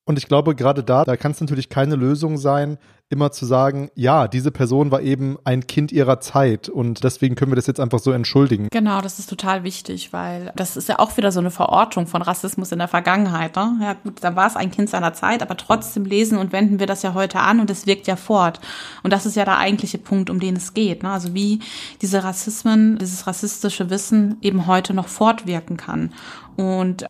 Und 0.08 0.20
ich 0.20 0.28
glaube, 0.28 0.56
gerade 0.56 0.84
da, 0.84 1.04
da 1.04 1.18
kann 1.18 1.32
es 1.32 1.42
natürlich 1.42 1.70
keine 1.70 1.96
Lösung 1.96 2.38
sein, 2.38 2.78
immer 3.10 3.32
zu 3.32 3.46
sagen, 3.46 3.90
ja, 3.96 4.28
diese 4.28 4.52
Person 4.52 4.92
war 4.92 5.02
eben 5.02 5.38
ein 5.44 5.68
Kind 5.68 5.92
ihrer 5.92 6.20
Zeit 6.20 6.70
und 6.70 7.04
deswegen 7.04 7.36
können 7.36 7.52
wir 7.52 7.56
das 7.56 7.68
jetzt 7.68 7.80
einfach 7.80 8.00
so 8.00 8.12
entschuldigen. 8.12 8.68
Genau, 8.72 9.02
das 9.02 9.20
ist 9.20 9.30
total 9.30 9.64
wichtig, 9.64 10.12
weil 10.12 10.52
das 10.56 10.76
ist 10.76 10.90
ja 10.90 10.98
auch 10.98 11.16
wieder 11.18 11.32
so 11.32 11.40
eine 11.40 11.52
Verortung 11.52 12.08
von 12.08 12.24
Rassismus 12.24 12.72
in 12.72 12.80
der 12.80 12.88
Vergangenheit. 12.88 13.56
Ne? 13.56 13.78
Ja 13.82 13.94
gut, 13.94 14.24
da 14.24 14.36
war 14.36 14.48
es 14.48 14.56
ein 14.56 14.72
Kind 14.72 14.90
seiner 14.90 15.14
Zeit, 15.14 15.44
aber 15.44 15.56
trotzdem 15.56 16.06
lesen 16.06 16.38
und 16.38 16.52
wenden 16.52 16.80
wir 16.80 16.88
das 16.88 17.04
ja 17.04 17.14
heute 17.14 17.40
an 17.40 17.60
und 17.60 17.70
es 17.70 17.86
wirkt 17.86 18.08
ja 18.08 18.16
fort. 18.16 18.60
Und 19.04 19.14
das 19.14 19.28
ist 19.28 19.36
ja 19.36 19.46
der 19.46 19.58
eigentliche 19.58 20.00
Punkt, 20.00 20.32
um 20.32 20.40
den 20.40 20.56
es 20.56 20.74
geht. 20.74 21.04
Ne? 21.04 21.12
Also 21.12 21.36
wie 21.36 21.60
diese 22.02 22.24
Rassismen, 22.24 22.98
dieses 22.98 23.28
rassistische 23.28 23.92
Wissen 23.92 24.38
eben 24.42 24.66
heute 24.66 24.96
noch 24.96 25.08
fortwirken 25.08 25.78
kann. 25.78 26.12
Und 26.58 27.06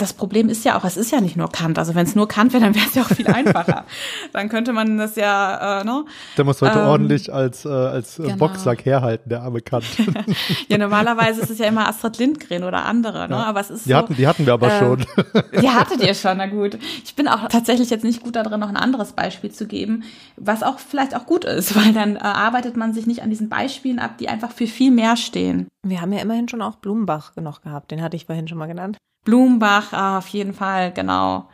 das 0.00 0.12
Problem 0.12 0.48
ist 0.48 0.64
ja 0.64 0.78
auch, 0.78 0.84
es 0.84 0.96
ist 0.96 1.10
ja 1.10 1.20
nicht 1.20 1.36
nur 1.36 1.50
Kant. 1.50 1.78
Also 1.78 1.94
wenn 1.94 2.06
es 2.06 2.14
nur 2.14 2.28
Kant 2.28 2.52
wäre, 2.52 2.64
dann 2.64 2.74
wäre 2.74 2.86
es 2.86 2.94
ja 2.94 3.02
auch 3.02 3.08
viel 3.08 3.26
einfacher. 3.26 3.84
dann 4.32 4.48
könnte 4.48 4.72
man 4.72 4.98
das 4.98 5.16
ja, 5.16 5.80
äh, 5.80 5.84
ne? 5.84 6.04
Der 6.36 6.44
muss 6.44 6.62
heute 6.62 6.78
ähm, 6.78 6.86
ordentlich 6.86 7.32
als, 7.32 7.64
äh, 7.64 7.68
als 7.68 8.16
genau. 8.16 8.36
Boxsack 8.36 8.84
herhalten, 8.84 9.28
der 9.28 9.42
arme 9.42 9.60
Kant. 9.60 9.84
ja, 10.68 10.78
normalerweise 10.78 11.42
ist 11.42 11.50
es 11.50 11.58
ja 11.58 11.66
immer 11.66 11.88
Astrid 11.88 12.18
Lindgren 12.18 12.64
oder 12.64 12.84
andere, 12.84 13.28
ne? 13.28 13.34
Ja. 13.34 13.44
Aber 13.44 13.60
es 13.60 13.70
ist 13.70 13.86
die, 13.86 13.90
so, 13.90 13.96
hatten, 13.96 14.14
die 14.14 14.26
hatten 14.26 14.46
wir 14.46 14.52
aber 14.54 14.72
äh, 14.72 14.78
schon. 14.78 15.06
die 15.60 15.70
hattet 15.70 16.02
ihr 16.02 16.14
schon, 16.14 16.38
na 16.38 16.46
gut. 16.50 16.78
Ich 17.04 17.14
bin 17.14 17.28
auch 17.28 17.48
tatsächlich 17.48 17.90
jetzt 17.90 18.04
nicht 18.04 18.22
gut 18.22 18.36
darin, 18.36 18.60
noch 18.60 18.68
ein 18.68 18.76
anderes 18.76 19.12
Beispiel 19.12 19.50
zu 19.50 19.66
geben, 19.66 20.04
was 20.36 20.62
auch 20.62 20.78
vielleicht 20.78 21.14
auch 21.14 21.26
gut 21.26 21.44
ist, 21.44 21.76
weil 21.76 21.92
dann 21.92 22.16
äh, 22.16 22.20
arbeitet 22.20 22.76
man 22.76 22.92
sich 22.92 23.06
nicht 23.06 23.22
an 23.22 23.30
diesen 23.30 23.48
Beispielen 23.48 23.98
ab, 23.98 24.18
die 24.18 24.28
einfach 24.28 24.50
für 24.50 24.66
viel 24.66 24.90
mehr 24.90 25.16
stehen. 25.16 25.68
Wir 25.86 26.00
haben 26.00 26.12
ja 26.12 26.20
immerhin 26.20 26.48
schon 26.48 26.62
auch 26.62 26.76
Blumenbach 26.76 27.36
noch 27.36 27.62
gehabt, 27.62 27.90
den 27.90 28.02
hatte 28.02 28.16
ich 28.16 28.26
vorhin 28.26 28.48
schon 28.48 28.58
mal 28.58 28.66
genannt. 28.66 28.98
Blumenbach, 29.24 29.92
ah, 29.92 30.18
auf 30.18 30.28
jeden 30.28 30.54
Fall, 30.54 30.92
genau. 30.92 31.48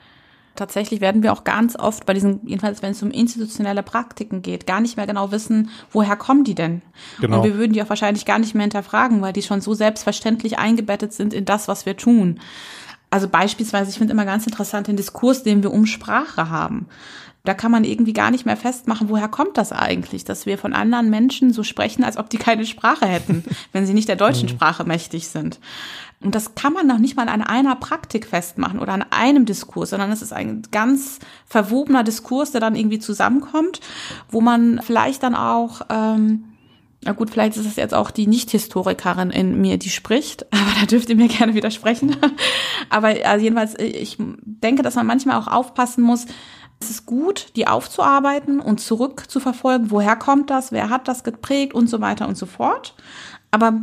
Tatsächlich 0.55 1.01
werden 1.01 1.23
wir 1.23 1.33
auch 1.33 1.45
ganz 1.45 1.77
oft 1.77 2.07
bei 2.07 2.14
diesen, 2.14 2.41
jedenfalls 2.47 2.83
wenn 2.83 2.93
es 2.93 3.03
um 3.03 3.11
institutionelle 3.11 3.83
Praktiken 3.83 4.41
geht, 4.41 4.67
gar 4.67 4.81
nicht 4.81 4.97
mehr 4.97 5.07
genau 5.07 5.31
wissen, 5.31 5.69
woher 5.93 6.17
kommen 6.17 6.45
die 6.45 6.55
denn? 6.55 6.81
Genau. 7.21 7.39
Und 7.39 7.45
wir 7.45 7.57
würden 7.57 7.75
die 7.75 7.83
auch 7.83 7.91
wahrscheinlich 7.91 8.25
gar 8.25 8.39
nicht 8.39 8.55
mehr 8.55 8.62
hinterfragen, 8.62 9.21
weil 9.21 9.35
die 9.35 9.43
schon 9.43 9.61
so 9.61 9.75
selbstverständlich 9.75 10.59
eingebettet 10.59 11.12
sind 11.12 11.35
in 11.35 11.45
das, 11.45 11.69
was 11.69 11.85
wir 11.85 11.97
tun. 11.97 12.41
Also 13.11 13.29
beispielsweise, 13.29 13.91
ich 13.91 13.99
finde 13.99 14.12
immer 14.12 14.25
ganz 14.25 14.47
interessant 14.47 14.89
den 14.89 14.97
Diskurs, 14.97 15.43
den 15.43 15.62
wir 15.62 15.73
um 15.73 15.87
Sprache 15.87 16.51
haben. 16.51 16.87
Da 17.47 17.55
kann 17.55 17.71
man 17.71 17.85
irgendwie 17.85 18.13
gar 18.13 18.31
nicht 18.31 18.45
mehr 18.45 18.57
festmachen, 18.57 19.09
woher 19.09 19.29
kommt 19.29 19.57
das 19.57 19.73
eigentlich, 19.73 20.25
dass 20.25 20.47
wir 20.47 20.59
von 20.59 20.73
anderen 20.73 21.09
Menschen 21.11 21.53
so 21.53 21.63
sprechen, 21.63 22.05
als 22.05 22.17
ob 22.17 22.29
die 22.29 22.39
keine 22.39 22.67
Sprache 22.67 23.07
hätten, 23.07 23.45
wenn 23.73 23.87
sie 23.87 23.95
nicht 23.95 24.09
der 24.09 24.17
deutschen 24.17 24.49
mhm. 24.49 24.55
Sprache 24.55 24.85
mächtig 24.85 25.29
sind. 25.29 25.61
Und 26.21 26.35
das 26.35 26.55
kann 26.55 26.73
man 26.73 26.87
noch 26.87 26.99
nicht 26.99 27.17
mal 27.17 27.29
an 27.29 27.43
einer 27.43 27.77
Praktik 27.77 28.27
festmachen 28.27 28.81
oder 28.81 28.95
an 28.95 29.05
einem 29.11 29.45
Diskurs, 29.45 29.91
sondern 29.91 30.11
es 30.11 30.23
ist 30.23 30.33
ein 30.33 30.63
ganz 30.73 31.19
verwobener 31.45 32.05
Diskurs, 32.05 32.53
der 32.53 32.61
dann 32.61 32.75
irgendwie 32.75 32.99
zusammenkommt, 32.99 33.81
wo 34.31 34.41
man 34.41 34.81
vielleicht 34.83 35.23
dann 35.23 35.35
auch, 35.35 35.83
ähm, 35.89 36.47
na 37.05 37.13
gut, 37.13 37.31
vielleicht 37.31 37.57
ist 37.57 37.67
es 37.67 37.77
jetzt 37.77 37.95
auch 37.95 38.11
die 38.11 38.27
Nicht-Historikerin 38.27 39.31
in 39.31 39.61
mir, 39.61 39.79
die 39.79 39.91
spricht, 39.91 40.47
aber 40.53 40.81
da 40.81 40.87
dürft 40.87 41.11
ihr 41.11 41.17
mir 41.17 41.29
gerne 41.29 41.55
widersprechen. 41.55 42.17
aber 42.89 43.15
also 43.25 43.45
jedenfalls, 43.45 43.79
ich 43.79 44.17
denke, 44.19 44.83
dass 44.83 44.97
man 44.97 45.07
manchmal 45.07 45.37
auch 45.37 45.47
aufpassen 45.47 46.03
muss, 46.03 46.27
es 46.81 46.91
ist 46.91 47.07
gut, 47.07 47.53
die 47.57 47.66
aufzuarbeiten 47.66 48.61
und 48.61 48.81
zurückzuverfolgen, 48.81 49.91
woher 49.91 50.16
kommt 50.16 50.51
das, 50.51 50.72
wer 50.72 50.91
hat 50.91 51.09
das 51.09 51.24
geprägt 51.24 51.74
und 51.74 51.89
so 51.89 52.01
weiter 52.01 52.29
und 52.29 52.37
so 52.37 52.47
fort. 52.47 52.95
Aber 53.51 53.81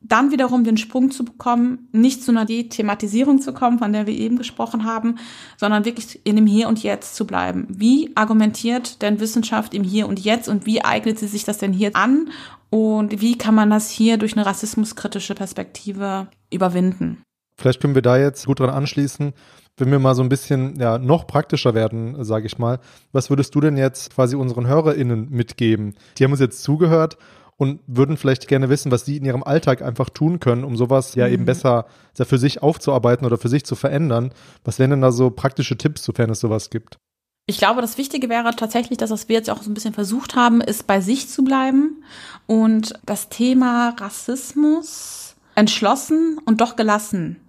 dann 0.00 0.30
wiederum 0.30 0.64
den 0.64 0.76
Sprung 0.76 1.10
zu 1.10 1.24
bekommen, 1.24 1.88
nicht 1.92 2.22
zu 2.22 2.30
einer 2.30 2.46
Thematisierung 2.46 3.40
zu 3.40 3.52
kommen, 3.52 3.78
von 3.78 3.92
der 3.92 4.06
wir 4.06 4.14
eben 4.14 4.38
gesprochen 4.38 4.84
haben, 4.84 5.16
sondern 5.56 5.84
wirklich 5.84 6.20
in 6.24 6.36
dem 6.36 6.46
Hier 6.46 6.68
und 6.68 6.82
Jetzt 6.82 7.16
zu 7.16 7.26
bleiben. 7.26 7.66
Wie 7.68 8.12
argumentiert 8.14 9.02
denn 9.02 9.20
Wissenschaft 9.20 9.74
im 9.74 9.82
Hier 9.82 10.08
und 10.08 10.20
Jetzt 10.20 10.48
und 10.48 10.66
wie 10.66 10.84
eignet 10.84 11.18
sie 11.18 11.26
sich 11.26 11.44
das 11.44 11.58
denn 11.58 11.72
hier 11.72 11.96
an 11.96 12.30
und 12.70 13.20
wie 13.20 13.36
kann 13.36 13.54
man 13.54 13.70
das 13.70 13.90
hier 13.90 14.18
durch 14.18 14.36
eine 14.36 14.46
rassismuskritische 14.46 15.34
Perspektive 15.34 16.28
überwinden? 16.52 17.22
Vielleicht 17.56 17.80
können 17.80 17.96
wir 17.96 18.02
da 18.02 18.16
jetzt 18.16 18.46
gut 18.46 18.60
dran 18.60 18.70
anschließen, 18.70 19.32
wenn 19.80 19.90
wir 19.90 19.98
mal 19.98 20.14
so 20.14 20.22
ein 20.22 20.28
bisschen 20.28 20.78
ja 20.78 20.98
noch 20.98 21.26
praktischer 21.26 21.74
werden, 21.74 22.24
sage 22.24 22.46
ich 22.46 22.58
mal. 22.58 22.80
Was 23.12 23.30
würdest 23.30 23.54
du 23.54 23.60
denn 23.60 23.76
jetzt 23.76 24.14
quasi 24.14 24.36
unseren 24.36 24.66
HörerInnen 24.66 25.30
mitgeben? 25.30 25.94
Die 26.16 26.24
haben 26.24 26.32
uns 26.32 26.40
jetzt 26.40 26.62
zugehört 26.62 27.16
und 27.56 27.80
würden 27.86 28.16
vielleicht 28.16 28.48
gerne 28.48 28.70
wissen, 28.70 28.90
was 28.92 29.04
sie 29.04 29.16
in 29.16 29.24
ihrem 29.24 29.42
Alltag 29.42 29.82
einfach 29.82 30.10
tun 30.10 30.40
können, 30.40 30.64
um 30.64 30.76
sowas 30.76 31.14
ja 31.16 31.26
eben 31.26 31.42
mhm. 31.42 31.46
besser 31.46 31.86
ja, 32.16 32.24
für 32.24 32.38
sich 32.38 32.62
aufzuarbeiten 32.62 33.26
oder 33.26 33.36
für 33.36 33.48
sich 33.48 33.64
zu 33.64 33.74
verändern. 33.74 34.32
Was 34.64 34.78
wären 34.78 34.90
denn 34.90 35.00
da 35.02 35.12
so 35.12 35.30
praktische 35.30 35.76
Tipps, 35.76 36.04
sofern 36.04 36.30
es 36.30 36.40
sowas 36.40 36.70
gibt? 36.70 36.98
Ich 37.46 37.58
glaube, 37.58 37.80
das 37.80 37.98
Wichtige 37.98 38.28
wäre 38.28 38.54
tatsächlich, 38.54 38.98
dass 38.98 39.10
was 39.10 39.28
wir 39.28 39.36
jetzt 39.36 39.50
auch 39.50 39.62
so 39.62 39.70
ein 39.70 39.74
bisschen 39.74 39.94
versucht 39.94 40.36
haben, 40.36 40.60
ist 40.60 40.86
bei 40.86 41.00
sich 41.00 41.28
zu 41.28 41.42
bleiben 41.42 42.04
und 42.46 42.92
das 43.06 43.28
Thema 43.28 43.96
Rassismus 43.98 45.34
entschlossen 45.54 46.38
und 46.44 46.60
doch 46.60 46.76
gelassen 46.76 47.40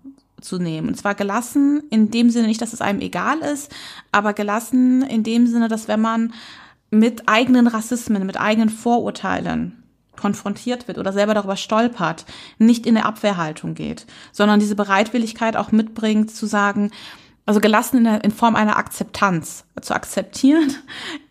zu 0.41 0.59
nehmen. 0.59 0.89
Und 0.89 0.95
zwar 0.95 1.15
gelassen 1.15 1.83
in 1.89 2.11
dem 2.11 2.29
Sinne 2.29 2.47
nicht, 2.47 2.61
dass 2.61 2.73
es 2.73 2.81
einem 2.81 3.01
egal 3.01 3.39
ist, 3.39 3.73
aber 4.11 4.33
gelassen 4.33 5.01
in 5.01 5.23
dem 5.23 5.47
Sinne, 5.47 5.67
dass 5.67 5.87
wenn 5.87 6.01
man 6.01 6.33
mit 6.91 7.27
eigenen 7.27 7.67
Rassismen, 7.67 8.25
mit 8.25 8.39
eigenen 8.39 8.69
Vorurteilen 8.69 9.83
konfrontiert 10.15 10.87
wird 10.87 10.97
oder 10.97 11.13
selber 11.13 11.33
darüber 11.33 11.55
stolpert, 11.55 12.25
nicht 12.57 12.85
in 12.85 12.97
eine 12.97 13.05
Abwehrhaltung 13.05 13.73
geht, 13.73 14.05
sondern 14.31 14.59
diese 14.59 14.75
Bereitwilligkeit 14.75 15.55
auch 15.55 15.71
mitbringt 15.71 16.31
zu 16.31 16.45
sagen, 16.45 16.91
Also 17.49 17.61
gelassen 17.61 17.97
in, 17.97 18.03
der, 18.03 18.23
in 18.23 18.29
Form 18.29 18.55
einer 18.55 18.77
Akzeptanz. 18.77 19.65
Zu 19.81 19.95
akzeptieren, 19.95 20.71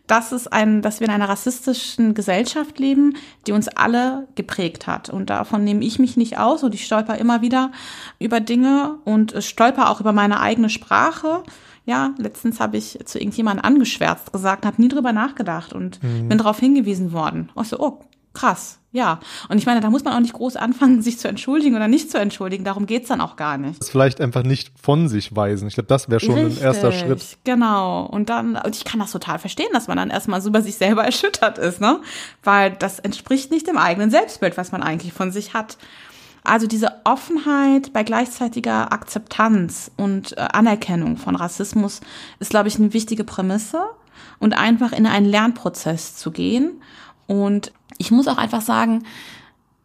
dass 0.09 0.33
es 0.33 0.49
ein, 0.49 0.83
dass 0.83 0.99
wir 0.99 1.07
in 1.07 1.15
einer 1.15 1.29
rassistischen 1.29 2.15
Gesellschaft 2.15 2.79
leben, 2.79 3.15
die 3.47 3.53
uns 3.53 3.69
alle 3.69 4.27
geprägt 4.35 4.87
hat. 4.87 5.11
Und 5.11 5.31
davon 5.31 5.63
nehme 5.63 5.85
ich 5.85 5.99
mich 5.99 6.17
nicht 6.17 6.39
aus 6.39 6.65
und 6.65 6.75
ich 6.75 6.85
stolper 6.85 7.17
immer 7.19 7.43
wieder 7.43 7.71
über 8.19 8.41
Dinge 8.41 8.99
und 9.05 9.35
stolper 9.45 9.91
auch 9.91 10.01
über 10.01 10.13
meine 10.13 10.41
eigene 10.41 10.71
Sprache. 10.71 11.43
Ja, 11.85 12.15
letztens 12.19 12.59
habe 12.59 12.77
ich 12.77 12.99
zu 13.05 13.19
irgendjemandem 13.19 13.65
angeschwärzt 13.65 14.33
gesagt, 14.33 14.67
habe 14.67 14.81
nie 14.81 14.89
drüber 14.89 15.13
nachgedacht 15.13 15.73
und 15.73 16.03
mhm. 16.03 16.29
bin 16.29 16.39
darauf 16.39 16.59
hingewiesen 16.59 17.13
worden. 17.13 17.51
Ich 17.61 17.69
so, 17.69 17.79
oh, 17.79 18.01
krass, 18.33 18.79
ja. 18.99 19.21
Und 19.49 19.59
ich 19.59 19.67
meine, 19.67 19.81
da 19.81 19.89
muss 19.89 20.05
man 20.05 20.13
auch 20.13 20.21
nicht 20.21 20.35
groß 20.35 20.57
anfangen, 20.57 21.01
sich 21.09 21.19
zu 21.19 21.29
entschuldigen 21.29 21.77
oder 21.77 21.89
nicht 21.89 22.11
zu 22.11 22.19
entschuldigen. 22.19 22.65
Darum 22.65 22.85
geht's 22.85 23.09
dann 23.09 23.21
auch 23.21 23.37
gar 23.37 23.57
nicht. 23.57 23.81
Das 23.81 23.89
vielleicht 23.89 24.21
einfach 24.21 24.43
nicht 24.43 24.73
von 24.81 25.09
sich 25.09 25.35
weisen. 25.35 25.69
Ich 25.69 25.75
glaube, 25.75 25.87
das 25.87 26.11
wäre 26.11 26.21
schon 26.21 26.35
Richtig, 26.35 26.59
ein 26.59 26.65
erster 26.65 26.93
Schritt. 26.93 27.39
Genau. 27.45 28.05
Und 28.05 28.29
dann, 28.29 28.57
und 28.57 28.77
ich 28.77 28.85
kann 28.85 29.01
das 29.01 29.13
total 29.13 29.39
verstehen, 29.39 29.69
dass 29.73 29.89
man 29.89 29.97
dann 29.97 30.11
erstmal 30.11 30.43
so 30.43 30.49
über 30.51 30.61
sich 30.61 30.77
selber 30.77 31.05
erschüttert 31.07 31.59
ist, 31.59 31.81
ne? 31.81 32.01
Weil 32.43 32.73
das 32.73 32.99
entspricht 32.99 33.51
nicht 33.51 33.67
dem 33.67 33.79
eigenen 33.79 34.11
Selbstbild, 34.11 34.57
was 34.57 34.73
man 34.73 34.83
eigentlich 34.83 35.13
von 35.13 35.31
sich 35.31 35.55
hat. 35.55 35.79
Also 36.45 36.67
diese 36.67 36.93
Offenheit 37.05 37.93
bei 37.93 38.03
gleichzeitiger 38.03 38.93
Akzeptanz 38.93 39.91
und 39.97 40.37
äh, 40.37 40.41
Anerkennung 40.41 41.17
von 41.17 41.37
Rassismus 41.37 42.01
ist, 42.41 42.51
glaube 42.51 42.69
ich, 42.69 42.77
eine 42.79 42.93
wichtige 42.93 43.25
Prämisse 43.25 43.83
und 44.39 44.57
einfach 44.57 44.93
in 44.93 45.07
einen 45.07 45.27
Lernprozess 45.27 46.17
zu 46.17 46.31
gehen 46.31 46.83
und 47.27 47.73
ich 47.99 48.11
muss 48.11 48.29
auch 48.29 48.39
einfach 48.39 48.63
sagen, 48.63 49.05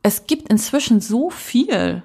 es 0.04 0.28
gibt 0.28 0.50
inzwischen 0.50 1.02
so 1.02 1.30
viel 1.30 2.04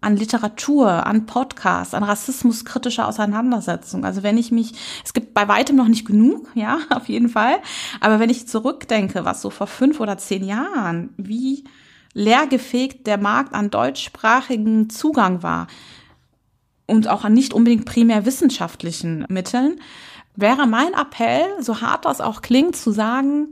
an 0.00 0.16
Literatur, 0.16 1.06
an 1.06 1.26
Podcasts, 1.26 1.94
an 1.94 2.04
rassismuskritischer 2.04 3.08
Auseinandersetzung. 3.08 4.04
Also 4.04 4.22
wenn 4.22 4.38
ich 4.38 4.52
mich, 4.52 4.72
es 5.04 5.12
gibt 5.12 5.34
bei 5.34 5.48
weitem 5.48 5.76
noch 5.76 5.88
nicht 5.88 6.06
genug, 6.06 6.48
ja, 6.54 6.78
auf 6.90 7.08
jeden 7.08 7.28
Fall. 7.28 7.56
Aber 8.00 8.20
wenn 8.20 8.30
ich 8.30 8.48
zurückdenke, 8.48 9.24
was 9.24 9.42
so 9.42 9.50
vor 9.50 9.66
fünf 9.66 10.00
oder 10.00 10.18
zehn 10.18 10.44
Jahren, 10.44 11.10
wie 11.16 11.64
leergefegt 12.12 13.06
der 13.06 13.18
Markt 13.18 13.52
an 13.52 13.70
deutschsprachigen 13.70 14.88
Zugang 14.88 15.42
war 15.42 15.66
und 16.86 17.08
auch 17.08 17.24
an 17.24 17.34
nicht 17.34 17.52
unbedingt 17.52 17.84
primär 17.84 18.24
wissenschaftlichen 18.24 19.26
Mitteln, 19.28 19.80
wäre 20.36 20.66
mein 20.66 20.92
Appell, 20.94 21.46
so 21.60 21.80
hart 21.80 22.04
das 22.04 22.20
auch 22.20 22.42
klingt, 22.42 22.76
zu 22.76 22.92
sagen, 22.92 23.48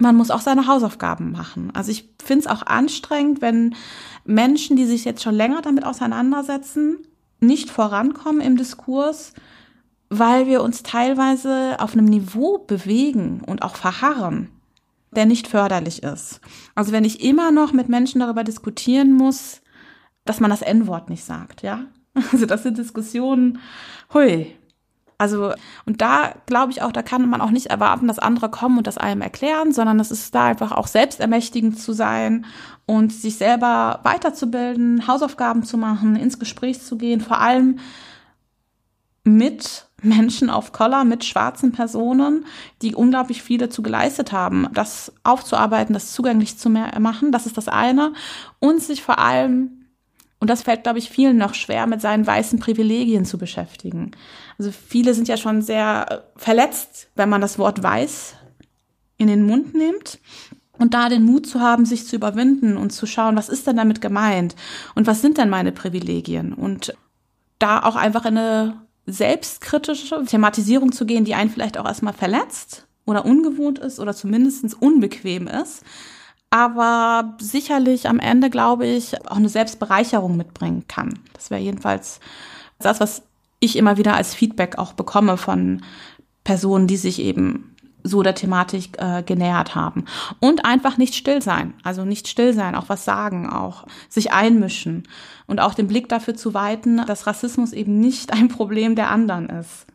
man 0.00 0.16
muss 0.16 0.30
auch 0.30 0.40
seine 0.40 0.66
Hausaufgaben 0.66 1.32
machen. 1.32 1.70
Also 1.74 1.90
ich 1.90 2.08
finde 2.22 2.40
es 2.40 2.46
auch 2.46 2.66
anstrengend, 2.66 3.40
wenn 3.40 3.74
Menschen, 4.24 4.76
die 4.76 4.86
sich 4.86 5.04
jetzt 5.04 5.22
schon 5.22 5.34
länger 5.34 5.62
damit 5.62 5.84
auseinandersetzen, 5.84 6.98
nicht 7.40 7.70
vorankommen 7.70 8.40
im 8.40 8.56
Diskurs, 8.56 9.32
weil 10.08 10.46
wir 10.46 10.62
uns 10.62 10.82
teilweise 10.82 11.76
auf 11.78 11.92
einem 11.92 12.06
Niveau 12.06 12.58
bewegen 12.58 13.42
und 13.46 13.62
auch 13.62 13.76
verharren, 13.76 14.50
der 15.12 15.26
nicht 15.26 15.46
förderlich 15.46 16.02
ist. 16.02 16.40
Also 16.74 16.92
wenn 16.92 17.04
ich 17.04 17.22
immer 17.24 17.50
noch 17.50 17.72
mit 17.72 17.88
Menschen 17.88 18.20
darüber 18.20 18.44
diskutieren 18.44 19.12
muss, 19.12 19.60
dass 20.24 20.40
man 20.40 20.50
das 20.50 20.62
N-Wort 20.62 21.10
nicht 21.10 21.24
sagt, 21.24 21.62
ja? 21.62 21.84
Also 22.32 22.44
das 22.44 22.64
sind 22.64 22.76
Diskussionen, 22.76 23.60
hui, 24.12 24.52
also, 25.20 25.52
und 25.84 26.00
da 26.00 26.32
glaube 26.46 26.72
ich 26.72 26.80
auch, 26.80 26.92
da 26.92 27.02
kann 27.02 27.28
man 27.28 27.42
auch 27.42 27.50
nicht 27.50 27.66
erwarten, 27.66 28.08
dass 28.08 28.18
andere 28.18 28.48
kommen 28.48 28.78
und 28.78 28.86
das 28.86 28.96
einem 28.96 29.20
erklären, 29.20 29.70
sondern 29.70 30.00
es 30.00 30.10
ist 30.10 30.34
da 30.34 30.46
einfach 30.46 30.72
auch 30.72 30.86
selbstermächtigend 30.86 31.78
zu 31.78 31.92
sein 31.92 32.46
und 32.86 33.12
sich 33.12 33.36
selber 33.36 34.00
weiterzubilden, 34.02 35.06
Hausaufgaben 35.06 35.62
zu 35.62 35.76
machen, 35.76 36.16
ins 36.16 36.38
Gespräch 36.38 36.80
zu 36.80 36.96
gehen, 36.96 37.20
vor 37.20 37.38
allem 37.38 37.80
mit 39.22 39.88
Menschen 40.00 40.48
auf 40.48 40.72
Collar, 40.72 41.04
mit 41.04 41.26
schwarzen 41.26 41.72
Personen, 41.72 42.46
die 42.80 42.94
unglaublich 42.94 43.42
viel 43.42 43.58
dazu 43.58 43.82
geleistet 43.82 44.32
haben, 44.32 44.68
das 44.72 45.12
aufzuarbeiten, 45.22 45.92
das 45.92 46.14
zugänglich 46.14 46.56
zu 46.56 46.70
machen. 46.70 47.30
Das 47.30 47.44
ist 47.44 47.58
das 47.58 47.68
eine. 47.68 48.14
Und 48.58 48.82
sich 48.82 49.02
vor 49.02 49.18
allem 49.18 49.80
und 50.40 50.48
das 50.48 50.62
fällt, 50.62 50.84
glaube 50.84 50.98
ich, 50.98 51.10
vielen 51.10 51.36
noch 51.36 51.52
schwer, 51.52 51.86
mit 51.86 52.00
seinen 52.00 52.26
weißen 52.26 52.58
Privilegien 52.58 53.26
zu 53.26 53.36
beschäftigen. 53.36 54.12
Also 54.60 54.72
viele 54.72 55.14
sind 55.14 55.26
ja 55.26 55.38
schon 55.38 55.62
sehr 55.62 56.24
verletzt, 56.36 57.08
wenn 57.14 57.30
man 57.30 57.40
das 57.40 57.58
Wort 57.58 57.82
weiß 57.82 58.34
in 59.16 59.28
den 59.28 59.46
Mund 59.46 59.74
nimmt. 59.74 60.18
Und 60.76 60.92
da 60.92 61.08
den 61.08 61.22
Mut 61.22 61.46
zu 61.46 61.60
haben, 61.60 61.86
sich 61.86 62.06
zu 62.06 62.14
überwinden 62.14 62.76
und 62.76 62.90
zu 62.90 63.06
schauen, 63.06 63.36
was 63.36 63.48
ist 63.48 63.66
denn 63.66 63.78
damit 63.78 64.02
gemeint? 64.02 64.54
Und 64.94 65.06
was 65.06 65.22
sind 65.22 65.38
denn 65.38 65.48
meine 65.48 65.72
Privilegien? 65.72 66.52
Und 66.52 66.94
da 67.58 67.82
auch 67.82 67.96
einfach 67.96 68.26
in 68.26 68.36
eine 68.36 68.82
selbstkritische 69.06 70.26
Thematisierung 70.26 70.92
zu 70.92 71.06
gehen, 71.06 71.24
die 71.24 71.34
einen 71.34 71.48
vielleicht 71.48 71.78
auch 71.78 71.86
erstmal 71.86 72.12
verletzt 72.12 72.86
oder 73.06 73.24
ungewohnt 73.24 73.78
ist 73.78 73.98
oder 73.98 74.14
zumindest 74.14 74.74
unbequem 74.78 75.48
ist 75.48 75.84
aber 76.50 77.36
sicherlich 77.40 78.08
am 78.08 78.18
Ende, 78.18 78.50
glaube 78.50 78.84
ich, 78.84 79.24
auch 79.30 79.36
eine 79.36 79.48
Selbstbereicherung 79.48 80.36
mitbringen 80.36 80.84
kann. 80.88 81.20
Das 81.32 81.48
wäre 81.48 81.60
jedenfalls 81.60 82.18
das, 82.80 82.98
was 82.98 83.22
ich 83.60 83.76
immer 83.76 83.96
wieder 83.96 84.14
als 84.14 84.34
Feedback 84.34 84.78
auch 84.78 84.94
bekomme 84.94 85.36
von 85.36 85.82
Personen, 86.44 86.86
die 86.86 86.96
sich 86.96 87.20
eben 87.20 87.76
so 88.02 88.22
der 88.22 88.34
Thematik 88.34 88.98
äh, 88.98 89.22
genähert 89.22 89.74
haben. 89.74 90.06
Und 90.40 90.64
einfach 90.64 90.96
nicht 90.96 91.14
still 91.14 91.42
sein. 91.42 91.74
Also 91.82 92.06
nicht 92.06 92.28
still 92.28 92.54
sein, 92.54 92.74
auch 92.74 92.88
was 92.88 93.04
sagen, 93.04 93.50
auch 93.50 93.86
sich 94.08 94.32
einmischen 94.32 95.06
und 95.46 95.60
auch 95.60 95.74
den 95.74 95.86
Blick 95.86 96.08
dafür 96.08 96.34
zu 96.34 96.54
weiten, 96.54 97.04
dass 97.06 97.26
Rassismus 97.26 97.72
eben 97.72 98.00
nicht 98.00 98.32
ein 98.32 98.48
Problem 98.48 98.96
der 98.96 99.10
anderen 99.10 99.50
ist 99.50 99.86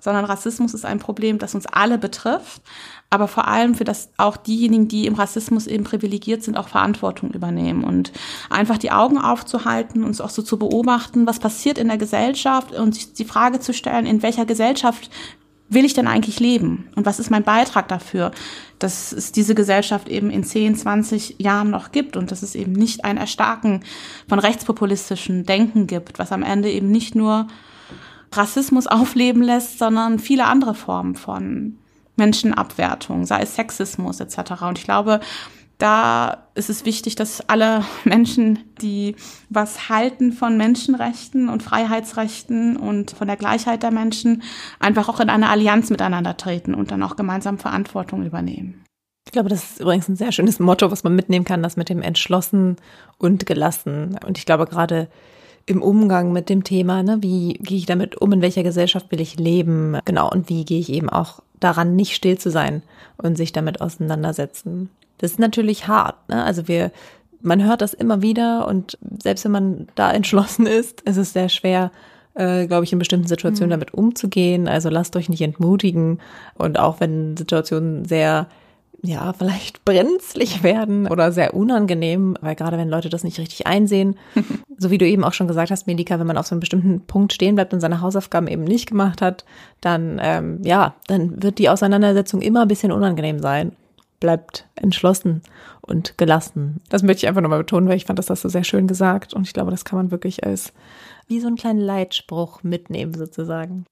sondern 0.00 0.24
Rassismus 0.24 0.74
ist 0.74 0.84
ein 0.84 0.98
Problem, 0.98 1.38
das 1.38 1.54
uns 1.54 1.66
alle 1.66 1.98
betrifft, 1.98 2.62
aber 3.10 3.26
vor 3.26 3.48
allem 3.48 3.74
für 3.74 3.84
das 3.84 4.10
auch 4.16 4.36
diejenigen, 4.36 4.86
die 4.86 5.06
im 5.06 5.14
Rassismus 5.14 5.66
eben 5.66 5.82
privilegiert 5.82 6.44
sind, 6.44 6.56
auch 6.56 6.68
Verantwortung 6.68 7.32
übernehmen 7.32 7.82
und 7.82 8.12
einfach 8.48 8.78
die 8.78 8.92
Augen 8.92 9.18
aufzuhalten, 9.18 10.04
uns 10.04 10.20
auch 10.20 10.30
so 10.30 10.42
zu 10.42 10.58
beobachten, 10.58 11.26
was 11.26 11.40
passiert 11.40 11.76
in 11.76 11.88
der 11.88 11.98
Gesellschaft 11.98 12.72
und 12.72 12.94
sich 12.94 13.12
die 13.12 13.24
Frage 13.24 13.58
zu 13.58 13.74
stellen, 13.74 14.06
in 14.06 14.22
welcher 14.22 14.46
Gesellschaft 14.46 15.10
will 15.68 15.84
ich 15.84 15.94
denn 15.94 16.06
eigentlich 16.06 16.38
leben? 16.38 16.88
Und 16.94 17.04
was 17.06 17.18
ist 17.18 17.30
mein 17.30 17.44
Beitrag 17.44 17.88
dafür, 17.88 18.30
dass 18.78 19.12
es 19.12 19.32
diese 19.32 19.56
Gesellschaft 19.56 20.08
eben 20.08 20.30
in 20.30 20.44
10, 20.44 20.76
20 20.76 21.36
Jahren 21.38 21.70
noch 21.70 21.92
gibt 21.92 22.16
und 22.16 22.30
dass 22.30 22.42
es 22.42 22.54
eben 22.54 22.72
nicht 22.72 23.04
ein 23.04 23.16
Erstarken 23.16 23.82
von 24.28 24.38
rechtspopulistischen 24.38 25.46
Denken 25.46 25.88
gibt, 25.88 26.20
was 26.20 26.32
am 26.32 26.42
Ende 26.44 26.70
eben 26.70 26.90
nicht 26.90 27.16
nur 27.16 27.48
Rassismus 28.32 28.86
aufleben 28.88 29.42
lässt, 29.42 29.78
sondern 29.80 30.20
viele 30.20 30.44
andere 30.44 30.74
Formen 30.74 31.16
von 31.16 31.76
Menschenabwertung, 32.20 33.26
sei 33.26 33.42
es 33.42 33.56
Sexismus 33.56 34.20
etc. 34.20 34.62
Und 34.62 34.78
ich 34.78 34.84
glaube, 34.84 35.20
da 35.78 36.46
ist 36.54 36.70
es 36.70 36.84
wichtig, 36.84 37.16
dass 37.16 37.48
alle 37.48 37.84
Menschen, 38.04 38.60
die 38.80 39.16
was 39.48 39.88
halten 39.88 40.32
von 40.32 40.56
Menschenrechten 40.56 41.48
und 41.48 41.62
Freiheitsrechten 41.62 42.76
und 42.76 43.10
von 43.10 43.26
der 43.26 43.36
Gleichheit 43.36 43.82
der 43.82 43.90
Menschen, 43.90 44.42
einfach 44.78 45.08
auch 45.08 45.20
in 45.20 45.30
eine 45.30 45.48
Allianz 45.48 45.90
miteinander 45.90 46.36
treten 46.36 46.74
und 46.74 46.90
dann 46.90 47.02
auch 47.02 47.16
gemeinsam 47.16 47.58
Verantwortung 47.58 48.24
übernehmen. 48.24 48.84
Ich 49.26 49.32
glaube, 49.32 49.48
das 49.48 49.72
ist 49.72 49.80
übrigens 49.80 50.08
ein 50.08 50.16
sehr 50.16 50.32
schönes 50.32 50.58
Motto, 50.58 50.90
was 50.90 51.04
man 51.04 51.14
mitnehmen 51.14 51.44
kann, 51.44 51.62
das 51.62 51.76
mit 51.76 51.88
dem 51.88 52.02
entschlossen 52.02 52.76
und 53.18 53.46
gelassen. 53.46 54.18
Und 54.26 54.38
ich 54.38 54.46
glaube, 54.46 54.66
gerade 54.66 55.08
im 55.66 55.82
Umgang 55.82 56.32
mit 56.32 56.48
dem 56.48 56.64
Thema, 56.64 57.02
ne? 57.02 57.18
wie 57.20 57.52
gehe 57.54 57.78
ich 57.78 57.86
damit 57.86 58.20
um, 58.20 58.32
in 58.32 58.42
welcher 58.42 58.62
Gesellschaft 58.62 59.10
will 59.12 59.20
ich 59.20 59.38
leben, 59.38 59.98
genau, 60.04 60.28
und 60.28 60.48
wie 60.48 60.64
gehe 60.64 60.80
ich 60.80 60.90
eben 60.90 61.08
auch 61.08 61.42
daran, 61.60 61.96
nicht 61.96 62.14
still 62.14 62.38
zu 62.38 62.50
sein 62.50 62.82
und 63.16 63.36
sich 63.36 63.52
damit 63.52 63.80
auseinandersetzen. 63.80 64.90
Das 65.18 65.32
ist 65.32 65.38
natürlich 65.38 65.86
hart, 65.86 66.28
ne? 66.28 66.42
also 66.42 66.66
wir, 66.66 66.90
man 67.42 67.62
hört 67.62 67.82
das 67.82 67.94
immer 67.94 68.22
wieder 68.22 68.66
und 68.66 68.98
selbst 69.22 69.44
wenn 69.44 69.52
man 69.52 69.88
da 69.94 70.12
entschlossen 70.12 70.66
ist, 70.66 71.02
ist 71.02 71.16
es 71.16 71.32
sehr 71.32 71.48
schwer, 71.48 71.92
äh, 72.34 72.66
glaube 72.66 72.84
ich, 72.84 72.92
in 72.92 72.98
bestimmten 72.98 73.28
Situationen 73.28 73.68
mhm. 73.68 73.72
damit 73.72 73.94
umzugehen. 73.94 74.68
Also 74.68 74.88
lasst 74.88 75.16
euch 75.16 75.28
nicht 75.28 75.42
entmutigen 75.42 76.20
und 76.54 76.78
auch 76.78 77.00
wenn 77.00 77.36
Situationen 77.36 78.04
sehr 78.04 78.46
ja, 79.02 79.32
vielleicht 79.32 79.84
brenzlig 79.84 80.62
werden 80.62 81.06
oder 81.06 81.32
sehr 81.32 81.54
unangenehm, 81.54 82.36
weil 82.40 82.54
gerade 82.54 82.78
wenn 82.78 82.88
Leute 82.88 83.08
das 83.08 83.24
nicht 83.24 83.38
richtig 83.38 83.66
einsehen, 83.66 84.16
so 84.78 84.90
wie 84.90 84.98
du 84.98 85.06
eben 85.06 85.24
auch 85.24 85.32
schon 85.32 85.48
gesagt 85.48 85.70
hast, 85.70 85.86
Melika, 85.86 86.18
wenn 86.18 86.26
man 86.26 86.38
auf 86.38 86.46
so 86.46 86.54
einem 86.54 86.60
bestimmten 86.60 87.00
Punkt 87.02 87.32
stehen 87.32 87.54
bleibt 87.54 87.72
und 87.72 87.80
seine 87.80 88.00
Hausaufgaben 88.00 88.48
eben 88.48 88.64
nicht 88.64 88.88
gemacht 88.88 89.22
hat, 89.22 89.44
dann, 89.80 90.20
ähm, 90.22 90.60
ja, 90.62 90.94
dann 91.06 91.42
wird 91.42 91.58
die 91.58 91.68
Auseinandersetzung 91.68 92.42
immer 92.42 92.62
ein 92.62 92.68
bisschen 92.68 92.92
unangenehm 92.92 93.40
sein. 93.40 93.72
Bleibt 94.20 94.66
entschlossen 94.76 95.40
und 95.80 96.18
gelassen. 96.18 96.82
Das 96.90 97.02
möchte 97.02 97.24
ich 97.24 97.28
einfach 97.28 97.40
nochmal 97.40 97.60
betonen, 97.60 97.88
weil 97.88 97.96
ich 97.96 98.04
fand, 98.04 98.18
das 98.18 98.28
hast 98.28 98.44
du 98.44 98.50
sehr 98.50 98.64
schön 98.64 98.86
gesagt 98.86 99.32
und 99.32 99.46
ich 99.46 99.54
glaube, 99.54 99.70
das 99.70 99.86
kann 99.86 99.98
man 99.98 100.10
wirklich 100.10 100.44
als 100.44 100.74
wie 101.26 101.40
so 101.40 101.46
einen 101.46 101.56
kleinen 101.56 101.80
Leitspruch 101.80 102.62
mitnehmen 102.62 103.14
sozusagen. 103.14 103.86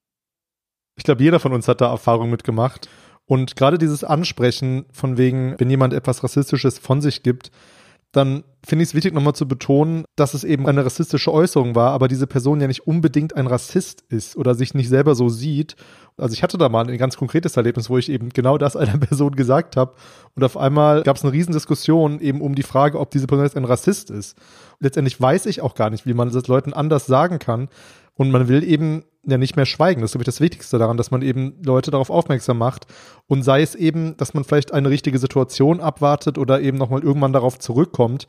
Ich 0.98 1.04
glaube, 1.04 1.22
jeder 1.22 1.40
von 1.40 1.52
uns 1.52 1.68
hat 1.68 1.80
da 1.80 1.90
Erfahrung 1.90 2.28
mitgemacht. 2.28 2.88
Und 3.28 3.56
gerade 3.56 3.76
dieses 3.76 4.04
Ansprechen 4.04 4.86
von 4.90 5.18
wegen, 5.18 5.54
wenn 5.58 5.68
jemand 5.68 5.92
etwas 5.92 6.24
Rassistisches 6.24 6.78
von 6.78 7.02
sich 7.02 7.22
gibt, 7.22 7.50
dann 8.10 8.42
finde 8.64 8.82
ich 8.82 8.88
es 8.88 8.94
wichtig, 8.94 9.12
nochmal 9.12 9.34
zu 9.34 9.46
betonen, 9.46 10.06
dass 10.16 10.32
es 10.32 10.42
eben 10.42 10.66
eine 10.66 10.82
rassistische 10.82 11.30
Äußerung 11.30 11.74
war, 11.74 11.92
aber 11.92 12.08
diese 12.08 12.26
Person 12.26 12.58
ja 12.58 12.66
nicht 12.66 12.86
unbedingt 12.86 13.36
ein 13.36 13.46
Rassist 13.46 14.02
ist 14.08 14.34
oder 14.36 14.54
sich 14.54 14.72
nicht 14.72 14.88
selber 14.88 15.14
so 15.14 15.28
sieht. 15.28 15.76
Also 16.16 16.32
ich 16.32 16.42
hatte 16.42 16.56
da 16.56 16.70
mal 16.70 16.88
ein 16.88 16.96
ganz 16.96 17.18
konkretes 17.18 17.58
Erlebnis, 17.58 17.90
wo 17.90 17.98
ich 17.98 18.08
eben 18.08 18.30
genau 18.30 18.56
das 18.56 18.76
einer 18.76 18.96
Person 18.98 19.36
gesagt 19.36 19.76
habe 19.76 19.92
und 20.34 20.42
auf 20.42 20.56
einmal 20.56 21.02
gab 21.02 21.18
es 21.18 21.22
eine 21.22 21.34
Riesendiskussion 21.34 22.20
eben 22.20 22.40
um 22.40 22.54
die 22.54 22.62
Frage, 22.62 22.98
ob 22.98 23.10
diese 23.10 23.26
Person 23.26 23.44
jetzt 23.44 23.58
ein 23.58 23.66
Rassist 23.66 24.10
ist. 24.10 24.38
Letztendlich 24.80 25.20
weiß 25.20 25.44
ich 25.44 25.60
auch 25.60 25.74
gar 25.74 25.90
nicht, 25.90 26.06
wie 26.06 26.14
man 26.14 26.32
das 26.32 26.46
Leuten 26.46 26.72
anders 26.72 27.04
sagen 27.04 27.38
kann 27.38 27.68
und 28.18 28.32
man 28.32 28.48
will 28.48 28.64
eben 28.64 29.04
ja 29.26 29.38
nicht 29.38 29.56
mehr 29.56 29.64
schweigen. 29.64 30.00
Das 30.00 30.10
ist, 30.10 30.12
glaube 30.12 30.22
ich, 30.22 30.26
das 30.26 30.40
Wichtigste 30.40 30.76
daran, 30.76 30.96
dass 30.96 31.10
man 31.10 31.22
eben 31.22 31.54
Leute 31.64 31.90
darauf 31.90 32.10
aufmerksam 32.10 32.58
macht. 32.58 32.86
Und 33.28 33.44
sei 33.44 33.62
es 33.62 33.74
eben, 33.74 34.16
dass 34.16 34.34
man 34.34 34.44
vielleicht 34.44 34.74
eine 34.74 34.90
richtige 34.90 35.18
Situation 35.18 35.80
abwartet 35.80 36.36
oder 36.36 36.60
eben 36.60 36.78
nochmal 36.78 37.02
irgendwann 37.02 37.32
darauf 37.32 37.58
zurückkommt. 37.60 38.26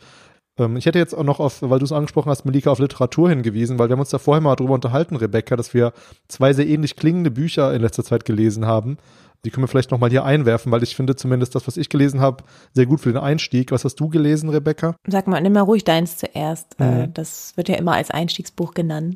Ähm, 0.60 0.78
ich 0.78 0.86
hätte 0.86 1.00
jetzt 1.00 1.16
auch 1.16 1.24
noch 1.24 1.40
auf, 1.40 1.64
weil 1.64 1.80
du 1.80 1.86
es 1.86 1.92
angesprochen 1.92 2.30
hast, 2.30 2.46
Melika, 2.46 2.70
auf 2.70 2.78
Literatur 2.78 3.30
hingewiesen, 3.30 3.80
weil 3.80 3.90
wir 3.90 3.94
haben 3.94 4.00
uns 4.00 4.10
da 4.10 4.20
vorher 4.20 4.42
mal 4.42 4.56
drüber 4.56 4.76
unterhalten, 4.76 5.16
Rebecca, 5.16 5.56
dass 5.56 5.74
wir 5.74 5.92
zwei 6.28 6.54
sehr 6.54 6.68
ähnlich 6.68 6.96
klingende 6.96 7.32
Bücher 7.32 7.74
in 7.74 7.82
letzter 7.82 8.04
Zeit 8.04 8.26
gelesen 8.26 8.68
haben. 8.68 8.98
Die 9.44 9.50
können 9.50 9.64
wir 9.64 9.70
vielleicht 9.70 9.90
nochmal 9.90 10.12
hier 10.12 10.24
einwerfen, 10.24 10.72
weil 10.72 10.84
ich 10.84 10.96
finde 10.96 11.16
zumindest 11.16 11.56
das, 11.56 11.66
was 11.66 11.78
ich 11.78 11.90
gelesen 11.90 12.20
habe, 12.20 12.44
sehr 12.74 12.86
gut 12.86 13.00
für 13.00 13.12
den 13.12 13.22
Einstieg. 13.22 13.72
Was 13.72 13.86
hast 13.86 13.96
du 13.96 14.10
gelesen, 14.10 14.50
Rebecca? 14.50 14.96
Sag 15.08 15.28
mal, 15.28 15.42
nimm 15.42 15.54
mal 15.54 15.62
ruhig 15.62 15.84
deins 15.84 16.18
zuerst. 16.18 16.76
Äh, 16.78 17.08
mhm. 17.08 17.14
Das 17.14 17.58
wird 17.58 17.70
ja 17.70 17.76
immer 17.76 17.94
als 17.94 18.12
Einstiegsbuch 18.12 18.74
genannt. 18.74 19.16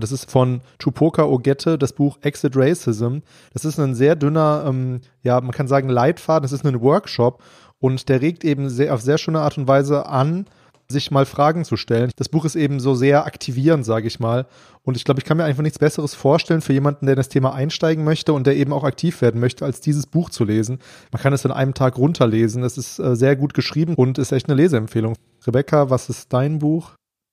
Das 0.00 0.12
ist 0.12 0.30
von 0.30 0.60
Chupoka 0.78 1.24
Ogette, 1.24 1.76
das 1.76 1.92
Buch 1.92 2.18
Exit 2.22 2.52
Racism. 2.56 3.18
Das 3.52 3.64
ist 3.64 3.80
ein 3.80 3.96
sehr 3.96 4.14
dünner, 4.14 4.64
ähm, 4.66 5.00
ja, 5.24 5.40
man 5.40 5.50
kann 5.50 5.66
sagen 5.66 5.88
Leitfaden, 5.88 6.42
das 6.42 6.52
ist 6.52 6.64
ein 6.64 6.80
Workshop 6.80 7.42
und 7.80 8.08
der 8.08 8.20
regt 8.20 8.44
eben 8.44 8.68
sehr, 8.68 8.94
auf 8.94 9.00
sehr 9.00 9.18
schöne 9.18 9.40
Art 9.40 9.58
und 9.58 9.66
Weise 9.66 10.06
an, 10.06 10.46
sich 10.90 11.10
mal 11.10 11.26
Fragen 11.26 11.64
zu 11.64 11.76
stellen. 11.76 12.12
Das 12.16 12.28
Buch 12.28 12.44
ist 12.44 12.54
eben 12.54 12.80
so 12.80 12.94
sehr 12.94 13.26
aktivierend, 13.26 13.84
sage 13.84 14.06
ich 14.06 14.20
mal. 14.20 14.46
Und 14.82 14.96
ich 14.96 15.04
glaube, 15.04 15.20
ich 15.20 15.24
kann 15.26 15.36
mir 15.36 15.44
einfach 15.44 15.62
nichts 15.62 15.78
Besseres 15.78 16.14
vorstellen 16.14 16.62
für 16.62 16.72
jemanden, 16.72 17.06
der 17.06 17.12
in 17.14 17.18
das 17.18 17.28
Thema 17.28 17.52
einsteigen 17.52 18.04
möchte 18.04 18.32
und 18.32 18.46
der 18.46 18.56
eben 18.56 18.72
auch 18.72 18.84
aktiv 18.84 19.20
werden 19.20 19.40
möchte, 19.40 19.64
als 19.64 19.80
dieses 19.80 20.06
Buch 20.06 20.30
zu 20.30 20.44
lesen. 20.44 20.78
Man 21.12 21.20
kann 21.20 21.32
es 21.32 21.44
in 21.44 21.50
einem 21.50 21.74
Tag 21.74 21.98
runterlesen. 21.98 22.62
Es 22.62 22.78
ist 22.78 22.98
äh, 23.00 23.16
sehr 23.16 23.36
gut 23.36 23.52
geschrieben 23.52 23.96
und 23.96 24.16
ist 24.16 24.32
echt 24.32 24.48
eine 24.48 24.54
Leseempfehlung. 24.54 25.14
Rebecca, 25.46 25.90
was 25.90 26.08
ist 26.08 26.32
dein 26.32 26.60
Buch? 26.60 26.92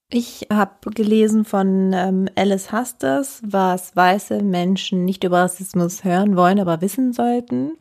Ich 0.10 0.48
habe 0.52 0.92
gelesen 0.92 1.46
von 1.46 1.92
ähm, 1.94 2.30
Alice 2.36 2.72
Hasters, 2.72 3.42
was 3.46 3.96
weiße 3.96 4.44
Menschen 4.44 5.04
nicht 5.04 5.24
über 5.24 5.40
Rassismus 5.40 6.04
hören 6.04 6.36
wollen, 6.36 6.60
aber 6.60 6.82
wissen 6.82 7.12
sollten. 7.12 7.78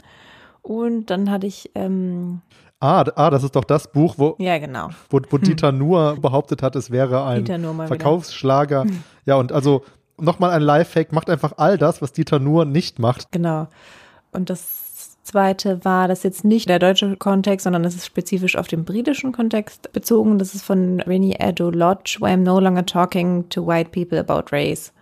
Und 0.63 1.11
dann 1.11 1.31
hatte 1.31 1.47
ich. 1.47 1.71
Ähm, 1.75 2.41
ah, 2.81 3.05
ah, 3.15 3.31
das 3.31 3.45
ist 3.45 3.55
doch 3.55 3.65
das 3.65 3.93
Buch, 3.93 4.15
wo, 4.17 4.37
ja, 4.39 4.57
genau. 4.59 4.89
wo, 5.11 5.21
wo 5.29 5.37
hm. 5.37 5.43
Dieter 5.45 5.73
Nuhr 5.73 6.17
behauptet 6.19 6.63
hat, 6.63 6.77
es 6.77 6.91
wäre 6.91 7.25
ein 7.25 7.47
Verkaufsschlager. 7.47 8.85
Wieder. 8.85 8.95
Ja, 9.27 9.35
und 9.37 9.53
also 9.53 9.85
nochmal 10.19 10.51
ein 10.51 10.63
Lifehack, 10.63 11.13
macht 11.13 11.29
einfach 11.29 11.53
all 11.59 11.77
das, 11.77 12.01
was 12.01 12.13
Dieter 12.13 12.39
Nuhr 12.39 12.65
nicht 12.65 12.99
macht. 12.99 13.33
Genau. 13.33 13.69
Und 14.33 14.49
das 14.49 14.84
zweite 15.25 15.85
war 15.85 16.07
das 16.07 16.23
jetzt 16.23 16.45
nicht 16.45 16.69
der 16.69 16.79
deutsche 16.79 17.17
Kontext, 17.17 17.65
sondern 17.65 17.83
das 17.83 17.95
ist 17.95 18.07
spezifisch 18.07 18.57
auf 18.57 18.69
den 18.69 18.85
britischen 18.85 19.33
Kontext 19.33 19.93
bezogen. 19.93 20.39
Das 20.39 20.55
ist 20.55 20.65
von 20.65 21.01
Rennie 21.01 21.37
Edo 21.39 21.71
Lodge, 21.71 22.19
Why 22.21 22.29
I'm 22.29 22.39
no 22.39 22.61
longer 22.61 22.87
talking 22.87 23.49
to 23.49 23.67
white 23.67 23.91
people 23.91 24.19
about 24.19 24.53
race. 24.53 24.93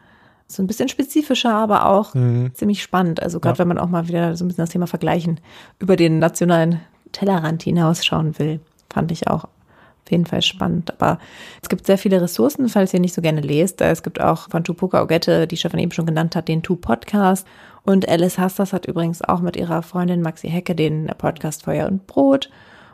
So 0.47 0.63
ein 0.63 0.67
bisschen 0.67 0.89
spezifischer, 0.89 1.55
aber 1.55 1.87
auch 1.87 2.15
mhm. 2.15 2.51
ziemlich 2.55 2.83
spannend. 2.83 3.23
Also 3.23 3.41
gerade 3.41 3.57
ja. 3.57 3.59
wenn 3.61 3.69
man 3.69 3.79
auch 3.79 3.89
mal 3.89 4.09
wieder 4.09 4.37
so 4.37 4.45
ein 4.45 4.49
bisschen 4.49 4.63
das 4.63 4.71
Thema 4.71 4.87
Vergleichen 4.87 5.41
über 5.79 5.97
den 5.97 6.19
nationalen 6.19 6.81
Tellerrand 7.13 7.63
hinausschauen 7.63 8.39
will, 8.39 8.61
fand 8.93 9.11
ich 9.13 9.29
auch 9.29 9.45
auf 9.45 10.11
jeden 10.11 10.27
Fall 10.27 10.43
spannend. 10.43 10.93
Aber 11.01 11.19
es 11.63 11.69
gibt 11.69 11.87
sehr 11.87 11.99
viele 11.99 12.21
Ressourcen, 12.21 12.69
falls 12.69 12.93
ihr 12.93 13.01
nicht 13.01 13.15
so 13.15 13.23
gerne 13.23 13.41
lest. 13.41 13.81
Es 13.81 14.03
gibt 14.03 14.21
auch 14.21 14.51
von 14.51 14.65
Tupoka 14.65 15.03
Ogette, 15.03 15.47
die 15.47 15.57
Stefan 15.57 15.81
eben 15.81 15.93
schon 15.93 16.07
genannt 16.07 16.37
hat, 16.37 16.49
den 16.49 16.63
Tu-Podcast 16.63 17.47
und 17.85 18.09
Alice 18.09 18.39
Hastas 18.39 18.73
hat 18.73 18.87
übrigens 18.87 19.23
auch 19.23 19.41
mit 19.41 19.57
ihrer 19.57 19.83
Freundin 19.83 20.23
Maxi 20.23 20.49
Hecke 20.49 20.75
den 20.75 21.11
Podcast 21.19 21.65
Feuer 21.65 21.89
und 21.89 22.07
Brot. 22.07 22.51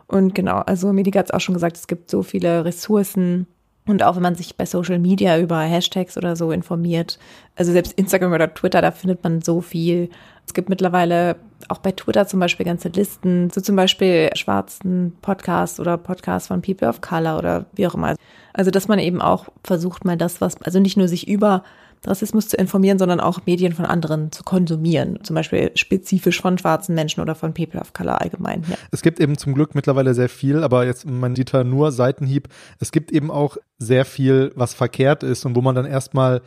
Und 0.06 0.34
genau, 0.34 0.58
also 0.60 0.92
Medika 0.92 1.18
hat 1.18 1.26
es 1.26 1.32
auch 1.32 1.40
schon 1.40 1.54
gesagt, 1.54 1.76
es 1.76 1.86
gibt 1.86 2.10
so 2.10 2.22
viele 2.22 2.64
Ressourcen. 2.64 3.46
Und 3.86 4.02
auch 4.02 4.16
wenn 4.16 4.22
man 4.22 4.34
sich 4.34 4.56
bei 4.56 4.66
Social 4.66 4.98
Media 4.98 5.38
über 5.38 5.60
Hashtags 5.60 6.16
oder 6.16 6.36
so 6.36 6.50
informiert, 6.50 7.18
also 7.56 7.72
selbst 7.72 7.92
Instagram 7.94 8.32
oder 8.32 8.52
Twitter, 8.52 8.82
da 8.82 8.90
findet 8.90 9.24
man 9.24 9.40
so 9.40 9.60
viel. 9.60 10.10
Es 10.46 10.52
gibt 10.52 10.68
mittlerweile 10.68 11.36
auch 11.68 11.78
bei 11.78 11.92
Twitter 11.92 12.26
zum 12.26 12.40
Beispiel 12.40 12.64
ganze 12.64 12.88
Listen, 12.88 13.50
so 13.50 13.60
zum 13.60 13.76
Beispiel 13.76 14.30
schwarzen 14.34 15.16
Podcasts 15.22 15.80
oder 15.80 15.96
Podcasts 15.96 16.48
von 16.48 16.62
People 16.62 16.88
of 16.88 17.00
Color 17.00 17.38
oder 17.38 17.66
wie 17.74 17.86
auch 17.86 17.94
immer. 17.94 18.14
Also 18.52 18.70
dass 18.70 18.88
man 18.88 18.98
eben 18.98 19.20
auch 19.20 19.46
versucht 19.64 20.04
mal 20.04 20.16
das, 20.16 20.40
was, 20.40 20.60
also 20.62 20.80
nicht 20.80 20.96
nur 20.96 21.08
sich 21.08 21.26
über 21.28 21.64
Rassismus 22.04 22.48
zu 22.48 22.56
informieren, 22.56 22.98
sondern 22.98 23.20
auch 23.20 23.46
Medien 23.46 23.72
von 23.72 23.84
anderen 23.84 24.32
zu 24.32 24.42
konsumieren. 24.42 25.18
Zum 25.22 25.34
Beispiel 25.34 25.70
spezifisch 25.74 26.40
von 26.40 26.58
schwarzen 26.58 26.94
Menschen 26.94 27.20
oder 27.20 27.34
von 27.34 27.54
People 27.54 27.80
of 27.80 27.92
Color 27.92 28.20
allgemein. 28.20 28.64
Ja. 28.68 28.76
Es 28.90 29.02
gibt 29.02 29.20
eben 29.20 29.36
zum 29.38 29.54
Glück 29.54 29.74
mittlerweile 29.74 30.14
sehr 30.14 30.28
viel, 30.28 30.62
aber 30.62 30.86
jetzt 30.86 31.06
mein 31.06 31.34
Dieter 31.34 31.64
nur 31.64 31.92
Seitenhieb. 31.92 32.48
Es 32.78 32.92
gibt 32.92 33.12
eben 33.12 33.30
auch 33.30 33.56
sehr 33.78 34.04
viel, 34.04 34.52
was 34.54 34.74
verkehrt 34.74 35.22
ist 35.22 35.44
und 35.44 35.56
wo 35.56 35.60
man 35.60 35.74
dann 35.74 35.86
erstmal 35.86 36.42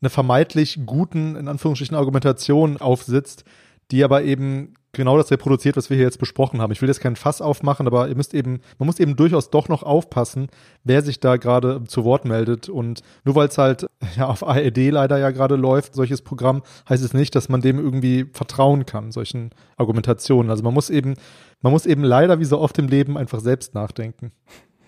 eine 0.00 0.10
vermeintlich 0.10 0.80
guten, 0.84 1.36
in 1.36 1.48
Anführungsstrichen, 1.48 1.96
Argumentation 1.96 2.76
aufsitzt, 2.76 3.44
die 3.92 4.02
aber 4.04 4.22
eben 4.22 4.74
genau 4.92 5.16
das 5.16 5.30
reproduziert, 5.30 5.76
was 5.76 5.90
wir 5.90 5.96
hier 5.96 6.06
jetzt 6.06 6.18
besprochen 6.18 6.60
haben. 6.60 6.72
Ich 6.72 6.82
will 6.82 6.88
jetzt 6.88 7.00
keinen 7.00 7.16
Fass 7.16 7.40
aufmachen, 7.40 7.86
aber 7.86 8.08
ihr 8.08 8.16
müsst 8.16 8.34
eben, 8.34 8.60
man 8.78 8.86
muss 8.86 9.00
eben 9.00 9.16
durchaus 9.16 9.50
doch 9.50 9.68
noch 9.68 9.82
aufpassen, 9.82 10.48
wer 10.84 11.02
sich 11.02 11.20
da 11.20 11.36
gerade 11.36 11.82
zu 11.84 12.04
Wort 12.04 12.24
meldet. 12.24 12.68
Und 12.68 13.02
nur 13.24 13.34
weil 13.34 13.48
es 13.48 13.58
halt 13.58 13.86
ja 14.16 14.26
auf 14.26 14.46
ARD 14.46 14.90
leider 14.90 15.18
ja 15.18 15.30
gerade 15.30 15.56
läuft, 15.56 15.94
solches 15.94 16.22
Programm, 16.22 16.62
heißt 16.88 17.04
es 17.04 17.14
nicht, 17.14 17.34
dass 17.34 17.48
man 17.48 17.60
dem 17.60 17.78
irgendwie 17.78 18.26
vertrauen 18.32 18.86
kann, 18.86 19.12
solchen 19.12 19.50
Argumentationen. 19.76 20.50
Also 20.50 20.62
man 20.62 20.74
muss 20.74 20.90
eben, 20.90 21.14
man 21.60 21.72
muss 21.72 21.86
eben 21.86 22.04
leider 22.04 22.40
wie 22.40 22.44
so 22.44 22.58
oft 22.58 22.78
im 22.78 22.88
Leben 22.88 23.16
einfach 23.16 23.40
selbst 23.40 23.74
nachdenken. 23.74 24.32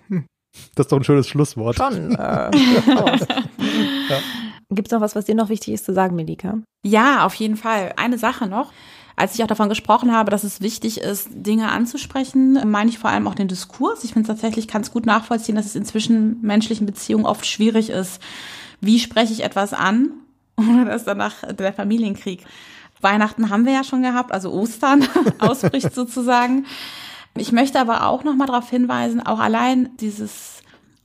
Hm. 0.08 0.26
Das 0.74 0.86
ist 0.86 0.92
doch 0.92 0.98
ein 0.98 1.04
schönes 1.04 1.28
Schlusswort. 1.28 1.76
Schon. 1.76 2.12
Äh, 2.12 2.16
ja. 2.50 4.18
Gibt 4.70 4.88
es 4.88 4.92
noch 4.92 5.00
was, 5.00 5.14
was 5.14 5.24
dir 5.24 5.34
noch 5.34 5.48
wichtig 5.48 5.74
ist 5.74 5.84
zu 5.84 5.92
sagen, 5.92 6.16
Melika? 6.16 6.58
Ja, 6.84 7.24
auf 7.24 7.34
jeden 7.34 7.56
Fall. 7.56 7.92
Eine 7.96 8.18
Sache 8.18 8.46
noch. 8.46 8.72
Als 9.16 9.34
ich 9.34 9.42
auch 9.42 9.48
davon 9.48 9.68
gesprochen 9.68 10.12
habe, 10.12 10.30
dass 10.30 10.42
es 10.42 10.60
wichtig 10.60 11.00
ist, 11.00 11.28
Dinge 11.30 11.70
anzusprechen, 11.70 12.58
meine 12.68 12.90
ich 12.90 12.98
vor 12.98 13.10
allem 13.10 13.28
auch 13.28 13.36
den 13.36 13.46
Diskurs. 13.46 14.02
Ich 14.02 14.12
finde 14.12 14.26
tatsächlich, 14.26 14.66
kann 14.66 14.82
es 14.82 14.90
gut 14.90 15.06
nachvollziehen, 15.06 15.54
dass 15.54 15.66
es 15.66 15.76
in 15.76 15.84
zwischenmenschlichen 15.84 16.86
Beziehungen 16.86 17.26
oft 17.26 17.46
schwierig 17.46 17.90
ist. 17.90 18.20
Wie 18.80 18.98
spreche 18.98 19.32
ich 19.32 19.44
etwas 19.44 19.72
an? 19.72 20.10
Oder 20.56 20.84
dass 20.84 21.04
danach 21.04 21.34
der 21.52 21.72
Familienkrieg. 21.72 22.44
Weihnachten 23.00 23.50
haben 23.50 23.66
wir 23.66 23.72
ja 23.72 23.84
schon 23.84 24.02
gehabt, 24.02 24.32
also 24.32 24.50
Ostern 24.52 25.06
ausbricht 25.38 25.94
sozusagen. 25.94 26.66
Ich 27.36 27.52
möchte 27.52 27.78
aber 27.78 28.06
auch 28.06 28.24
noch 28.24 28.34
mal 28.34 28.46
darauf 28.46 28.70
hinweisen, 28.70 29.24
auch 29.24 29.40
allein 29.40 29.90
dieses 30.00 30.54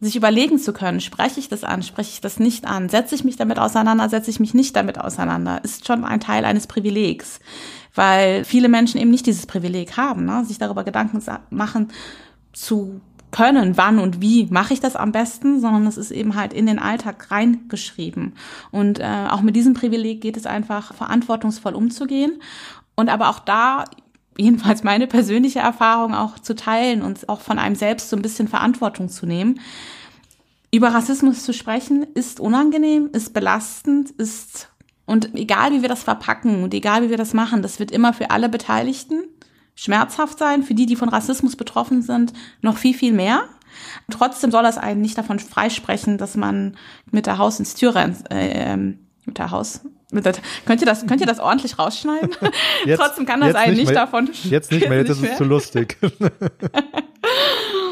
sich 0.02 0.16
überlegen 0.16 0.60
zu 0.60 0.72
können, 0.72 1.02
spreche 1.02 1.42
ich 1.42 1.50
das 1.50 1.66
an, 1.66 1.84
spreche 1.84 2.12
ich 2.14 2.22
das 2.22 2.40
nicht 2.40 2.66
an, 2.66 2.88
setze 2.88 3.16
ich 3.16 3.26
mich 3.26 3.36
damit 3.36 3.60
auseinander, 3.60 4.08
setze 4.08 4.30
ich 4.30 4.40
mich 4.40 4.54
nicht 4.54 4.76
damit 4.78 4.98
auseinander, 4.98 5.62
ist 5.64 5.86
schon 5.86 6.06
ein 6.06 6.22
Teil 6.22 6.46
eines 6.46 6.68
Privilegs 6.68 7.42
weil 7.96 8.46
viele 8.46 8.70
Menschen 8.70 9.00
eben 9.00 9.12
nicht 9.12 9.26
dieses 9.26 9.46
Privileg 9.46 9.98
haben, 9.98 10.26
ne? 10.26 10.44
sich 10.46 10.58
darüber 10.58 10.84
Gedanken 10.84 11.22
machen 11.50 11.90
zu 12.54 13.02
können, 13.32 13.78
wann 13.78 14.00
und 14.00 14.22
wie 14.22 14.48
mache 14.48 14.74
ich 14.74 14.80
das 14.80 14.96
am 14.96 15.12
besten, 15.12 15.60
sondern 15.60 15.86
es 15.86 15.98
ist 15.98 16.12
eben 16.12 16.36
halt 16.36 16.54
in 16.54 16.66
den 16.66 16.80
Alltag 16.80 17.30
reingeschrieben. 17.30 18.34
Und 18.72 19.00
äh, 19.00 19.28
auch 19.30 19.42
mit 19.42 19.56
diesem 19.56 19.74
Privileg 19.74 20.22
geht 20.22 20.38
es 20.38 20.46
einfach 20.46 20.94
verantwortungsvoll 20.94 21.76
umzugehen 21.76 22.42
und 22.96 23.10
aber 23.10 23.30
auch 23.30 23.40
da 23.40 23.86
jedenfalls 24.38 24.84
meine 24.84 25.06
persönliche 25.06 25.60
Erfahrung 25.60 26.16
auch 26.16 26.40
zu 26.40 26.56
teilen 26.56 27.02
und 27.02 27.28
auch 27.30 27.42
von 27.42 27.60
einem 27.60 27.76
selbst 27.76 28.10
so 28.10 28.16
ein 28.16 28.22
bisschen 28.22 28.48
Verantwortung 28.48 29.10
zu 29.10 29.26
nehmen. 29.26 29.60
Über 30.72 30.94
Rassismus 30.94 31.44
zu 31.44 31.54
sprechen 31.54 32.06
ist 32.14 32.40
unangenehm, 32.40 33.10
ist 33.12 33.34
belastend, 33.34 34.12
ist 34.12 34.70
und 35.10 35.36
egal 35.36 35.72
wie 35.72 35.82
wir 35.82 35.90
das 35.90 36.04
verpacken 36.04 36.64
und 36.64 36.72
egal 36.72 37.02
wie 37.02 37.10
wir 37.10 37.18
das 37.18 37.34
machen, 37.34 37.64
das 37.64 37.80
wird 37.80 37.90
immer 37.90 38.14
für 38.14 38.30
alle 38.30 38.48
Beteiligten 38.48 39.24
schmerzhaft 39.74 40.38
sein, 40.38 40.62
für 40.62 40.76
die, 40.76 40.86
die 40.86 40.96
von 40.96 41.10
Rassismus 41.10 41.56
betroffen 41.56 42.04
sind, 42.04 42.32
noch 42.62 42.78
viel, 42.78 42.94
viel 42.94 43.12
mehr. 43.12 43.46
Trotzdem 44.12 44.52
soll 44.52 44.62
das 44.62 44.78
einen 44.78 45.02
nicht 45.02 45.18
davon 45.18 45.40
freisprechen, 45.40 46.20
dass 46.20 46.36
man 46.36 46.78
mit 47.10 47.26
der 47.26 47.40
Haus 47.40 47.58
ins 47.58 47.74
Tür 47.74 47.96
rennt, 47.96 48.32
äh, 48.32 48.52
ähm, 48.52 49.00
mit 49.26 49.40
der 49.40 49.50
Haus, 49.50 49.82
mit 50.12 50.26
der, 50.26 50.36
könnt 50.68 50.82
ihr 50.82 50.86
das, 50.86 51.08
könnt 51.08 51.22
ihr 51.22 51.28
das 51.28 51.40
ordentlich 51.40 51.80
rausschneiden? 51.80 52.30
Jetzt, 52.86 53.00
Trotzdem 53.00 53.26
kann 53.26 53.42
das 53.42 53.56
einen 53.56 53.74
nicht, 53.74 53.88
nicht 53.88 53.96
davon. 53.96 54.30
Jetzt 54.44 54.72
nicht 54.72 54.88
mehr, 54.88 55.00
jetzt 55.00 55.10
ist 55.10 55.24
es 55.24 55.38
zu 55.38 55.44
lustig. 55.44 55.98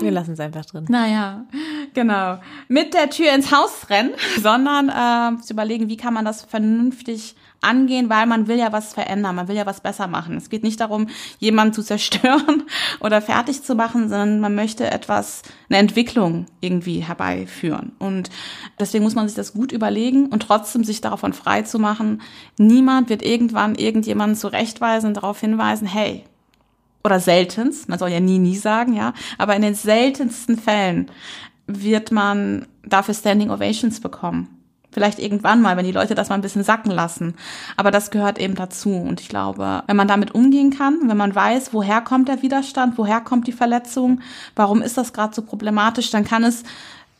Wir 0.02 0.12
lassen 0.12 0.34
es 0.34 0.39
einfach 0.39 0.66
drin. 0.66 0.86
Naja, 0.89 1.45
genau. 1.93 2.39
Mit 2.68 2.93
der 2.93 3.10
Tür 3.10 3.34
ins 3.34 3.52
Haus 3.52 3.89
rennen, 3.89 4.12
sondern 4.41 4.89
äh, 4.89 5.41
zu 5.41 5.54
überlegen, 5.54 5.89
wie 5.89 5.98
kann 5.98 6.14
man 6.14 6.26
das 6.26 6.43
vernünftig 6.43 7.36
angehen, 7.62 8.10
weil 8.10 8.28
man 8.28 8.48
will 8.48 8.58
ja 8.58 8.72
was 8.72 8.93
verändern, 8.93 9.36
man 9.36 9.48
will 9.48 9.56
ja 9.56 9.66
was 9.66 9.82
besser 9.82 10.08
machen. 10.08 10.38
Es 10.38 10.50
geht 10.50 10.64
nicht 10.64 10.80
darum, 10.80 11.08
jemanden 11.39 11.74
zu 11.74 11.84
zerstören 11.84 12.64
oder 13.00 13.22
fertig 13.22 13.64
zu 13.64 13.76
machen, 13.76 14.10
sondern 14.10 14.39
man 14.39 14.56
möchte 14.56 14.89
etwas, 14.89 15.41
eine 15.70 15.80
Entwicklung 15.80 16.45
irgendwie 16.62 17.00
herbeiführen. 17.00 17.93
Und 18.00 18.30
deswegen 18.80 19.04
muss 19.04 19.16
man 19.16 19.28
sich 19.28 19.36
das 19.36 19.54
gut 19.54 19.72
überlegen 19.72 20.28
und 20.28 20.43
trotzdem 20.43 20.84
sich 20.84 21.02
davon 21.02 21.34
frei 21.34 21.64
zu 21.64 21.80
machen. 21.80 22.22
Niemand 22.58 23.10
wird 23.10 23.24
irgendwann 23.24 23.76
irgendjemanden 23.76 24.38
zurechtweisen 24.38 25.10
und 25.10 25.14
darauf 25.16 25.39
hinweisen, 25.39 25.88
hey, 25.88 26.24
oder 27.08 27.20
seltenst, 27.20 27.89
man 27.89 27.97
soll 27.97 28.10
ja 28.10 28.20
nie, 28.20 28.38
nie 28.38 28.55
sagen, 28.55 28.93
ja, 28.93 29.14
aber 29.38 29.55
in 29.55 29.64
den 29.64 29.76
seltensten 29.76 30.58
Fällen 30.58 31.10
wird 31.66 32.12
man 32.12 32.68
dafür 32.86 33.14
Standing 33.14 33.49
Ovations 33.49 33.99
bekommen. 33.99 34.49
Vielleicht 34.91 35.20
irgendwann 35.20 35.62
mal, 35.62 35.78
wenn 35.78 35.86
die 35.86 35.91
Leute 35.91 36.16
das 36.16 36.30
mal 36.30 36.36
ein 36.36 36.41
bisschen 36.41 36.64
sacken 36.64 36.91
lassen. 36.91 37.36
Aber 37.76 37.91
das 37.91 38.10
gehört 38.10 38.39
eben 38.39 38.55
dazu. 38.55 38.95
Und 38.95 39.22
ich 39.22 39.30
glaube, 39.30 39.84
wenn 39.86 39.95
man 39.95 40.08
damit 40.08 40.34
umgehen 40.34 40.72
kann, 40.72 40.97
wenn 41.05 41.18
man 41.18 41.36
weiß, 41.36 41.72
woher 41.72 42.01
kommt 42.01 42.30
der 42.30 42.41
Widerstand, 42.41 42.97
woher 42.97 43.22
kommt 43.22 43.45
die 43.45 43.51
Verletzung, 43.51 44.22
warum 44.55 44.82
ist 44.82 44.97
das 44.97 45.14
gerade 45.14 45.36
so 45.36 45.43
problematisch, 45.43 46.10
dann 46.10 46.24
kann 46.24 46.43
es 46.43 46.64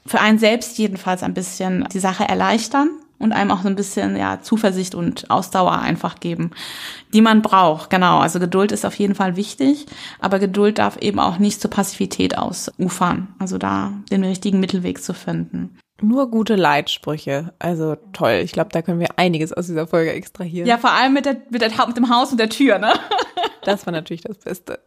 für 0.07 0.19
einen 0.19 0.39
selbst 0.39 0.77
jedenfalls 0.79 1.21
ein 1.21 1.35
bisschen 1.35 1.88
die 1.93 1.99
Sache 1.99 2.27
erleichtern 2.27 2.89
und 3.20 3.32
einem 3.32 3.51
auch 3.51 3.61
so 3.61 3.68
ein 3.68 3.76
bisschen 3.76 4.15
ja 4.15 4.41
Zuversicht 4.41 4.95
und 4.95 5.30
Ausdauer 5.30 5.80
einfach 5.80 6.20
geben, 6.20 6.51
die 7.13 7.22
man 7.22 7.41
braucht. 7.41 7.89
Genau, 7.89 8.20
also 8.20 8.39
Geduld 8.39 8.72
ist 8.72 8.86
auf 8.86 8.95
jeden 8.95 9.15
Fall 9.15 9.36
wichtig, 9.36 9.86
aber 10.20 10.39
Geduld 10.39 10.78
darf 10.78 10.97
eben 10.97 11.20
auch 11.20 11.38
nicht 11.39 11.61
zur 11.61 11.72
Passivität 11.72 12.38
ausufern. 12.38 13.30
Also 13.39 13.57
da 13.57 13.93
den 14.11 14.24
richtigen 14.24 14.59
Mittelweg 14.59 15.01
zu 15.01 15.13
finden. 15.13 15.78
Nur 15.99 16.30
gute 16.30 16.55
Leitsprüche. 16.55 17.53
Also 17.57 17.95
toll. 18.13 18.41
Ich 18.43 18.51
glaube, 18.51 18.70
da 18.72 18.84
können 18.84 18.99
wir 18.99 19.18
einiges 19.18 19.51
aus 19.51 19.65
dieser 19.65 19.88
Folge 19.88 20.11
extrahieren. 20.13 20.68
Ja, 20.68 20.78
vor 20.78 20.91
allem 20.91 21.13
mit, 21.13 21.26
der, 21.26 21.38
mit, 21.49 21.61
der, 21.61 21.72
mit 21.88 21.97
dem 21.97 22.09
Haus 22.09 22.32
und 22.32 22.39
der 22.39 22.49
Tür, 22.49 22.78
ne? 22.78 22.93
Das 23.63 23.86
war 23.86 23.91
natürlich 23.91 24.22
das 24.22 24.38
Beste. 24.38 24.80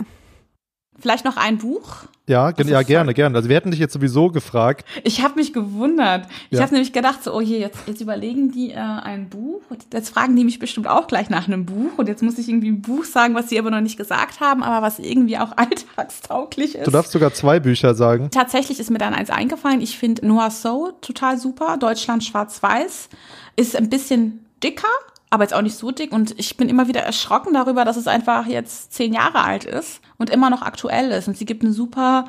Vielleicht 0.98 1.24
noch 1.24 1.36
ein 1.36 1.58
Buch? 1.58 2.04
Ja, 2.26 2.50
ja 2.50 2.82
gerne, 2.82 3.12
gerne. 3.12 3.36
Also 3.36 3.48
wir 3.48 3.56
hätten 3.56 3.70
dich 3.72 3.80
jetzt 3.80 3.92
sowieso 3.92 4.30
gefragt. 4.30 4.86
Ich 5.02 5.22
habe 5.22 5.34
mich 5.34 5.52
gewundert. 5.52 6.26
Ich 6.50 6.58
ja. 6.58 6.62
habe 6.62 6.72
nämlich 6.74 6.92
gedacht, 6.92 7.24
so, 7.24 7.34
oh 7.34 7.40
je, 7.40 7.58
jetzt, 7.58 7.78
jetzt 7.86 8.00
überlegen 8.00 8.52
die 8.52 8.70
äh, 8.70 8.76
ein 8.76 9.28
Buch. 9.28 9.62
Und 9.68 9.86
jetzt 9.92 10.10
fragen 10.10 10.36
die 10.36 10.44
mich 10.44 10.60
bestimmt 10.60 10.86
auch 10.86 11.08
gleich 11.08 11.28
nach 11.28 11.48
einem 11.48 11.66
Buch. 11.66 11.96
Und 11.96 12.06
jetzt 12.06 12.22
muss 12.22 12.38
ich 12.38 12.48
irgendwie 12.48 12.70
ein 12.70 12.82
Buch 12.82 13.04
sagen, 13.04 13.34
was 13.34 13.48
sie 13.48 13.58
aber 13.58 13.70
noch 13.70 13.80
nicht 13.80 13.96
gesagt 13.96 14.40
haben, 14.40 14.62
aber 14.62 14.86
was 14.86 15.00
irgendwie 15.00 15.38
auch 15.38 15.52
alltagstauglich 15.56 16.76
ist. 16.76 16.86
Du 16.86 16.92
darfst 16.92 17.10
sogar 17.12 17.32
zwei 17.32 17.58
Bücher 17.58 17.94
sagen. 17.94 18.30
Tatsächlich 18.30 18.78
ist 18.78 18.90
mir 18.90 18.98
dann 18.98 19.14
eins 19.14 19.30
eingefallen. 19.30 19.80
Ich 19.80 19.98
finde 19.98 20.26
Noah 20.26 20.50
So 20.50 20.92
total 21.00 21.38
super. 21.38 21.78
Deutschland 21.78 22.22
schwarz-weiß. 22.22 23.08
Ist 23.56 23.74
ein 23.74 23.90
bisschen 23.90 24.44
dicker, 24.62 24.88
aber 25.30 25.44
jetzt 25.44 25.54
auch 25.54 25.62
nicht 25.62 25.76
so 25.76 25.92
dick. 25.92 26.12
Und 26.12 26.38
ich 26.38 26.56
bin 26.56 26.68
immer 26.68 26.88
wieder 26.88 27.00
erschrocken 27.00 27.54
darüber, 27.54 27.84
dass 27.84 27.96
es 27.96 28.08
einfach 28.08 28.46
jetzt 28.46 28.92
zehn 28.92 29.12
Jahre 29.12 29.42
alt 29.42 29.64
ist 29.64 30.00
und 30.18 30.28
immer 30.28 30.50
noch 30.50 30.62
aktuell 30.62 31.10
ist. 31.12 31.28
Und 31.28 31.36
sie 31.36 31.46
gibt 31.46 31.62
einen 31.62 31.72
super 31.72 32.26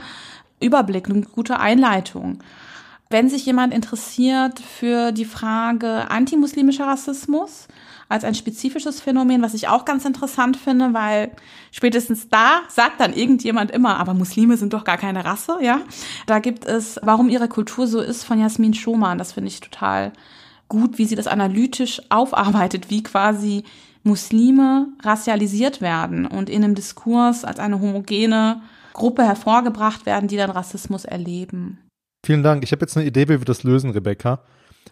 Überblick, 0.60 1.10
eine 1.10 1.22
gute 1.22 1.60
Einleitung. 1.60 2.40
Wenn 3.10 3.28
sich 3.28 3.46
jemand 3.46 3.74
interessiert 3.74 4.60
für 4.60 5.12
die 5.12 5.26
Frage 5.26 6.10
antimuslimischer 6.10 6.88
Rassismus 6.88 7.68
als 8.08 8.24
ein 8.24 8.36
spezifisches 8.36 9.02
Phänomen, 9.02 9.42
was 9.42 9.54
ich 9.54 9.68
auch 9.68 9.84
ganz 9.84 10.06
interessant 10.06 10.56
finde, 10.56 10.94
weil 10.94 11.32
spätestens 11.72 12.30
da 12.30 12.62
sagt 12.70 13.00
dann 13.00 13.14
irgendjemand 13.14 13.72
immer, 13.72 13.98
aber 13.98 14.14
Muslime 14.14 14.58
sind 14.58 14.74
doch 14.74 14.84
gar 14.84 14.98
keine 14.98 15.26
Rasse, 15.26 15.58
ja. 15.62 15.82
Da 16.26 16.40
gibt 16.40 16.66
es, 16.66 17.00
warum 17.04 17.30
ihre 17.30 17.50
Kultur 17.50 17.88
so 17.88 18.00
ist, 18.00 18.24
von 18.24 18.40
Jasmin 18.40 18.74
Schoman. 18.74 19.18
Das 19.18 19.34
finde 19.34 19.48
ich 19.50 19.60
total 19.60 20.14
gut, 20.72 20.98
wie 20.98 21.06
sie 21.06 21.16
das 21.16 21.28
analytisch 21.28 22.02
aufarbeitet, 22.10 22.90
wie 22.90 23.04
quasi 23.04 23.64
Muslime 24.04 24.88
rassialisiert 25.04 25.82
werden 25.82 26.26
und 26.26 26.50
in 26.50 26.64
einem 26.64 26.76
Diskurs 26.76 27.44
als 27.44 27.60
eine 27.60 27.82
homogene 27.82 28.62
Gruppe 28.94 29.24
hervorgebracht 29.24 30.06
werden, 30.06 30.30
die 30.30 30.38
dann 30.38 30.50
Rassismus 30.50 31.04
erleben. 31.04 31.80
Vielen 32.26 32.42
Dank. 32.42 32.64
Ich 32.64 32.72
habe 32.72 32.82
jetzt 32.82 32.96
eine 32.96 33.06
Idee, 33.06 33.28
wie 33.28 33.40
wir 33.40 33.46
das 33.46 33.64
lösen, 33.64 33.92
Rebecca. 33.92 34.44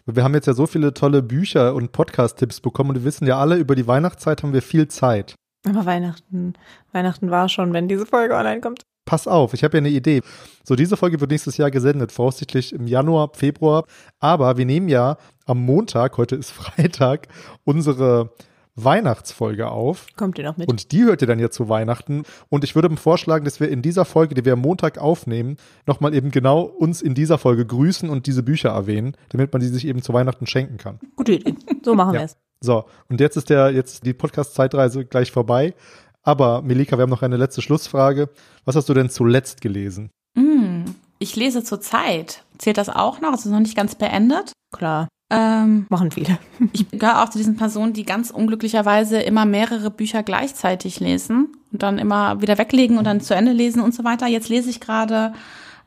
Wir 0.04 0.22
haben 0.22 0.34
jetzt 0.34 0.46
ja 0.46 0.52
so 0.52 0.66
viele 0.66 0.92
tolle 0.92 1.22
Bücher 1.22 1.74
und 1.74 1.92
Podcast-Tipps 1.92 2.60
bekommen 2.60 2.90
und 2.90 2.96
wir 2.96 3.04
wissen 3.04 3.26
ja 3.26 3.38
alle, 3.38 3.56
über 3.56 3.74
die 3.74 3.86
Weihnachtszeit 3.86 4.42
haben 4.42 4.52
wir 4.52 4.62
viel 4.62 4.86
Zeit. 4.88 5.34
Aber 5.66 5.86
Weihnachten, 5.86 6.52
Weihnachten 6.92 7.30
war 7.30 7.48
schon, 7.48 7.72
wenn 7.72 7.88
diese 7.88 8.04
Folge 8.04 8.34
online 8.34 8.60
kommt. 8.60 8.82
Pass 9.10 9.26
auf, 9.26 9.54
ich 9.54 9.64
habe 9.64 9.76
ja 9.76 9.78
eine 9.78 9.88
Idee. 9.88 10.20
So, 10.62 10.76
diese 10.76 10.96
Folge 10.96 11.20
wird 11.20 11.32
nächstes 11.32 11.56
Jahr 11.56 11.72
gesendet, 11.72 12.12
voraussichtlich 12.12 12.72
im 12.72 12.86
Januar, 12.86 13.32
Februar. 13.34 13.84
Aber 14.20 14.56
wir 14.56 14.64
nehmen 14.64 14.88
ja 14.88 15.16
am 15.46 15.58
Montag, 15.66 16.16
heute 16.16 16.36
ist 16.36 16.50
Freitag, 16.52 17.26
unsere 17.64 18.30
Weihnachtsfolge 18.76 19.68
auf. 19.68 20.06
Kommt 20.16 20.38
ihr 20.38 20.44
noch 20.44 20.56
mit? 20.56 20.68
Und 20.68 20.92
die 20.92 21.02
hört 21.02 21.22
ihr 21.22 21.26
dann 21.26 21.40
ja 21.40 21.50
zu 21.50 21.68
Weihnachten. 21.68 22.22
Und 22.50 22.62
ich 22.62 22.76
würde 22.76 22.96
vorschlagen, 22.96 23.44
dass 23.44 23.58
wir 23.58 23.68
in 23.68 23.82
dieser 23.82 24.04
Folge, 24.04 24.36
die 24.36 24.44
wir 24.44 24.52
am 24.52 24.60
Montag 24.60 24.98
aufnehmen, 24.98 25.56
nochmal 25.86 26.14
eben 26.14 26.30
genau 26.30 26.60
uns 26.60 27.02
in 27.02 27.14
dieser 27.14 27.38
Folge 27.38 27.66
grüßen 27.66 28.08
und 28.08 28.28
diese 28.28 28.44
Bücher 28.44 28.68
erwähnen, 28.68 29.16
damit 29.30 29.52
man 29.52 29.60
die 29.60 29.66
sich 29.66 29.88
eben 29.88 30.02
zu 30.02 30.12
Weihnachten 30.12 30.46
schenken 30.46 30.76
kann. 30.76 31.00
Gute 31.16 31.32
Idee. 31.32 31.56
So 31.84 31.96
machen 31.96 32.14
ja. 32.14 32.20
wir 32.20 32.26
es. 32.26 32.36
So, 32.62 32.84
und 33.08 33.20
jetzt 33.20 33.36
ist 33.36 33.50
der, 33.50 33.72
jetzt 33.72 34.04
die 34.04 34.12
Podcast-Zeitreise 34.12 35.06
gleich 35.06 35.32
vorbei. 35.32 35.74
Aber 36.22 36.62
Melika, 36.62 36.98
wir 36.98 37.02
haben 37.02 37.10
noch 37.10 37.22
eine 37.22 37.36
letzte 37.36 37.62
Schlussfrage. 37.62 38.28
Was 38.64 38.76
hast 38.76 38.88
du 38.88 38.94
denn 38.94 39.10
zuletzt 39.10 39.60
gelesen? 39.60 40.10
Mm, 40.34 40.84
ich 41.18 41.36
lese 41.36 41.64
zurzeit. 41.64 42.44
Zählt 42.58 42.78
das 42.78 42.88
auch 42.88 43.20
noch? 43.20 43.32
Es 43.32 43.46
ist 43.46 43.52
noch 43.52 43.60
nicht 43.60 43.76
ganz 43.76 43.94
beendet. 43.94 44.52
Klar. 44.72 45.08
Ähm, 45.32 45.86
Machen 45.88 46.10
viele. 46.10 46.38
ich 46.72 46.90
gehöre 46.90 47.22
auch 47.22 47.28
zu 47.28 47.38
diesen 47.38 47.56
Personen, 47.56 47.92
die 47.92 48.04
ganz 48.04 48.30
unglücklicherweise 48.30 49.20
immer 49.20 49.44
mehrere 49.44 49.90
Bücher 49.90 50.22
gleichzeitig 50.22 51.00
lesen 51.00 51.56
und 51.72 51.82
dann 51.82 51.98
immer 51.98 52.42
wieder 52.42 52.58
weglegen 52.58 52.98
und 52.98 53.04
dann 53.04 53.20
zu 53.20 53.34
Ende 53.34 53.52
lesen 53.52 53.80
und 53.80 53.94
so 53.94 54.04
weiter. 54.04 54.26
Jetzt 54.26 54.48
lese 54.48 54.70
ich 54.70 54.80
gerade 54.80 55.32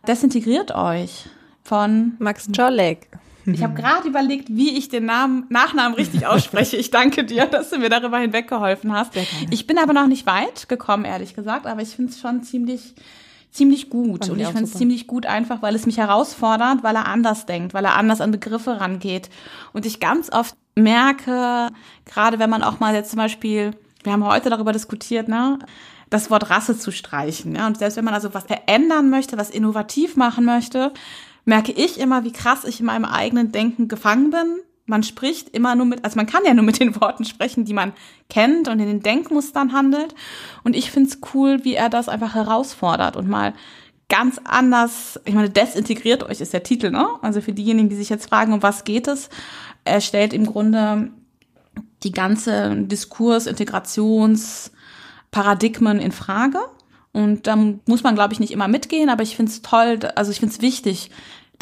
Desintegriert 0.08 0.76
euch 0.76 1.30
von 1.64 2.16
Max 2.20 2.50
Czolek. 2.52 3.08
Ich 3.46 3.64
habe 3.64 3.74
gerade 3.74 4.08
überlegt, 4.08 4.48
wie 4.50 4.78
ich 4.78 4.90
den 4.90 5.06
Namen, 5.06 5.46
Nachnamen 5.50 5.96
richtig 5.96 6.26
ausspreche. 6.28 6.78
Ich 6.78 6.92
danke 6.92 7.24
dir, 7.24 7.46
dass 7.46 7.70
du 7.70 7.78
mir 7.78 7.90
darüber 7.90 8.20
hinweggeholfen 8.20 8.94
hast. 8.94 9.14
Ich 9.50 9.68
bin 9.68 9.78
aber 9.78 9.94
noch 9.94 10.08
nicht 10.08 10.26
weit 10.26 10.70
gekommen, 10.70 11.06
ehrlich 11.06 11.34
gesagt, 11.34 11.66
aber 11.66 11.82
ich 11.82 11.90
finde 11.90 12.12
es 12.12 12.20
schon 12.20 12.44
ziemlich 12.44 12.94
ziemlich 13.54 13.90
gut. 13.92 14.30
Und 14.30 14.40
ich 14.40 14.48
finde 14.48 14.64
es 14.64 14.74
ziemlich 14.74 15.06
gut 15.06 15.28
einfach, 15.28 15.62
weil 15.62 15.76
es 15.76 15.86
mich 15.86 15.98
herausfordert, 15.98 16.82
weil 16.82 16.96
er 16.96 17.08
anders 17.08 17.46
denkt, 17.46 17.74
weil 17.76 17.86
er 17.86 17.96
anders 17.96 18.20
an 18.20 18.32
Begriffe 18.32 18.82
rangeht. 18.82 19.30
Und 19.74 19.86
ich 19.86 20.00
ganz 20.00 20.32
oft 20.32 20.56
merke, 20.76 21.70
gerade 22.06 22.40
wenn 22.40 22.50
man 22.50 22.64
auch 22.64 22.80
mal 22.80 22.96
jetzt 22.96 23.12
zum 23.12 23.18
Beispiel, 23.18 23.72
wir 24.04 24.12
haben 24.12 24.26
heute 24.26 24.50
darüber 24.50 24.72
diskutiert, 24.72 25.28
ne, 25.28 25.60
das 26.10 26.30
Wort 26.30 26.50
Rasse 26.50 26.78
zu 26.78 26.92
streichen. 26.92 27.56
Ja? 27.56 27.68
Und 27.68 27.78
selbst 27.78 27.96
wenn 27.96 28.06
man 28.06 28.14
also 28.14 28.34
was 28.34 28.46
verändern 28.46 29.10
möchte, 29.10 29.38
was 29.38 29.50
innovativ 29.50 30.16
machen 30.16 30.46
möchte, 30.46 30.92
merke 31.46 31.72
ich 31.72 32.00
immer, 32.00 32.24
wie 32.24 32.32
krass 32.32 32.64
ich 32.64 32.80
in 32.80 32.86
meinem 32.86 33.06
eigenen 33.06 33.52
Denken 33.52 33.88
gefangen 33.88 34.32
bin 34.32 34.60
man 34.86 35.04
spricht 35.04 35.50
immer 35.50 35.76
nur 35.76 35.86
mit, 35.86 36.04
also 36.04 36.18
man 36.18 36.26
kann 36.26 36.44
ja 36.46 36.54
nur 36.54 36.64
mit 36.64 36.80
den 36.80 36.96
Worten 37.02 37.26
sprechen, 37.26 37.66
die 37.66 37.74
man 37.74 37.94
kennt 38.30 38.68
und 38.68 38.80
in 38.80 38.88
den 38.88 39.02
Denkmustern 39.02 39.74
handelt. 39.74 40.14
Und 40.64 40.76
ich 40.76 40.92
finde 40.92 41.10
es 41.10 41.20
cool, 41.34 41.64
wie 41.64 41.76
er 41.76 41.90
das 41.90 42.10
einfach 42.10 42.36
herausfordert 42.36 43.16
und 43.16 43.28
mal 43.28 43.54
ganz 44.10 44.40
anders, 44.44 45.20
ich 45.26 45.34
meine, 45.34 45.50
desintegriert 45.50 46.24
euch 46.24 46.42
ist 46.42 46.54
der 46.54 46.64
Titel, 46.64 46.92
ne? 46.92 47.08
Also 47.22 47.42
für 47.42 47.54
diejenigen, 47.54 47.90
die 47.90 47.96
sich 47.96 48.10
jetzt 48.10 48.30
fragen, 48.30 48.54
um 48.54 48.62
was 48.62 48.84
geht 48.84 49.08
es, 49.08 49.30
er 49.86 50.02
stellt 50.02 50.34
im 50.34 50.46
Grunde 50.46 51.12
die 52.04 52.12
ganze 52.12 52.76
Diskurs, 52.76 53.48
Integrations, 53.48 54.72
Paradigmen 55.32 56.00
in 56.00 56.12
Frage. 56.12 56.60
Und 57.14 57.46
da 57.46 57.56
muss 57.56 58.04
man, 58.04 58.16
glaube 58.16 58.34
ich, 58.34 58.40
nicht 58.40 58.52
immer 58.52 58.68
mitgehen, 58.68 59.10
aber 59.10 59.24
ich 59.24 59.36
finde 59.36 59.52
es 59.52 59.62
toll, 59.62 60.00
also 60.16 60.32
ich 60.32 60.40
finde 60.40 60.54
es 60.56 60.62
wichtig, 60.62 61.12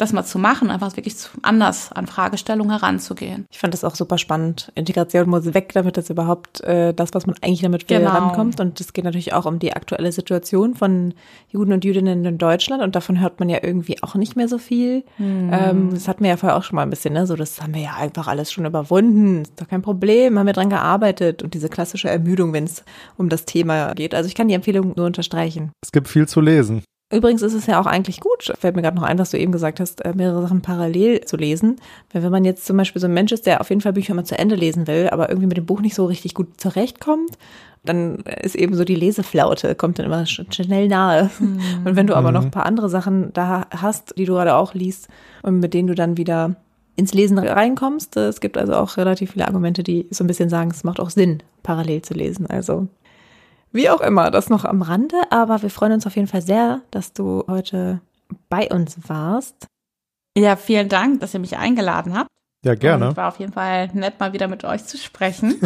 das 0.02 0.12
mal 0.12 0.24
zu 0.24 0.38
machen, 0.38 0.70
einfach 0.70 0.96
wirklich 0.96 1.14
anders 1.42 1.92
an 1.92 2.06
Fragestellungen 2.06 2.72
heranzugehen. 2.78 3.46
Ich 3.50 3.58
fand 3.58 3.72
das 3.72 3.84
auch 3.84 3.94
super 3.94 4.18
spannend. 4.18 4.72
Integration 4.74 5.28
muss 5.28 5.54
weg, 5.54 5.70
damit 5.72 5.96
das 5.96 6.10
überhaupt 6.10 6.60
äh, 6.62 6.92
das, 6.92 7.14
was 7.14 7.26
man 7.26 7.36
eigentlich 7.40 7.62
damit 7.62 7.88
will, 7.88 7.98
genau. 7.98 8.10
rankommt. 8.10 8.60
Und 8.60 8.80
es 8.80 8.92
geht 8.92 9.04
natürlich 9.04 9.32
auch 9.32 9.46
um 9.46 9.58
die 9.58 9.72
aktuelle 9.72 10.12
Situation 10.12 10.74
von 10.74 11.14
Juden 11.48 11.72
und 11.72 11.84
Jüdinnen 11.84 12.24
in 12.24 12.38
Deutschland. 12.38 12.82
Und 12.82 12.96
davon 12.96 13.20
hört 13.20 13.40
man 13.40 13.48
ja 13.48 13.58
irgendwie 13.62 14.02
auch 14.02 14.14
nicht 14.16 14.36
mehr 14.36 14.48
so 14.48 14.58
viel. 14.58 15.04
Hm. 15.16 15.50
Ähm, 15.52 15.90
das 15.92 16.08
hatten 16.08 16.24
wir 16.24 16.30
ja 16.30 16.36
vorher 16.36 16.58
auch 16.58 16.64
schon 16.64 16.76
mal 16.76 16.82
ein 16.82 16.90
bisschen, 16.90 17.14
ne? 17.14 17.26
So, 17.26 17.36
das 17.36 17.62
haben 17.62 17.74
wir 17.74 17.82
ja 17.82 17.94
einfach 17.94 18.26
alles 18.26 18.52
schon 18.52 18.66
überwunden. 18.66 19.42
Ist 19.42 19.60
doch 19.60 19.68
kein 19.68 19.82
Problem, 19.82 20.38
haben 20.38 20.46
wir 20.46 20.52
dran 20.52 20.70
gearbeitet. 20.70 21.42
Und 21.42 21.54
diese 21.54 21.68
klassische 21.68 22.10
Ermüdung, 22.10 22.52
wenn 22.52 22.64
es 22.64 22.84
um 23.16 23.28
das 23.28 23.44
Thema 23.44 23.94
geht. 23.94 24.14
Also 24.14 24.26
ich 24.26 24.34
kann 24.34 24.48
die 24.48 24.54
Empfehlung 24.54 24.94
nur 24.96 25.06
unterstreichen. 25.06 25.70
Es 25.82 25.92
gibt 25.92 26.08
viel 26.08 26.26
zu 26.26 26.40
lesen. 26.40 26.82
Übrigens 27.12 27.42
ist 27.42 27.54
es 27.54 27.66
ja 27.66 27.80
auch 27.80 27.86
eigentlich 27.86 28.20
gut, 28.20 28.52
fällt 28.58 28.74
mir 28.74 28.82
gerade 28.82 28.96
noch 28.96 29.02
ein, 29.02 29.18
was 29.18 29.30
du 29.30 29.38
eben 29.38 29.52
gesagt 29.52 29.80
hast, 29.80 30.04
äh, 30.04 30.14
mehrere 30.14 30.42
Sachen 30.42 30.62
parallel 30.62 31.20
zu 31.22 31.36
lesen. 31.36 31.76
Weil 32.12 32.22
wenn 32.22 32.32
man 32.32 32.44
jetzt 32.44 32.64
zum 32.64 32.76
Beispiel 32.76 33.00
so 33.00 33.06
ein 33.06 33.14
Mensch 33.14 33.32
ist, 33.32 33.46
der 33.46 33.60
auf 33.60 33.68
jeden 33.68 33.80
Fall 33.80 33.92
Bücher 33.92 34.12
immer 34.12 34.24
zu 34.24 34.38
Ende 34.38 34.54
lesen 34.54 34.86
will, 34.86 35.08
aber 35.10 35.28
irgendwie 35.28 35.48
mit 35.48 35.56
dem 35.56 35.66
Buch 35.66 35.80
nicht 35.80 35.94
so 35.94 36.06
richtig 36.06 36.34
gut 36.34 36.60
zurechtkommt, 36.60 37.36
dann 37.84 38.16
ist 38.42 38.54
eben 38.54 38.74
so 38.74 38.84
die 38.84 38.94
Leseflaute, 38.94 39.74
kommt 39.74 39.98
dann 39.98 40.06
immer 40.06 40.24
schnell 40.26 40.88
nahe. 40.88 41.30
Mhm. 41.38 41.60
Und 41.84 41.96
wenn 41.96 42.06
du 42.06 42.14
aber 42.14 42.32
noch 42.32 42.44
ein 42.44 42.50
paar 42.50 42.66
andere 42.66 42.88
Sachen 42.88 43.32
da 43.32 43.66
hast, 43.70 44.16
die 44.16 44.24
du 44.24 44.34
gerade 44.34 44.54
auch 44.54 44.72
liest 44.72 45.08
und 45.42 45.58
mit 45.58 45.74
denen 45.74 45.88
du 45.88 45.94
dann 45.94 46.16
wieder 46.16 46.56
ins 46.94 47.14
Lesen 47.14 47.38
reinkommst. 47.38 48.16
Es 48.16 48.40
gibt 48.40 48.58
also 48.58 48.74
auch 48.74 48.96
relativ 48.96 49.32
viele 49.32 49.46
Argumente, 49.46 49.82
die 49.82 50.06
so 50.10 50.24
ein 50.24 50.26
bisschen 50.26 50.48
sagen, 50.48 50.70
es 50.70 50.84
macht 50.84 51.00
auch 51.00 51.10
Sinn, 51.10 51.42
parallel 51.62 52.02
zu 52.02 52.14
lesen. 52.14 52.46
Also 52.46 52.88
wie 53.72 53.90
auch 53.90 54.00
immer, 54.00 54.30
das 54.30 54.48
noch 54.48 54.64
am 54.64 54.82
Rande, 54.82 55.16
aber 55.30 55.62
wir 55.62 55.70
freuen 55.70 55.92
uns 55.92 56.06
auf 56.06 56.16
jeden 56.16 56.28
Fall 56.28 56.42
sehr, 56.42 56.82
dass 56.90 57.12
du 57.12 57.44
heute 57.48 58.00
bei 58.48 58.68
uns 58.68 58.96
warst. 59.08 59.66
Ja, 60.36 60.56
vielen 60.56 60.88
Dank, 60.88 61.20
dass 61.20 61.34
ihr 61.34 61.40
mich 61.40 61.56
eingeladen 61.56 62.14
habt. 62.16 62.28
Ja, 62.64 62.74
gerne. 62.74 63.08
Und 63.08 63.16
war 63.16 63.28
auf 63.28 63.40
jeden 63.40 63.52
Fall 63.52 63.88
nett, 63.92 64.20
mal 64.20 64.32
wieder 64.32 64.46
mit 64.46 64.64
euch 64.64 64.84
zu 64.84 64.96
sprechen. 64.96 65.60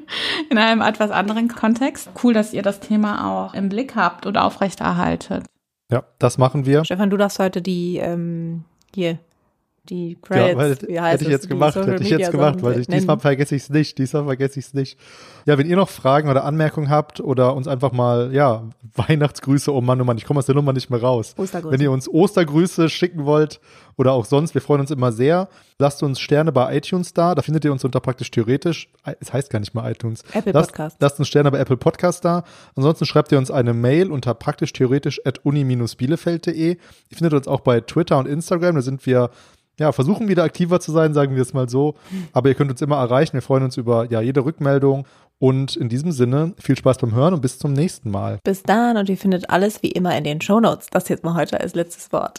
In 0.50 0.58
einem 0.58 0.82
etwas 0.82 1.10
anderen 1.10 1.48
Kontext. 1.48 2.10
Cool, 2.22 2.34
dass 2.34 2.52
ihr 2.52 2.62
das 2.62 2.80
Thema 2.80 3.46
auch 3.46 3.54
im 3.54 3.70
Blick 3.70 3.96
habt 3.96 4.26
und 4.26 4.36
aufrechterhaltet. 4.36 5.46
Ja, 5.90 6.04
das 6.18 6.36
machen 6.36 6.66
wir. 6.66 6.84
Stefan, 6.84 7.08
du 7.08 7.16
darfst 7.16 7.38
heute 7.38 7.62
die 7.62 7.96
ähm, 7.96 8.64
hier 8.94 9.18
die 9.88 10.16
Credits, 10.22 10.52
ja, 10.52 10.56
weil, 10.56 10.88
wie 10.88 11.00
heißt 11.00 11.14
hätte 11.14 11.24
ich 11.24 11.30
jetzt 11.30 11.48
gemacht, 11.48 11.74
hätte 11.74 12.02
ich 12.04 12.10
jetzt 12.10 12.30
gemacht, 12.30 12.62
weil 12.62 12.78
ich, 12.80 12.86
diesmal 12.86 13.18
vergesse 13.18 13.56
ich 13.56 13.62
es 13.62 13.70
nicht, 13.70 13.98
diesmal 13.98 14.24
vergesse 14.24 14.60
ich 14.60 14.66
es 14.66 14.74
nicht. 14.74 14.96
Ja, 15.44 15.58
wenn 15.58 15.68
ihr 15.68 15.74
noch 15.74 15.88
Fragen 15.88 16.28
oder 16.28 16.44
Anmerkungen 16.44 16.88
habt 16.88 17.18
oder 17.20 17.56
uns 17.56 17.66
einfach 17.66 17.90
mal, 17.90 18.32
ja, 18.32 18.62
Weihnachtsgrüße, 18.94 19.74
oh 19.74 19.80
Mann, 19.80 20.00
oh 20.00 20.04
Mann, 20.04 20.18
ich 20.18 20.24
komme 20.24 20.38
aus 20.38 20.46
der 20.46 20.54
Nummer 20.54 20.72
nicht 20.72 20.88
mehr 20.88 21.00
raus. 21.00 21.34
Ostergrüße. 21.36 21.72
Wenn 21.72 21.80
ihr 21.80 21.90
uns 21.90 22.08
Ostergrüße 22.08 22.88
schicken 22.90 23.24
wollt 23.24 23.60
oder 23.96 24.12
auch 24.12 24.24
sonst, 24.24 24.54
wir 24.54 24.60
freuen 24.60 24.82
uns 24.82 24.92
immer 24.92 25.10
sehr. 25.10 25.48
Lasst 25.78 26.04
uns 26.04 26.20
Sterne 26.20 26.52
bei 26.52 26.76
iTunes 26.76 27.12
da, 27.12 27.34
da 27.34 27.42
findet 27.42 27.64
ihr 27.64 27.72
uns 27.72 27.84
unter 27.84 27.98
praktisch 27.98 28.30
theoretisch, 28.30 28.88
es 29.18 29.32
heißt 29.32 29.50
gar 29.50 29.58
nicht 29.58 29.74
mehr 29.74 29.84
iTunes. 29.90 30.22
Apple 30.32 30.52
lasst, 30.52 30.68
Podcast. 30.70 30.96
Lasst 31.00 31.18
uns 31.18 31.26
Sterne 31.26 31.50
bei 31.50 31.58
Apple 31.58 31.76
Podcast 31.76 32.24
da. 32.24 32.44
Ansonsten 32.76 33.04
schreibt 33.04 33.32
ihr 33.32 33.38
uns 33.38 33.50
eine 33.50 33.74
Mail 33.74 34.12
unter 34.12 34.32
praktisch 34.34 34.72
theoretisch 34.72 35.20
at 35.24 35.44
uni-bielefeld.de. 35.44 36.76
Ihr 36.76 37.16
findet 37.16 37.32
uns 37.32 37.48
auch 37.48 37.60
bei 37.60 37.80
Twitter 37.80 38.18
und 38.18 38.28
Instagram, 38.28 38.76
da 38.76 38.82
sind 38.82 39.04
wir 39.06 39.30
ja, 39.78 39.92
versuchen 39.92 40.28
wieder 40.28 40.44
aktiver 40.44 40.80
zu 40.80 40.92
sein, 40.92 41.14
sagen 41.14 41.34
wir 41.34 41.42
es 41.42 41.54
mal 41.54 41.68
so. 41.68 41.94
Aber 42.32 42.48
ihr 42.48 42.54
könnt 42.54 42.70
uns 42.70 42.82
immer 42.82 42.96
erreichen. 42.96 43.34
Wir 43.34 43.42
freuen 43.42 43.64
uns 43.64 43.76
über 43.76 44.10
ja, 44.10 44.20
jede 44.20 44.44
Rückmeldung. 44.44 45.06
Und 45.38 45.74
in 45.76 45.88
diesem 45.88 46.12
Sinne, 46.12 46.54
viel 46.58 46.76
Spaß 46.76 46.98
beim 46.98 47.14
Hören 47.14 47.34
und 47.34 47.40
bis 47.40 47.58
zum 47.58 47.72
nächsten 47.72 48.10
Mal. 48.10 48.38
Bis 48.44 48.62
dann 48.62 48.96
und 48.96 49.08
ihr 49.08 49.16
findet 49.16 49.50
alles 49.50 49.82
wie 49.82 49.90
immer 49.90 50.16
in 50.16 50.24
den 50.24 50.40
Shownotes. 50.40 50.88
Das 50.90 51.08
jetzt 51.08 51.24
mal 51.24 51.34
heute 51.34 51.60
als 51.60 51.74
letztes 51.74 52.12
Wort. 52.12 52.38